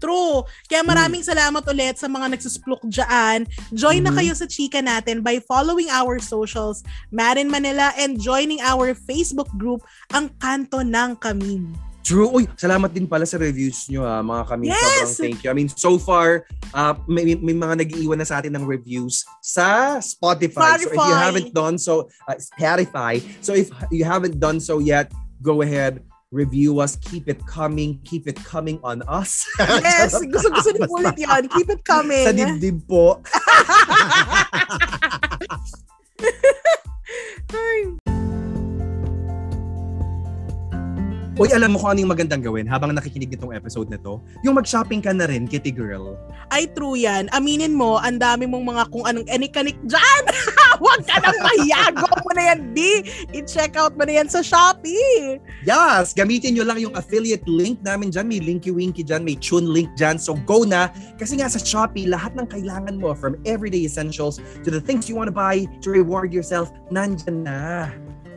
True. 0.00 0.42
Kaya 0.64 0.80
maraming 0.80 1.20
salamat 1.20 1.60
ulit 1.68 2.00
sa 2.00 2.08
mga 2.08 2.32
nagsusplok 2.32 2.80
dyan. 2.88 3.44
Join 3.70 4.00
na 4.00 4.10
Mhm. 4.10 4.18
kayo 4.18 4.32
sa 4.32 4.48
chika 4.48 4.80
natin 4.80 5.20
by 5.20 5.36
following 5.44 5.92
our 5.92 6.16
socials, 6.18 6.80
Marin 7.12 7.46
Manila, 7.46 7.92
and 7.94 8.16
joining 8.16 8.64
our 8.64 8.96
Facebook 8.96 9.52
group, 9.54 9.84
Ang 10.10 10.32
Kanto 10.40 10.80
ng 10.80 11.20
Kamim. 11.20 11.70
True. 12.00 12.32
Uy, 12.32 12.48
salamat 12.56 12.90
din 12.90 13.04
pala 13.06 13.28
sa 13.28 13.36
reviews 13.36 13.86
nyo 13.86 14.02
ha, 14.02 14.24
mga 14.24 14.42
kami. 14.48 14.72
Yes! 14.72 15.14
Sobrang 15.14 15.20
thank 15.20 15.38
you. 15.44 15.48
I 15.52 15.54
mean, 15.54 15.68
so 15.68 15.94
far, 15.94 16.48
uh, 16.72 16.96
may, 17.06 17.36
may 17.38 17.54
mga 17.54 17.86
nag-iwan 17.86 18.18
na 18.18 18.26
sa 18.26 18.40
atin 18.40 18.56
ng 18.56 18.64
reviews 18.64 19.22
sa 19.38 20.00
Spotify. 20.00 20.80
So 20.80 20.90
if 20.90 20.96
you 20.96 20.98
Spotify. 20.98 21.22
haven't 21.22 21.50
done 21.52 21.76
so, 21.76 22.08
uh, 22.26 22.34
Spotify. 22.40 23.20
So 23.44 23.52
if 23.52 23.68
you 23.92 24.02
haven't 24.02 24.40
done 24.40 24.58
so 24.58 24.80
yet, 24.80 25.12
go 25.44 25.62
ahead, 25.62 26.02
review 26.30 26.78
us, 26.78 26.94
keep 26.96 27.28
it 27.28 27.44
coming, 27.44 27.98
keep 28.04 28.28
it 28.28 28.36
coming 28.44 28.78
on 28.84 29.02
us. 29.10 29.46
Yes, 29.58 30.14
gusto-gusto 30.32 30.70
ni 30.78 30.86
ulit 30.86 31.18
yan. 31.18 31.50
Keep 31.50 31.68
it 31.74 31.82
coming. 31.82 32.22
sa 32.22 32.30
dibdib 32.30 32.86
po. 32.86 33.18
Uy, 41.40 41.48
alam 41.56 41.72
mo 41.72 41.80
kung 41.80 41.96
ano 41.96 42.04
yung 42.04 42.12
magandang 42.12 42.44
gawin 42.44 42.68
habang 42.68 42.92
nakikinig 42.92 43.32
nitong 43.32 43.56
episode 43.56 43.88
na 43.88 43.96
to? 43.96 44.20
Yung 44.44 44.60
mag-shopping 44.60 45.00
ka 45.00 45.08
na 45.16 45.24
rin, 45.24 45.48
kitty 45.48 45.72
girl. 45.72 46.20
Ay, 46.52 46.68
true 46.68 47.00
yan. 47.00 47.32
Aminin 47.32 47.72
mo, 47.72 47.96
ang 47.96 48.20
dami 48.20 48.44
mong 48.44 48.60
mga 48.60 48.82
kung 48.92 49.08
anong 49.08 49.24
enik-anik 49.24 49.80
dyan. 49.88 50.22
Huwag 50.84 51.00
ka 51.08 51.16
nang 51.16 51.40
mahiya. 51.40 51.96
Go 51.96 52.12
mo 52.12 52.36
na 52.36 52.52
yan, 52.52 52.76
B. 52.76 53.00
I-check 53.32 53.72
out 53.80 53.96
mo 53.96 54.04
na 54.04 54.20
yan 54.20 54.28
sa 54.28 54.44
Shopee. 54.44 55.40
Yes, 55.64 56.12
gamitin 56.12 56.60
nyo 56.60 56.68
lang 56.68 56.76
yung 56.76 56.92
affiliate 56.92 57.48
link 57.48 57.80
namin 57.80 58.12
dyan. 58.12 58.28
May 58.28 58.44
Linky 58.44 58.68
Winky 58.68 59.00
dyan, 59.00 59.24
may 59.24 59.40
Tune 59.40 59.64
link 59.64 59.88
dyan. 59.96 60.20
So 60.20 60.36
go 60.44 60.68
na. 60.68 60.92
Kasi 61.16 61.40
nga 61.40 61.48
sa 61.48 61.56
Shopee, 61.56 62.04
lahat 62.04 62.36
ng 62.36 62.52
kailangan 62.52 63.00
mo 63.00 63.16
from 63.16 63.40
everyday 63.48 63.88
essentials 63.88 64.44
to 64.60 64.68
the 64.68 64.76
things 64.84 65.08
you 65.08 65.16
want 65.16 65.32
to 65.32 65.36
buy 65.36 65.64
to 65.80 65.88
reward 65.88 66.36
yourself, 66.36 66.68
nandyan 66.92 67.48
na. 67.48 67.88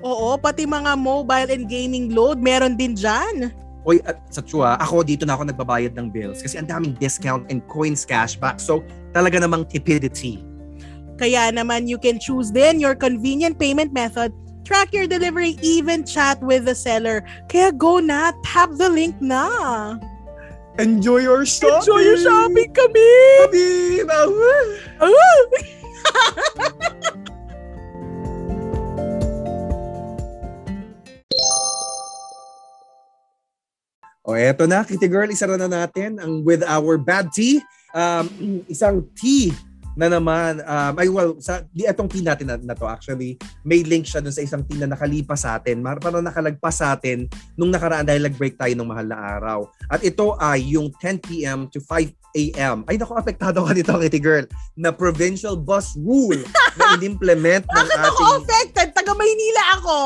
Oo, 0.03 0.35
pati 0.35 0.67
mga 0.67 0.99
mobile 0.99 1.49
and 1.49 1.71
gaming 1.71 2.11
load, 2.11 2.43
meron 2.43 2.75
din 2.75 2.91
dyan. 2.91 3.55
Oy, 3.87 3.99
at 4.07 4.19
sa 4.31 4.39
Chua, 4.43 4.79
ako 4.79 5.03
dito 5.03 5.23
na 5.27 5.35
ako 5.35 5.47
nagbabayad 5.51 5.95
ng 5.95 6.07
bills 6.11 6.39
kasi 6.39 6.55
ang 6.59 6.67
daming 6.67 6.95
discount 6.99 7.47
and 7.51 7.63
coins 7.67 8.07
cashback. 8.07 8.59
So, 8.59 8.83
talaga 9.11 9.39
namang 9.43 9.67
tipidity. 9.67 10.43
Kaya 11.19 11.51
naman 11.51 11.87
you 11.87 11.99
can 11.99 12.19
choose 12.19 12.51
din 12.51 12.79
your 12.79 12.95
convenient 12.95 13.59
payment 13.59 13.91
method, 13.91 14.31
track 14.63 14.91
your 14.95 15.07
delivery, 15.07 15.59
even 15.63 16.07
chat 16.07 16.39
with 16.39 16.63
the 16.63 16.75
seller. 16.75 17.23
Kaya 17.51 17.71
go 17.75 17.99
na, 17.99 18.31
tap 18.43 18.71
the 18.75 18.87
link 18.87 19.15
na. 19.19 19.99
Enjoy 20.79 21.21
your 21.21 21.45
shopping! 21.45 21.79
Enjoy 21.85 22.01
your 22.01 22.19
shopping 22.19 22.71
kami! 22.71 23.11
Kami! 23.45 23.67
Ah! 24.99 25.07
O 34.23 34.39
eto 34.39 34.63
na, 34.63 34.88
Kitty 34.88 35.12
Girl, 35.12 35.27
isa 35.27 35.43
na 35.43 35.67
natin 35.67 36.15
ang 36.15 36.47
with 36.47 36.63
our 36.63 36.95
bad 36.95 37.27
tea. 37.36 37.59
Um, 37.91 38.31
isang 38.71 39.03
tea 39.19 39.51
na 39.93 40.09
naman, 40.09 40.63
um, 40.65 40.93
ay 40.97 41.12
well, 41.12 41.38
sa, 41.38 41.62
di 41.69 41.86
etong 41.86 42.09
tea 42.09 42.25
natin 42.25 42.49
na, 42.49 42.57
na 42.57 42.73
to 42.73 42.88
actually, 42.89 43.38
may 43.62 43.86
link 43.86 44.07
siya 44.09 44.23
dun 44.25 44.33
sa 44.33 44.41
isang 44.41 44.65
tea 44.65 44.81
na 44.81 44.89
nakalipas 44.89 45.45
sa 45.45 45.59
atin, 45.59 45.83
mar- 45.83 46.01
parang 46.01 46.25
nakalagpas 46.25 46.81
sa 46.81 46.97
atin 46.97 47.29
nung 47.53 47.69
nakaraan 47.69 48.07
dahil 48.07 48.25
nag-break 48.25 48.57
tayo 48.57 48.73
ng 48.73 48.89
mahal 48.89 49.05
na 49.05 49.19
araw. 49.38 49.59
At 49.91 50.01
ito 50.01 50.33
ay 50.41 50.73
yung 50.73 50.89
10pm 50.97 51.69
to 51.69 51.83
5 51.86 52.09
a.m. 52.33 52.81
Ay 52.89 52.97
naku, 52.97 53.13
apektado 53.13 53.62
ka 53.62 53.75
dito, 53.75 53.93
Kitty 53.93 54.23
Girl, 54.23 54.47
na 54.73 54.89
provincial 54.89 55.53
bus 55.59 55.93
rule 55.99 56.41
na 56.79 56.97
in-implement 56.97 57.67
ng 57.69 57.88
Bakit 57.91 58.01
ako 58.01 58.23
ating... 58.23 58.36
affected? 58.41 58.88
Taga 58.97 59.13
Maynila 59.13 59.63
ako. 59.77 59.97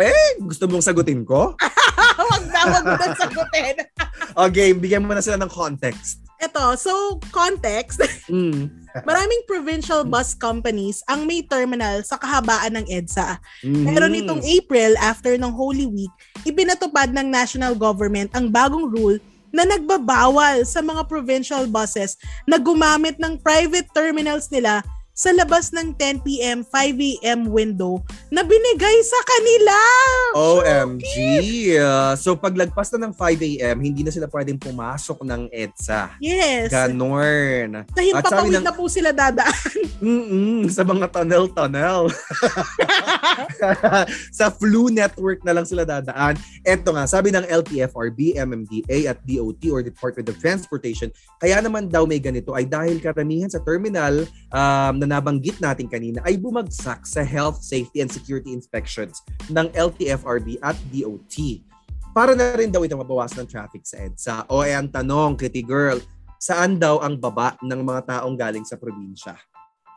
Eh, 0.00 0.40
gusto 0.40 0.68
mong 0.68 0.84
sagutin 0.84 1.26
ko? 1.26 1.52
Huwag 2.20 2.44
na, 2.48 2.60
huwag 2.68 2.84
mo 2.84 2.96
na 2.96 3.16
sagutin. 3.16 3.76
Okay, 4.36 4.76
bigyan 4.76 5.08
mo 5.08 5.16
na 5.16 5.24
sila 5.24 5.40
ng 5.40 5.48
context. 5.48 6.20
Ito, 6.36 6.76
so 6.76 7.16
context, 7.32 8.04
Mm. 8.28 8.68
maraming 9.04 9.44
provincial 9.44 10.04
bus 10.04 10.32
companies 10.32 11.00
ang 11.04 11.24
may 11.24 11.40
terminal 11.40 12.00
sa 12.00 12.16
kahabaan 12.16 12.80
ng 12.80 12.86
EDSA. 12.88 13.40
Mhm. 13.64 13.92
Pero 13.92 14.04
nitong 14.08 14.40
April, 14.40 14.96
after 15.00 15.36
ng 15.36 15.52
Holy 15.52 15.84
Week, 15.84 16.12
ipinatupad 16.44 17.12
ng 17.12 17.28
national 17.28 17.76
government 17.76 18.32
ang 18.32 18.48
bagong 18.48 18.88
rule 18.88 19.16
na 19.48 19.64
nagbabawal 19.64 20.64
sa 20.68 20.84
mga 20.84 21.08
provincial 21.08 21.64
buses 21.64 22.16
na 22.44 22.60
gumamit 22.60 23.16
ng 23.16 23.40
private 23.40 23.88
terminals 23.92 24.52
nila 24.52 24.84
sa 25.16 25.32
labas 25.32 25.72
ng 25.72 25.96
10pm, 25.96 26.60
5am 26.68 27.48
window 27.48 28.04
na 28.28 28.44
binigay 28.44 28.96
sa 29.00 29.16
kanila. 29.24 29.76
OMG! 30.36 31.08
Uh, 31.80 32.12
so 32.20 32.36
paglagpas 32.36 32.92
na 32.92 33.08
ng 33.08 33.16
5 33.16 33.48
a.m., 33.56 33.80
hindi 33.80 34.04
na 34.04 34.12
sila 34.12 34.28
pwedeng 34.28 34.60
pumasok 34.60 35.24
ng 35.24 35.48
EDSA. 35.48 36.20
Yes. 36.20 36.68
Ganorn. 36.68 37.88
Sa 37.96 38.02
himpapawid 38.04 38.60
ng- 38.60 38.66
na 38.68 38.76
po 38.76 38.92
sila 38.92 39.08
dadaan. 39.16 39.80
Mm-mm, 40.04 40.68
sa 40.68 40.84
mga 40.84 41.08
tunnel-tunnel. 41.08 42.12
sa 44.36 44.52
Flu 44.52 44.92
Network 44.92 45.40
na 45.48 45.56
lang 45.56 45.64
sila 45.64 45.88
dadaan. 45.88 46.36
Eto 46.60 46.92
nga, 46.92 47.08
sabi 47.08 47.32
ng 47.32 47.48
LTFRB, 47.48 48.36
MMDA 48.36 49.08
at 49.08 49.24
DOT 49.24 49.64
or 49.72 49.80
Department 49.80 50.28
of 50.28 50.36
Transportation, 50.36 51.08
kaya 51.40 51.64
naman 51.64 51.88
daw 51.88 52.04
may 52.04 52.20
ganito 52.20 52.52
ay 52.52 52.68
dahil 52.68 53.00
karamihan 53.00 53.48
sa 53.48 53.64
terminal 53.64 54.28
um, 54.52 55.05
na 55.06 55.22
nabanggit 55.22 55.62
natin 55.62 55.86
kanina 55.86 56.18
ay 56.26 56.34
bumagsak 56.36 57.06
sa 57.06 57.22
health, 57.22 57.62
safety, 57.62 58.02
and 58.02 58.10
security 58.10 58.50
inspections 58.50 59.22
ng 59.48 59.70
LTFRB 59.72 60.58
at 60.60 60.74
DOT. 60.90 61.62
Para 62.10 62.34
na 62.34 62.58
rin 62.58 62.74
daw 62.74 62.82
ito 62.82 62.98
mabawasan 62.98 63.46
ng 63.46 63.48
traffic 63.48 63.86
sa 63.86 64.02
EDSA. 64.02 64.36
O 64.50 64.64
ay 64.64 64.74
ang 64.74 64.90
tanong, 64.90 65.38
Kitty 65.38 65.62
Girl, 65.62 66.02
saan 66.42 66.80
daw 66.80 66.98
ang 67.00 67.16
baba 67.20 67.54
ng 67.62 67.80
mga 67.86 68.18
taong 68.18 68.34
galing 68.34 68.66
sa 68.66 68.74
probinsya? 68.74 69.38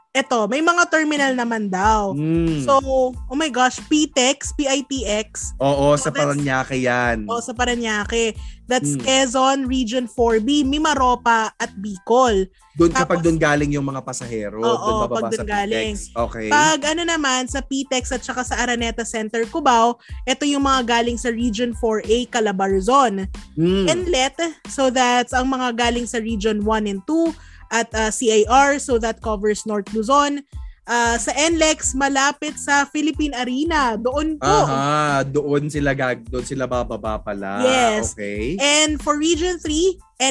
Eto, 0.09 0.49
may 0.49 0.57
mga 0.57 0.89
terminal 0.89 1.37
naman 1.37 1.69
daw. 1.69 2.17
Mm. 2.17 2.65
So, 2.65 2.81
oh 3.13 3.37
my 3.37 3.53
gosh, 3.53 3.77
PTEX, 3.85 4.57
PITX, 4.57 5.53
Oo, 5.61 5.93
So 5.93 6.01
sa 6.01 6.09
Paranaque 6.09 6.81
yan. 6.81 7.29
o 7.29 7.37
sa 7.37 7.53
Paranaque. 7.53 8.33
That's 8.65 8.97
Mm. 8.97 9.05
Quezon, 9.05 9.57
Region 9.69 10.09
4B, 10.09 10.65
Mimaropa, 10.65 11.53
at 11.61 11.69
Bicol. 11.77 12.49
Doon 12.73 12.89
kapag 12.89 13.21
doon 13.21 13.37
galing 13.37 13.69
yung 13.69 13.85
mga 13.85 14.01
pasahero, 14.01 14.57
Oo, 14.65 14.81
doon 14.81 14.97
bababa 15.05 15.29
pag 15.29 15.37
sa 15.37 15.45
doon 15.45 15.53
galing. 15.53 15.93
PTEX. 15.93 16.17
Okay. 16.17 16.47
Pag 16.49 16.79
ano 16.89 17.03
naman, 17.05 17.45
sa 17.45 17.61
PTEX 17.61 18.09
at 18.09 18.25
saka 18.25 18.41
sa 18.41 18.57
Araneta 18.65 19.05
Center, 19.05 19.45
Cubao, 19.45 20.01
ito 20.25 20.41
yung 20.41 20.65
mga 20.65 20.89
galing 20.89 21.21
sa 21.21 21.29
Region 21.29 21.77
4A, 21.77 22.25
Calabarzon. 22.33 23.29
Mm. 23.53 23.85
Inlet, 23.85 24.37
so 24.73 24.89
that's 24.89 25.37
ang 25.37 25.53
mga 25.53 25.77
galing 25.77 26.09
sa 26.09 26.17
Region 26.17 26.65
1 26.65 26.89
and 26.89 27.05
2 27.05 27.29
at 27.71 27.89
uh, 27.93 28.11
CAR, 28.11 28.77
so 28.77 28.97
that 28.97 29.21
covers 29.21 29.65
North 29.65 29.89
Luzon. 29.93 30.41
Uh, 30.89 31.21
sa 31.21 31.29
NLEX, 31.37 31.93
malapit 31.93 32.57
sa 32.57 32.81
Philippine 32.89 33.37
Arena. 33.37 33.93
Doon 33.93 34.41
po. 34.41 34.49
Aha, 34.49 35.21
doon 35.21 35.69
sila 35.69 35.93
gag 35.93 36.25
doon 36.25 36.41
sila 36.41 36.65
bababa 36.65 37.21
pala. 37.21 37.61
Yes. 37.61 38.17
Okay. 38.17 38.57
And 38.57 38.97
for 38.97 39.21
Region 39.21 39.61
3, 39.61 39.69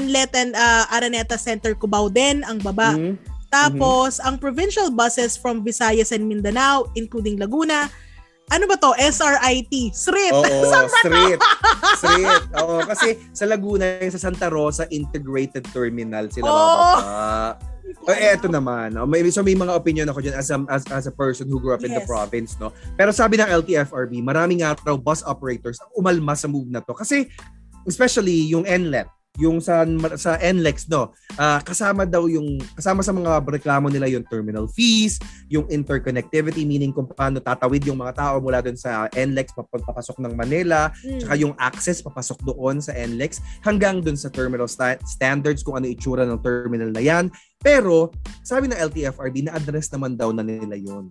NLET 0.03 0.35
and 0.35 0.59
uh, 0.59 0.91
Araneta 0.91 1.39
Center, 1.39 1.79
Cubao 1.79 2.11
din 2.11 2.43
ang 2.43 2.59
baba. 2.59 2.99
Mm. 2.99 3.15
Tapos, 3.49 4.21
ang 4.21 4.37
provincial 4.37 4.93
buses 4.93 5.39
from 5.39 5.65
Visayas 5.65 6.13
and 6.13 6.29
Mindanao, 6.29 6.91
including 6.93 7.41
Laguna, 7.41 7.89
ano 8.49 8.65
ba 8.65 8.77
to? 8.77 8.93
SRIT. 8.97 9.93
SRIT. 9.93 10.33
Oo, 10.35 10.89
street. 10.99 11.41
street. 11.95 12.43
Oo, 12.57 12.81
kasi 12.83 13.09
sa 13.31 13.45
Laguna, 13.45 14.01
yung 14.01 14.11
sa 14.11 14.23
Santa 14.23 14.49
Rosa 14.49 14.89
Integrated 14.89 15.69
Terminal 15.69 16.29
sila 16.29 16.47
Oo. 16.47 16.55
bababa. 16.55 17.57
O, 18.05 18.13
eh, 18.13 18.37
eto 18.37 18.47
naman. 18.47 18.93
no? 18.93 19.09
May, 19.09 19.25
so 19.29 19.41
may 19.41 19.57
mga 19.57 19.73
opinion 19.73 20.09
ako 20.09 20.21
dyan 20.21 20.37
as 20.37 20.49
a, 20.49 20.61
as, 20.69 20.85
as 20.93 21.05
a 21.09 21.15
person 21.15 21.49
who 21.49 21.57
grew 21.57 21.73
up 21.73 21.81
in 21.81 21.91
the 21.91 22.05
Yes. 22.05 22.09
province. 22.09 22.51
no 22.57 22.69
Pero 22.95 23.13
sabi 23.13 23.41
ng 23.41 23.49
LTFRB, 23.49 24.21
maraming 24.21 24.61
nga 24.61 24.77
raw 24.79 24.93
bus 24.93 25.25
operators 25.25 25.81
ang 25.81 25.89
umalma 25.97 26.37
sa 26.37 26.47
move 26.47 26.69
na 26.69 26.81
to. 26.81 26.93
Kasi 26.93 27.29
especially 27.85 28.45
yung 28.47 28.69
NLET, 28.69 29.09
yung 29.39 29.63
sa 29.63 29.87
sa 30.19 30.35
NLEX 30.43 30.91
no 30.91 31.15
ah, 31.39 31.63
kasama 31.63 32.05
daw 32.05 32.27
yung 32.27 32.59
kasama 32.75 33.01
sa 33.01 33.15
mga 33.15 33.41
reklamo 33.47 33.87
nila 33.89 34.11
yung 34.11 34.27
terminal 34.27 34.67
fees 34.67 35.23
yung 35.49 35.65
interconnectivity 35.71 36.67
meaning 36.67 36.91
kung 36.91 37.07
paano 37.07 37.41
tatawid 37.41 37.87
yung 37.87 37.97
mga 37.97 38.19
tao 38.19 38.37
mula 38.43 38.61
doon 38.61 38.77
sa 38.77 39.07
NLEX 39.15 39.55
pap- 39.55 39.71
papasok 39.71 40.21
ng 40.21 40.35
Manila 40.35 40.91
Mm. 41.05 41.21
Tsaka 41.23 41.35
yung 41.39 41.55
access 41.57 42.03
papasok 42.03 42.39
doon 42.43 42.83
sa 42.83 42.93
NLEX 42.95 43.41
hanggang 43.63 44.03
doon 44.03 44.19
sa 44.19 44.33
terminal 44.33 44.67
sta- 44.67 45.01
standards 45.07 45.63
kung 45.63 45.79
ano 45.79 45.87
itsura 45.87 46.27
ng 46.27 46.41
terminal 46.43 46.91
na 46.91 47.03
yan. 47.03 47.31
Pero 47.59 48.13
sabi 48.43 48.71
ng 48.71 48.79
LTFRB 48.79 49.47
na 49.47 49.57
address 49.59 49.91
naman 49.95 50.15
daw 50.15 50.31
na 50.31 50.43
nila 50.43 50.79
yon. 50.79 51.11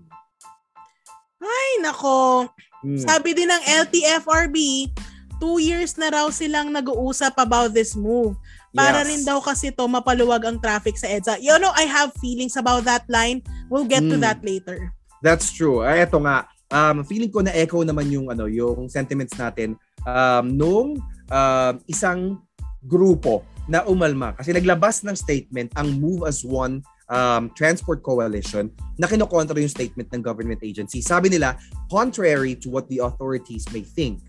Ay, 1.38 1.70
nako. 1.86 2.50
Hmm. 2.82 2.98
Sabi 2.98 3.34
din 3.34 3.50
ng 3.50 3.63
LTFRB, 3.86 4.58
two 5.38 5.58
years 5.62 5.95
na 5.97 6.10
raw 6.10 6.28
silang 6.30 6.73
nag-uusap 6.73 7.38
about 7.38 7.73
this 7.73 7.93
move. 7.93 8.38
Para 8.73 9.02
Yes. 9.02 9.08
rin 9.10 9.21
daw 9.26 9.39
kasi 9.41 9.73
to 9.73 9.89
mapaluwag 9.89 10.45
ang 10.45 10.62
traffic 10.62 10.97
sa 10.97 11.10
EDSA. 11.10 11.41
You 11.41 11.58
know, 11.58 11.73
I 11.73 11.89
have 11.89 12.13
feelings 12.21 12.54
about 12.60 12.86
that 12.86 13.08
line. 13.10 13.41
We'll 13.71 13.89
get 13.89 14.06
to 14.06 14.17
Mm. 14.17 14.23
that 14.26 14.39
later. 14.45 14.93
That's 15.26 15.50
true. 15.50 15.82
Ay, 15.82 16.06
eto 16.06 16.21
nga. 16.21 16.45
Um, 16.67 17.02
feeling 17.08 17.32
ko 17.32 17.41
na 17.41 17.56
echo 17.56 17.82
naman 17.82 18.12
yung 18.12 18.28
ano, 18.28 18.45
yung 18.45 18.91
sentiments 18.91 19.34
natin 19.39 19.80
um, 20.04 20.45
nung 20.52 21.00
um, 21.32 21.73
isang 21.88 22.38
grupo 22.84 23.41
na 23.67 23.84
umalma 23.88 24.36
kasi 24.36 24.52
naglabas 24.52 25.04
ng 25.04 25.15
statement 25.15 25.71
ang 25.76 25.95
Move 26.00 26.28
as 26.28 26.43
One 26.43 26.80
um, 27.08 27.52
Transport 27.56 28.04
Coalition 28.04 28.67
na 29.00 29.08
kinokontra 29.08 29.56
yung 29.60 29.71
statement 29.71 30.12
ng 30.12 30.21
government 30.23 30.60
agency. 30.63 31.00
Sabi 31.00 31.32
nila, 31.32 31.56
contrary 31.88 32.56
to 32.60 32.67
what 32.67 32.88
the 32.91 33.00
authorities 33.00 33.63
may 33.71 33.84
think, 33.84 34.19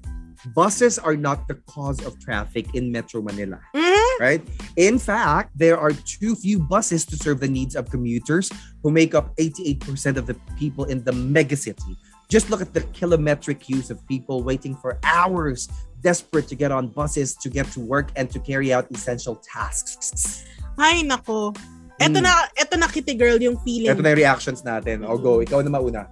buses 0.54 0.98
are 0.98 1.16
not 1.16 1.48
the 1.48 1.54
cause 1.66 1.98
of 2.04 2.18
traffic 2.20 2.74
in 2.74 2.90
Metro 2.92 3.22
Manila. 3.22 3.58
Mhm. 3.74 4.20
Right? 4.20 4.42
In 4.76 4.98
fact, 4.98 5.54
there 5.54 5.78
are 5.78 5.92
too 5.92 6.34
few 6.34 6.58
buses 6.58 7.04
to 7.06 7.16
serve 7.16 7.40
the 7.40 7.48
needs 7.50 7.74
of 7.76 7.90
commuters 7.90 8.50
who 8.82 8.90
make 8.90 9.14
up 9.14 9.32
88% 9.38 10.16
of 10.18 10.26
the 10.26 10.34
people 10.58 10.84
in 10.84 11.04
the 11.04 11.12
megacity. 11.12 11.96
Just 12.28 12.50
look 12.50 12.60
at 12.60 12.74
the 12.74 12.82
kilometric 12.92 13.68
use 13.70 13.88
of 13.88 14.04
people 14.06 14.42
waiting 14.44 14.76
for 14.76 14.98
hours, 15.06 15.68
desperate 16.02 16.46
to 16.48 16.56
get 16.58 16.70
on 16.70 16.88
buses 16.92 17.34
to 17.40 17.48
get 17.48 17.70
to 17.72 17.80
work 17.80 18.12
and 18.16 18.28
to 18.30 18.38
carry 18.38 18.68
out 18.74 18.84
essential 18.92 19.40
tasks. 19.40 20.44
Ay, 20.76 21.02
nako. 21.06 21.54
Eto 21.98 22.18
Mm. 22.20 22.22
na, 22.22 22.46
eto 22.54 22.78
na 22.78 22.86
kitty 22.86 23.14
girl 23.18 23.38
yung 23.42 23.58
feeling. 23.66 23.90
Ito 23.90 24.02
na 24.02 24.14
yung 24.14 24.22
reactions 24.22 24.62
natin. 24.62 25.02
O 25.08 25.18
go, 25.18 25.42
ikaw 25.42 25.62
na 25.64 25.70
mauna. 25.70 26.06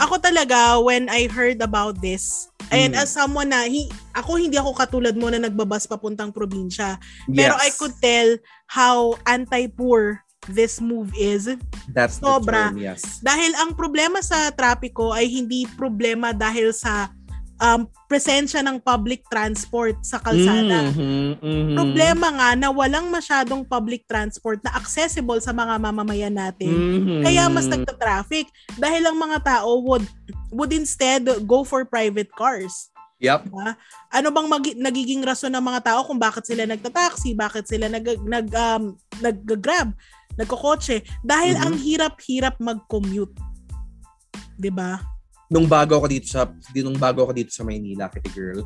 Ako 0.00 0.16
talaga, 0.16 0.80
when 0.80 1.08
I 1.12 1.28
heard 1.28 1.60
about 1.60 2.00
this, 2.00 2.48
and 2.70 2.94
Mm. 2.94 3.02
as 3.02 3.10
someone 3.10 3.50
na, 3.50 3.66
hi, 3.66 3.86
ako 4.14 4.38
hindi 4.38 4.56
ako 4.56 4.72
katulad 4.72 5.14
mo 5.14 5.28
na 5.28 5.42
nagbabas 5.42 5.84
papuntang 5.84 6.30
probinsya. 6.30 6.96
Yes. 7.26 7.36
Pero 7.36 7.54
I 7.58 7.70
could 7.74 7.94
tell 7.98 8.38
how 8.66 9.18
anti-poor 9.26 10.22
this 10.48 10.80
move 10.80 11.12
is. 11.12 11.52
That's 11.92 12.16
the 12.16 12.26
sobra. 12.26 12.72
term, 12.72 12.80
yes. 12.80 13.20
Dahil 13.20 13.52
ang 13.60 13.76
problema 13.76 14.24
sa 14.24 14.48
trapiko 14.48 15.12
ay 15.12 15.28
hindi 15.28 15.68
problema 15.76 16.32
dahil 16.32 16.72
sa 16.72 17.12
um, 17.60 17.84
presensya 18.08 18.64
ng 18.64 18.80
public 18.80 19.22
transport 19.28 20.00
sa 20.02 20.18
kalsada. 20.18 20.90
Mhm, 20.90 21.38
mhm. 21.38 21.76
Problema 21.76 22.26
nga 22.32 22.48
na 22.56 22.68
walang 22.72 23.12
masyadong 23.12 23.62
public 23.62 24.08
transport 24.08 24.58
na 24.64 24.74
accessible 24.74 25.38
sa 25.38 25.52
mga 25.52 25.76
mamamayan 25.78 26.34
natin. 26.34 26.72
Mhm. 26.72 27.22
Kaya 27.22 27.46
mas 27.52 27.68
nagta-traffic 27.68 28.48
dahil 28.80 29.04
ang 29.06 29.16
mga 29.20 29.38
tao 29.44 29.78
would 29.84 30.02
would 30.50 30.72
instead 30.74 31.22
go 31.46 31.62
for 31.62 31.86
private 31.86 32.32
cars. 32.34 32.90
Yep. 33.20 33.52
Ano 34.08 34.32
bang 34.32 34.48
magi- 34.48 34.78
nagiging 34.80 35.20
rason 35.20 35.52
ng 35.52 35.60
mga 35.60 35.92
tao 35.92 36.00
kung 36.08 36.16
bakit 36.16 36.48
sila 36.48 36.64
nagta-taxi, 36.64 37.36
bakit 37.36 37.68
sila 37.68 37.86
nag 37.86 38.02
nag 38.24 38.48
um, 38.56 38.96
nag-grab, 39.20 39.92
nagkokotse 40.40 41.04
dahil 41.20 41.54
Mhm. 41.60 41.62
ang 41.68 41.74
hirap-hirap 41.76 42.56
mag-commute. 42.56 43.36
'Di 44.56 44.72
ba? 44.72 45.19
Nung 45.50 45.66
bago 45.66 45.98
ako 45.98 46.06
dito 46.06 46.30
sa 46.30 46.46
nung 46.72 46.96
bago 46.96 47.26
ako 47.26 47.32
dito 47.34 47.50
sa 47.50 47.66
Maynila, 47.66 48.06
Kitty 48.06 48.30
Girl, 48.30 48.62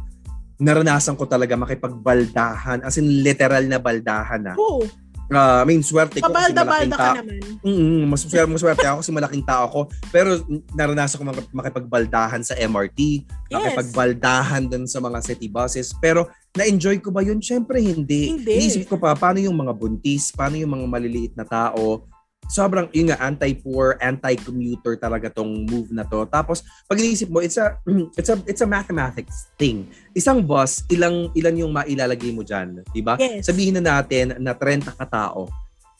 naranasan 0.57 1.17
ko 1.17 1.25
talaga 1.25 1.57
makipagbaldahan, 1.57 2.85
as 2.85 2.95
in 2.95 3.25
literal 3.25 3.65
na 3.65 3.81
baldahan 3.81 4.45
na. 4.45 4.55
Oo, 4.55 4.85
Ah, 5.33 5.65
I 5.65 5.67
mean, 5.67 5.81
swerte 5.81 6.21
ko 6.21 6.29
kasi 6.29 6.53
malaking 6.53 6.93
tao. 6.93 7.17
naman. 7.17 7.41
Mm, 7.65 8.05
mas 8.13 8.21
swerte, 8.23 8.45
mas 8.45 8.61
swerte 8.61 8.85
ako 8.85 8.99
kasi 9.01 9.09
malaking 9.11 9.41
tao 9.43 9.63
ako. 9.65 9.81
Pero 10.13 10.37
naranasan 10.77 11.17
ko 11.17 11.25
mak- 11.25 11.49
makipagbaldahan 11.51 12.45
sa 12.45 12.53
MRT, 12.55 13.25
Yes. 13.49 13.57
makipagbaldahan 13.73 14.69
dun 14.69 14.85
sa 14.85 15.01
mga 15.01 15.25
city 15.25 15.49
buses. 15.49 15.97
Pero 15.97 16.29
na-enjoy 16.53 17.01
ko 17.01 17.09
ba 17.09 17.25
yun? 17.25 17.41
Syempre 17.41 17.81
hindi. 17.81 18.37
Hindi. 18.37 18.53
Iniisip 18.53 18.85
ko 18.85 19.01
pa, 19.01 19.17
paano 19.17 19.41
yung 19.41 19.57
mga 19.57 19.73
buntis, 19.73 20.29
paano 20.29 20.61
yung 20.61 20.71
mga 20.71 20.87
maliliit 20.87 21.33
na 21.33 21.49
tao, 21.49 22.05
sobrang 22.51 22.89
yun 22.93 23.13
nga 23.13 23.21
anti-poor, 23.21 23.97
anti-commuter 24.01 24.97
talaga 25.01 25.33
tong 25.33 25.65
move 25.69 25.91
na 25.93 26.05
to. 26.05 26.25
Tapos 26.29 26.65
pag 26.87 26.99
iniisip 26.99 27.29
mo, 27.33 27.41
it's 27.41 27.61
a 27.61 27.79
it's 28.19 28.31
a 28.31 28.37
it's 28.49 28.63
a 28.65 28.69
mathematics 28.69 29.53
thing. 29.57 29.89
Isang 30.13 30.45
bus, 30.45 30.85
ilang 30.93 31.33
ilan 31.33 31.55
yung 31.61 31.73
mailalagay 31.73 32.31
mo 32.33 32.43
diyan, 32.45 32.85
'di 32.93 33.03
ba? 33.05 33.17
Yes. 33.21 33.49
Sabihin 33.49 33.81
na 33.81 34.01
natin 34.01 34.37
na 34.41 34.53
30 34.57 34.95
katao 34.95 35.49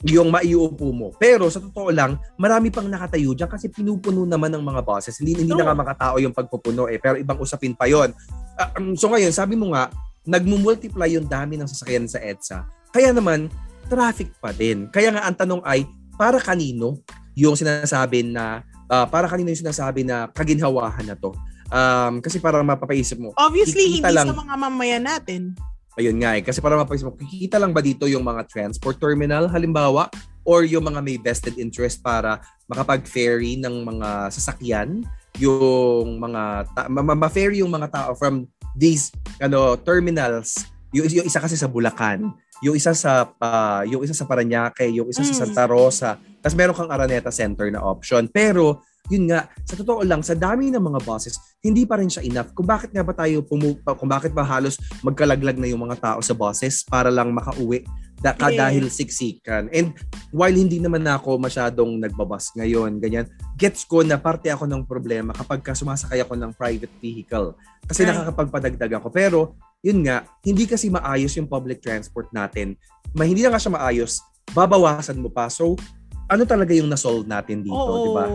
yung 0.05 0.29
maiuupo 0.29 0.91
mo. 0.91 1.15
Pero 1.17 1.47
sa 1.49 1.57
totoo 1.57 1.89
lang, 1.89 2.19
marami 2.37 2.69
pang 2.69 2.85
nakatayo 2.85 3.33
diyan 3.33 3.49
kasi 3.49 3.71
pinupuno 3.71 4.27
naman 4.27 4.53
ng 4.53 4.61
mga 4.61 4.81
buses. 4.85 5.17
Hindi 5.17 5.39
hindi 5.39 5.55
na 5.55 5.63
True. 5.63 5.67
nga 5.71 5.81
makatao 5.81 6.15
yung 6.21 6.35
pagpupuno 6.35 6.85
eh, 6.91 7.01
pero 7.01 7.17
ibang 7.17 7.39
usapin 7.41 7.73
pa 7.73 7.89
'yon. 7.89 8.13
Ah, 8.59 8.75
um, 8.77 8.93
so 8.93 9.09
ngayon, 9.09 9.33
sabi 9.33 9.57
mo 9.57 9.73
nga, 9.73 9.89
nagmumultiply 10.25 11.15
yung 11.15 11.29
dami 11.29 11.55
ng 11.55 11.69
sasakyan 11.69 12.09
sa 12.09 12.19
EDSA. 12.19 12.65
Kaya 12.91 13.13
naman, 13.13 13.47
traffic 13.87 14.33
pa 14.41 14.49
din. 14.51 14.89
Kaya 14.89 15.13
nga 15.13 15.23
ang 15.29 15.37
tanong 15.37 15.61
ay, 15.63 15.85
para 16.15 16.39
kanino 16.39 16.99
yung 17.35 17.53
sinasabi 17.53 18.23
na, 18.23 18.63
ah, 18.87 19.05
para 19.05 19.27
kanino 19.27 19.51
yung 19.51 19.61
sinasabi 19.61 20.07
na 20.07 20.31
kaginhawahan 20.31 21.05
na 21.05 21.15
to? 21.15 21.35
Um, 21.67 22.21
kasi 22.21 22.37
parang 22.37 22.61
mapapaisip 22.63 23.17
mo, 23.17 23.33
Obviously, 23.35 23.99
hindi 23.99 24.13
lang. 24.13 24.29
sa 24.29 24.37
mga 24.37 24.53
mamayan 24.55 25.03
natin. 25.03 25.57
ayun 25.95 26.19
nga 26.19 26.35
eh, 26.35 26.43
kasi 26.43 26.59
parang 26.59 26.83
mapapaisip 26.83 27.07
mo, 27.07 27.15
kikita 27.15 27.55
lang 27.55 27.71
ba 27.71 27.79
dito 27.79 28.03
yung 28.05 28.23
mga 28.23 28.45
transport 28.47 28.99
terminal 28.99 29.47
halimbawa? 29.47 30.07
Or 30.45 30.61
yung 30.61 30.85
mga 30.85 31.01
may 31.01 31.17
vested 31.17 31.57
interest 31.57 32.05
para 32.05 32.37
makapag-ferry 32.69 33.57
ng 33.57 33.81
mga 33.81 34.29
sasakyan? 34.29 35.01
Yung 35.41 36.21
mga, 36.21 36.69
ta- 36.69 36.85
ma- 36.85 37.01
ma- 37.01 37.17
ma-ferry 37.17 37.65
yung 37.65 37.73
mga 37.73 37.89
tao 37.89 38.11
from 38.13 38.45
these 38.77 39.09
ano 39.39 39.73
terminals 39.79 40.67
yung, 40.95 41.07
yung 41.11 41.25
isa 41.25 41.37
kasi 41.37 41.53
sa 41.53 41.67
Bulacan 41.67 42.31
yung 42.61 42.71
isa 42.73 42.95
sa 42.95 43.35
ah, 43.37 43.83
yung 43.83 43.99
isa 43.99 44.15
sa 44.15 44.23
Paranaque 44.23 44.87
yung 44.87 45.05
isa 45.05 45.21
sa 45.21 45.29
Mm. 45.29 45.39
Santa 45.41 45.63
Rosa 45.65 46.11
tapos 46.39 46.55
meron 46.55 46.71
kang 46.73 46.87
Araneta 46.87 47.29
Center 47.29 47.67
na 47.67 47.83
option 47.83 48.25
pero 48.25 48.79
yun 49.05 49.27
nga 49.27 49.45
sa 49.61 49.75
totoo 49.75 50.01
lang 50.01 50.19
sa 50.19 50.33
dami 50.33 50.71
ng 50.71 50.79
mga 50.79 51.03
buses 51.03 51.35
hindi 51.59 51.83
pa 51.83 51.95
rin 51.95 52.07
siya 52.07 52.23
enough 52.23 52.49
kung 52.51 52.65
bakit 52.65 52.89
nga 52.89 53.03
ba 53.03 53.13
tayo 53.13 53.43
pumu- 53.43 53.77
kung 53.77 54.07
bakit 54.07 54.31
ba 54.31 54.41
halos 54.41 54.75
magkalaglag 55.01 55.55
na 55.55 55.67
yung 55.67 55.83
mga 55.83 55.99
tao 55.99 56.19
sa 56.19 56.33
buses 56.33 56.81
para 56.81 57.09
lang 57.09 57.29
makauwi 57.29 57.83
da- 58.17 58.33
ka- 58.33 58.47
Yes. 58.47 58.57
dahil 58.57 58.83
siksikan 58.89 59.67
and 59.69 59.93
while 60.31 60.49
hindi 60.49 60.79
naman 60.79 61.03
ako 61.03 61.37
masyadong 61.37 61.99
nagbabas 61.99 62.49
ngayon 62.55 62.97
ganyan 62.97 63.27
gets 63.53 63.83
ko 63.83 64.01
na 64.01 64.17
parte 64.17 64.47
ako 64.47 64.63
ng 64.63 64.81
problema 64.83 65.35
kapag 65.35 65.61
ka 65.61 65.73
sumasakay 65.73 66.19
ako 66.19 66.33
ng 66.33 66.51
private 66.51 66.95
vehicle 66.97 67.53
kasi 67.83 68.01
Right. 68.01 68.15
nakakapagpadagdag 68.15 68.91
ako 68.95 69.07
pero 69.11 69.39
yun 69.85 70.01
nga, 70.01 70.25
hindi 70.41 70.65
kasi 70.65 70.89
maayos 70.89 71.37
yung 71.37 71.45
public 71.45 71.77
transport 71.77 72.25
natin. 72.33 72.73
Ma, 73.13 73.29
hindi 73.29 73.45
na 73.45 73.53
nga 73.53 73.61
siya 73.61 73.77
maayos, 73.77 74.17
babawasan 74.57 75.21
mo 75.21 75.29
pa. 75.29 75.45
So, 75.45 75.77
ano 76.25 76.41
talaga 76.49 76.73
yung 76.73 76.89
na-solve 76.89 77.29
natin 77.29 77.61
dito, 77.61 77.91
di 78.01 78.09
ba? 78.09 78.25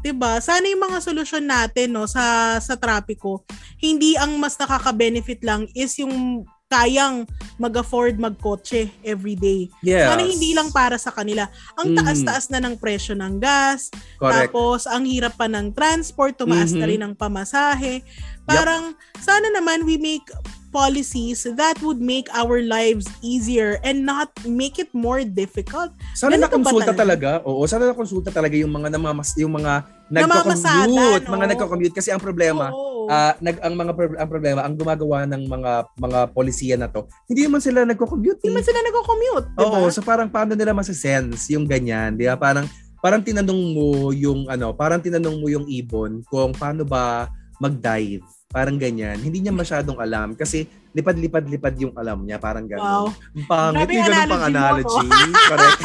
'Di 0.00 0.12
ba? 0.16 0.36
Sana 0.40 0.64
yung 0.68 0.84
mga 0.84 1.00
solusyon 1.00 1.44
natin 1.48 1.96
no 1.96 2.04
sa 2.04 2.56
sa 2.60 2.76
trapiko, 2.76 3.44
hindi 3.80 4.16
ang 4.16 4.36
mas 4.36 4.56
nakaka-benefit 4.56 5.40
lang 5.44 5.64
is 5.76 5.96
yung 6.00 6.44
kayang 6.68 7.28
mag-afford 7.60 8.16
magkotse 8.20 8.88
every 9.04 9.36
day. 9.36 9.68
Yes. 9.84 10.08
Sana 10.10 10.24
hindi 10.24 10.56
lang 10.56 10.72
para 10.72 10.96
sa 10.96 11.12
kanila. 11.12 11.46
Ang 11.78 11.94
Mm. 11.94 11.96
taas-taas 12.00 12.44
na 12.50 12.58
ng 12.60 12.76
presyo 12.80 13.14
ng 13.14 13.38
gas, 13.38 13.92
Correct. 14.18 14.50
tapos 14.50 14.88
ang 14.88 15.04
hirap 15.06 15.36
pa 15.38 15.46
ng 15.46 15.70
transport, 15.72 16.34
tumaas 16.34 16.74
na 16.74 16.88
Mhm. 16.88 16.90
rin 16.90 17.02
ang 17.04 17.14
pamasahe. 17.14 18.02
Parang 18.44 18.96
sana 19.22 19.48
naman 19.54 19.86
we 19.86 20.00
make 20.00 20.24
policies 20.74 21.46
that 21.54 21.78
would 21.86 22.02
make 22.02 22.26
our 22.34 22.58
lives 22.66 23.06
easier 23.22 23.78
and 23.86 24.02
not 24.02 24.34
make 24.42 24.82
it 24.82 24.90
more 24.90 25.22
difficult. 25.22 25.94
Sana 26.18 26.34
ganito 26.34 26.50
nakonsulta 26.50 26.90
talaga? 26.90 27.38
talaga. 27.38 27.46
Oo, 27.46 27.62
sana 27.70 27.94
nakonsulta 27.94 28.34
talaga 28.34 28.58
yung 28.58 28.74
mga 28.74 28.90
namamas, 28.90 29.38
yung 29.38 29.54
mga 29.54 29.86
nagko-commute, 30.10 31.24
mga 31.30 31.46
nagko-commute 31.54 31.94
kasi 31.94 32.10
ang 32.10 32.18
problema, 32.18 32.74
Oo. 32.74 33.06
ah, 33.06 33.38
nag 33.38 33.62
ang 33.62 33.74
mga 33.78 33.92
pro- 33.94 34.18
ang 34.18 34.30
problema, 34.30 34.60
ang 34.66 34.74
gumagawa 34.74 35.24
ng 35.30 35.42
mga 35.46 35.72
mga 35.94 36.20
polisiya 36.34 36.74
na 36.74 36.90
to, 36.90 37.06
hindi 37.30 37.46
naman 37.46 37.62
sila 37.62 37.86
nagko-commute. 37.86 38.42
Hindi 38.42 38.50
eh. 38.50 38.56
man 38.58 38.64
sila 38.66 38.80
nagko-commute, 38.82 39.46
di 39.54 39.62
ba? 39.62 39.78
Oo, 39.78 39.88
so 39.94 40.02
parang 40.02 40.26
paano 40.26 40.58
nila 40.58 40.74
masa-sense 40.74 41.54
yung 41.54 41.70
ganyan, 41.70 42.18
di 42.18 42.26
ba? 42.26 42.34
Parang 42.34 42.66
parang 42.98 43.22
tinanong 43.22 43.62
mo 43.76 44.10
yung 44.10 44.50
ano, 44.50 44.74
parang 44.74 44.98
tinanong 44.98 45.36
mo 45.38 45.46
yung 45.46 45.70
ibon 45.70 46.24
kung 46.26 46.50
paano 46.50 46.82
ba 46.82 47.30
mag-dive. 47.62 48.24
Parang 48.54 48.78
ganyan. 48.78 49.18
Hindi 49.18 49.42
niya 49.42 49.50
masyadong 49.50 49.98
alam 49.98 50.38
kasi 50.38 50.62
lipad-lipad-lipad 50.94 51.74
yung 51.74 51.90
alam 51.98 52.22
niya. 52.22 52.38
Parang 52.38 52.70
Wow. 52.70 53.10
gano'n. 53.10 53.34
Ang 53.34 53.46
pangit. 53.50 53.86
Yung 53.90 54.06
ganun 54.06 54.30
pang 54.30 54.46
analogy. 54.46 55.06
Correct. 55.50 55.80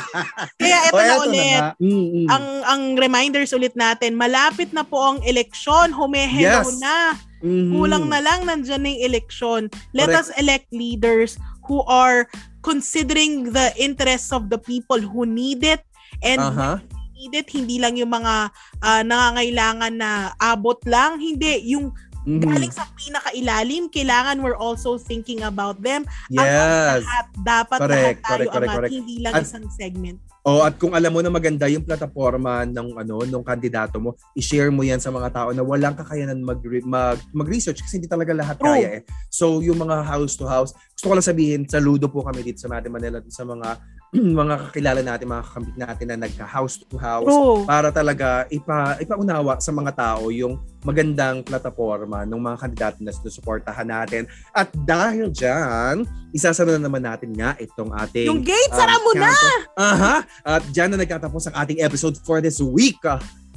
Kaya 0.64 0.78
ito 0.88 0.96
O, 0.96 1.04
na 1.04 1.14
ulit. 1.20 1.60
nga. 1.60 1.68
Mm, 1.76 1.92
mm. 1.92 2.26
Ang 2.32 2.46
ang 2.64 2.82
reminders 2.96 3.52
ulit 3.52 3.76
natin, 3.76 4.16
malapit 4.16 4.72
na 4.72 4.80
po 4.80 4.96
ang 4.96 5.20
eleksyon, 5.22 5.92
humehelo 5.92 6.64
Yes. 6.64 6.80
na. 6.80 7.12
Mhm. 7.44 7.76
Kulang 7.76 8.04
na 8.08 8.24
lang 8.24 8.48
nandyan 8.48 8.80
na 8.80 8.88
yung 8.96 9.02
eleksyon. 9.04 9.62
Let 9.92 10.08
Correct. 10.08 10.20
us 10.24 10.28
elect 10.40 10.72
leaders 10.72 11.36
who 11.68 11.84
are 11.84 12.24
considering 12.64 13.52
the 13.52 13.76
interests 13.76 14.32
of 14.32 14.48
the 14.48 14.56
people 14.56 14.98
who 14.98 15.28
need 15.28 15.60
it 15.62 15.84
and 16.24 16.40
Aha. 16.40 16.80
need 17.12 17.32
it, 17.34 17.48
hindi 17.48 17.76
lang 17.76 17.94
yung 17.94 18.10
mga 18.10 18.48
ah, 18.80 19.02
nangangailangan 19.04 19.94
na 19.94 20.10
abot 20.36 20.76
lang, 20.84 21.16
hindi 21.16 21.60
yung 21.68 21.92
Mhm. 22.26 22.42
galing 22.42 22.74
sa 22.74 22.84
pinakailalim, 22.92 23.86
kailangan 23.86 24.42
we're 24.42 24.58
also 24.58 24.98
thinking 24.98 25.46
about 25.46 25.78
them. 25.78 26.02
Yes. 26.26 27.06
At 27.06 27.30
dapat 27.38 27.78
Correct, 27.86 27.94
lahat 27.94 28.16
tayo 28.18 28.26
correct, 28.26 28.50
correct, 28.52 28.74
correct. 28.74 28.92
hindi 28.92 29.16
lang 29.22 29.32
At- 29.38 29.46
isang 29.46 29.66
segment. 29.70 30.18
Oh, 30.46 30.62
at 30.62 30.78
kung 30.78 30.94
alam 30.94 31.10
mo 31.10 31.18
na 31.18 31.26
maganda 31.26 31.66
yung 31.66 31.82
plataforma 31.82 32.62
ng 32.62 33.02
ano 33.02 33.26
ng 33.26 33.42
kandidato 33.42 33.98
mo, 33.98 34.14
i-share 34.30 34.70
mo 34.70 34.86
'yan 34.86 35.02
sa 35.02 35.10
mga 35.10 35.34
tao 35.34 35.50
na 35.50 35.58
walang 35.58 35.98
kakayanan 35.98 36.38
mag 36.38 36.62
mag 36.86 37.18
mag-research 37.34 37.82
kasi 37.82 37.98
hindi 37.98 38.06
talaga 38.06 38.30
lahat 38.30 38.54
True. 38.54 38.78
kaya 38.78 38.88
eh. 38.94 39.02
So 39.26 39.58
yung 39.58 39.82
mga 39.82 40.06
house 40.06 40.38
to 40.38 40.46
house, 40.46 40.70
gusto 40.94 41.10
ko 41.10 41.14
lang 41.18 41.26
sabihin, 41.26 41.66
saludo 41.66 42.06
po 42.06 42.22
kami 42.22 42.46
dito 42.46 42.62
sa 42.62 42.70
Mate 42.70 42.86
Manila 42.86 43.18
sa 43.26 43.42
mga 43.42 43.74
mga 44.40 44.54
kakilala 44.68 45.00
natin, 45.04 45.28
mga 45.28 45.44
kakambit 45.44 45.76
natin 45.76 46.06
na 46.08 46.16
nagka-house 46.24 46.80
to 46.84 46.96
house 46.96 47.28
True. 47.28 47.68
para 47.68 47.92
talaga 47.92 48.48
ipa 48.48 48.96
ipaunawa 49.00 49.60
sa 49.60 49.70
mga 49.72 49.92
tao 49.92 50.32
yung 50.32 50.56
magandang 50.86 51.42
plataforma 51.42 52.22
ng 52.22 52.38
mga 52.38 52.56
kandidato 52.62 52.98
na 53.02 53.10
sinusuportahan 53.10 53.88
natin. 53.88 54.30
At 54.54 54.70
dahil 54.72 55.34
dyan, 55.34 56.06
isasara 56.30 56.78
na 56.78 56.86
naman 56.86 57.02
natin 57.02 57.34
nga 57.34 57.58
itong 57.58 57.90
ating 57.90 58.30
Yung 58.30 58.42
gate, 58.46 58.72
um, 58.72 58.78
sara 58.78 58.96
mo 59.02 59.10
na! 59.18 59.34
Aha! 59.74 60.14
At 60.46 60.62
dyan 60.70 60.94
na 60.94 61.02
nagtatapos 61.02 61.50
ang 61.50 61.56
ating 61.58 61.82
episode 61.82 62.14
for 62.22 62.38
this 62.38 62.62
week. 62.62 63.02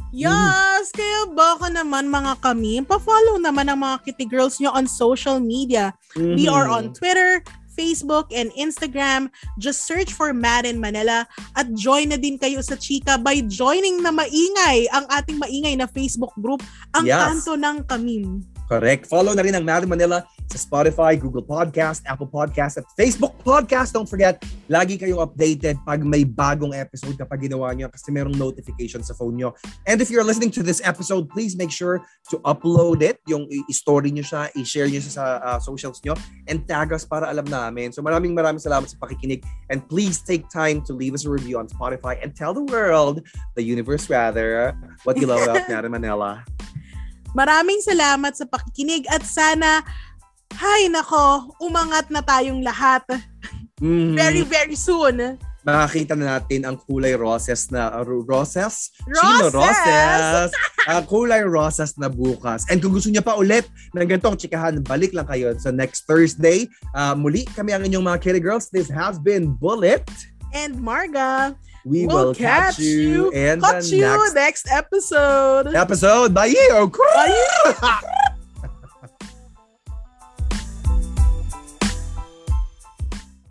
Yes! 0.10 0.90
Kaya 0.90 1.30
baka 1.30 1.70
naman 1.70 2.10
mga 2.10 2.42
kami, 2.42 2.82
pa-follow 2.82 3.38
naman 3.38 3.70
ang 3.70 3.86
mga 3.86 4.10
kitty 4.10 4.26
girls 4.26 4.58
nyo 4.58 4.74
on 4.74 4.90
social 4.90 5.38
media. 5.38 5.94
We 6.18 6.50
mhm. 6.50 6.54
are 6.54 6.66
on 6.66 6.98
Twitter, 6.98 7.46
Facebook 7.80 8.28
and 8.36 8.52
Instagram. 8.60 9.32
Just 9.56 9.88
search 9.88 10.12
for 10.12 10.36
Marin 10.36 10.76
Manila 10.76 11.24
at 11.56 11.72
join 11.80 12.12
na 12.12 12.20
din 12.20 12.36
kayo 12.36 12.60
sa 12.60 12.76
Chika 12.76 13.16
by 13.16 13.40
joining 13.48 14.04
na 14.04 14.12
maingay 14.12 14.92
ang 14.92 15.08
ating 15.08 15.40
maingay 15.40 15.80
na 15.80 15.88
Facebook 15.88 16.36
group, 16.44 16.60
ang 16.92 17.08
Yes. 17.08 17.16
Kanto 17.16 17.56
ng 17.56 17.88
Kamim. 17.88 18.44
Correct. 18.68 19.08
Follow 19.08 19.32
na 19.32 19.42
rin 19.42 19.56
ang 19.56 19.64
Marin 19.64 19.88
Manila 19.88 20.28
sa 20.50 20.58
Spotify, 20.58 21.14
Google 21.14 21.46
Podcast, 21.46 22.02
Apple 22.10 22.26
Podcast, 22.26 22.82
at 22.82 22.86
Facebook 22.98 23.38
Podcast. 23.46 23.94
Don't 23.94 24.10
forget, 24.10 24.42
lagi 24.66 24.98
kayong 24.98 25.22
updated 25.22 25.78
pag 25.86 26.02
may 26.02 26.26
bagong 26.26 26.74
episode 26.74 27.14
kapag 27.18 27.46
ginawa 27.46 27.70
nyo 27.78 27.86
kasi 27.90 28.10
merong 28.10 28.34
notification 28.34 29.06
sa 29.06 29.14
phone 29.14 29.38
nyo. 29.38 29.54
And 29.86 30.02
if 30.02 30.10
you're 30.10 30.26
listening 30.26 30.50
to 30.58 30.66
this 30.66 30.82
episode, 30.82 31.30
please 31.30 31.54
make 31.54 31.70
sure 31.70 32.02
to 32.34 32.42
upload 32.50 33.06
it, 33.06 33.22
yung 33.30 33.46
i-story 33.70 34.10
nyo 34.10 34.26
siya, 34.26 34.50
i-share 34.58 34.90
nyo 34.90 35.02
siya 35.02 35.14
sa 35.14 35.26
uh, 35.46 35.60
socials 35.62 36.02
nyo, 36.02 36.18
and 36.50 36.66
tag 36.66 36.90
us 36.90 37.06
para 37.06 37.30
alam 37.30 37.46
namin. 37.46 37.94
So 37.94 38.02
maraming 38.02 38.34
maraming 38.34 38.62
salamat 38.62 38.90
sa 38.90 38.98
pakikinig. 38.98 39.46
And 39.70 39.86
please 39.86 40.26
take 40.26 40.50
time 40.50 40.82
to 40.90 40.98
leave 40.98 41.14
us 41.14 41.30
a 41.30 41.32
review 41.32 41.62
on 41.62 41.70
Spotify 41.70 42.18
and 42.18 42.34
tell 42.34 42.58
the 42.58 42.66
world, 42.66 43.22
the 43.54 43.62
universe 43.62 44.10
rather, 44.10 44.74
what 45.06 45.22
you 45.22 45.30
love 45.30 45.46
about 45.46 45.66
Marin 45.70 45.94
Manila. 45.94 46.42
Maraming 47.38 47.78
salamat 47.86 48.34
sa 48.34 48.46
pakikinig 48.50 49.06
at 49.06 49.22
sana, 49.22 49.86
hay 50.56 50.90
nako, 50.90 51.54
umangat 51.60 52.10
na 52.10 52.22
tayong 52.22 52.62
lahat 52.62 53.06
Mhm. 53.80 54.16
very, 54.16 54.42
very 54.44 54.76
soon. 54.76 55.38
makakita 55.60 56.16
na 56.18 56.40
natin 56.40 56.66
ang 56.66 56.80
kulay 56.80 57.14
roses 57.14 57.70
na 57.70 57.92
uh, 57.92 58.02
ro- 58.02 58.26
roses? 58.26 58.90
Roses! 59.06 59.22
Chino 59.22 59.48
roses! 59.54 60.50
Ang 60.88 61.04
kulay 61.12 61.44
roses 61.46 61.94
na 61.94 62.10
bukas. 62.10 62.66
And 62.72 62.82
kung 62.82 62.90
gusto 62.90 63.12
niya 63.12 63.22
pa 63.22 63.38
ulit 63.38 63.68
ng 63.94 64.08
ganitong 64.08 64.40
chikahan, 64.40 64.82
balik 64.82 65.14
lang 65.14 65.28
kayo 65.28 65.54
sa 65.60 65.70
next 65.70 66.10
Thursday. 66.10 66.66
Uh, 66.96 67.14
muli 67.14 67.46
kami 67.54 67.76
ang 67.76 67.86
inyong 67.86 68.02
mga 68.02 68.18
kitty 68.18 68.42
girls. 68.42 68.72
This 68.72 68.90
has 68.90 69.20
been 69.22 69.54
Bullet. 69.54 70.08
And 70.56 70.80
Marga, 70.82 71.54
We 71.86 72.04
We'll 72.10 72.34
will 72.34 72.36
catch, 72.36 72.76
catch 72.76 72.84
you 72.84 73.00
you. 73.00 73.22
in 73.32 73.62
catch 73.62 73.88
the 73.88 74.04
you 74.04 74.10
next 74.10 74.34
next 74.36 74.66
episode. 74.68 75.72
episode. 75.72 76.34
Bye! 76.34 76.52
Bye! 76.52 78.36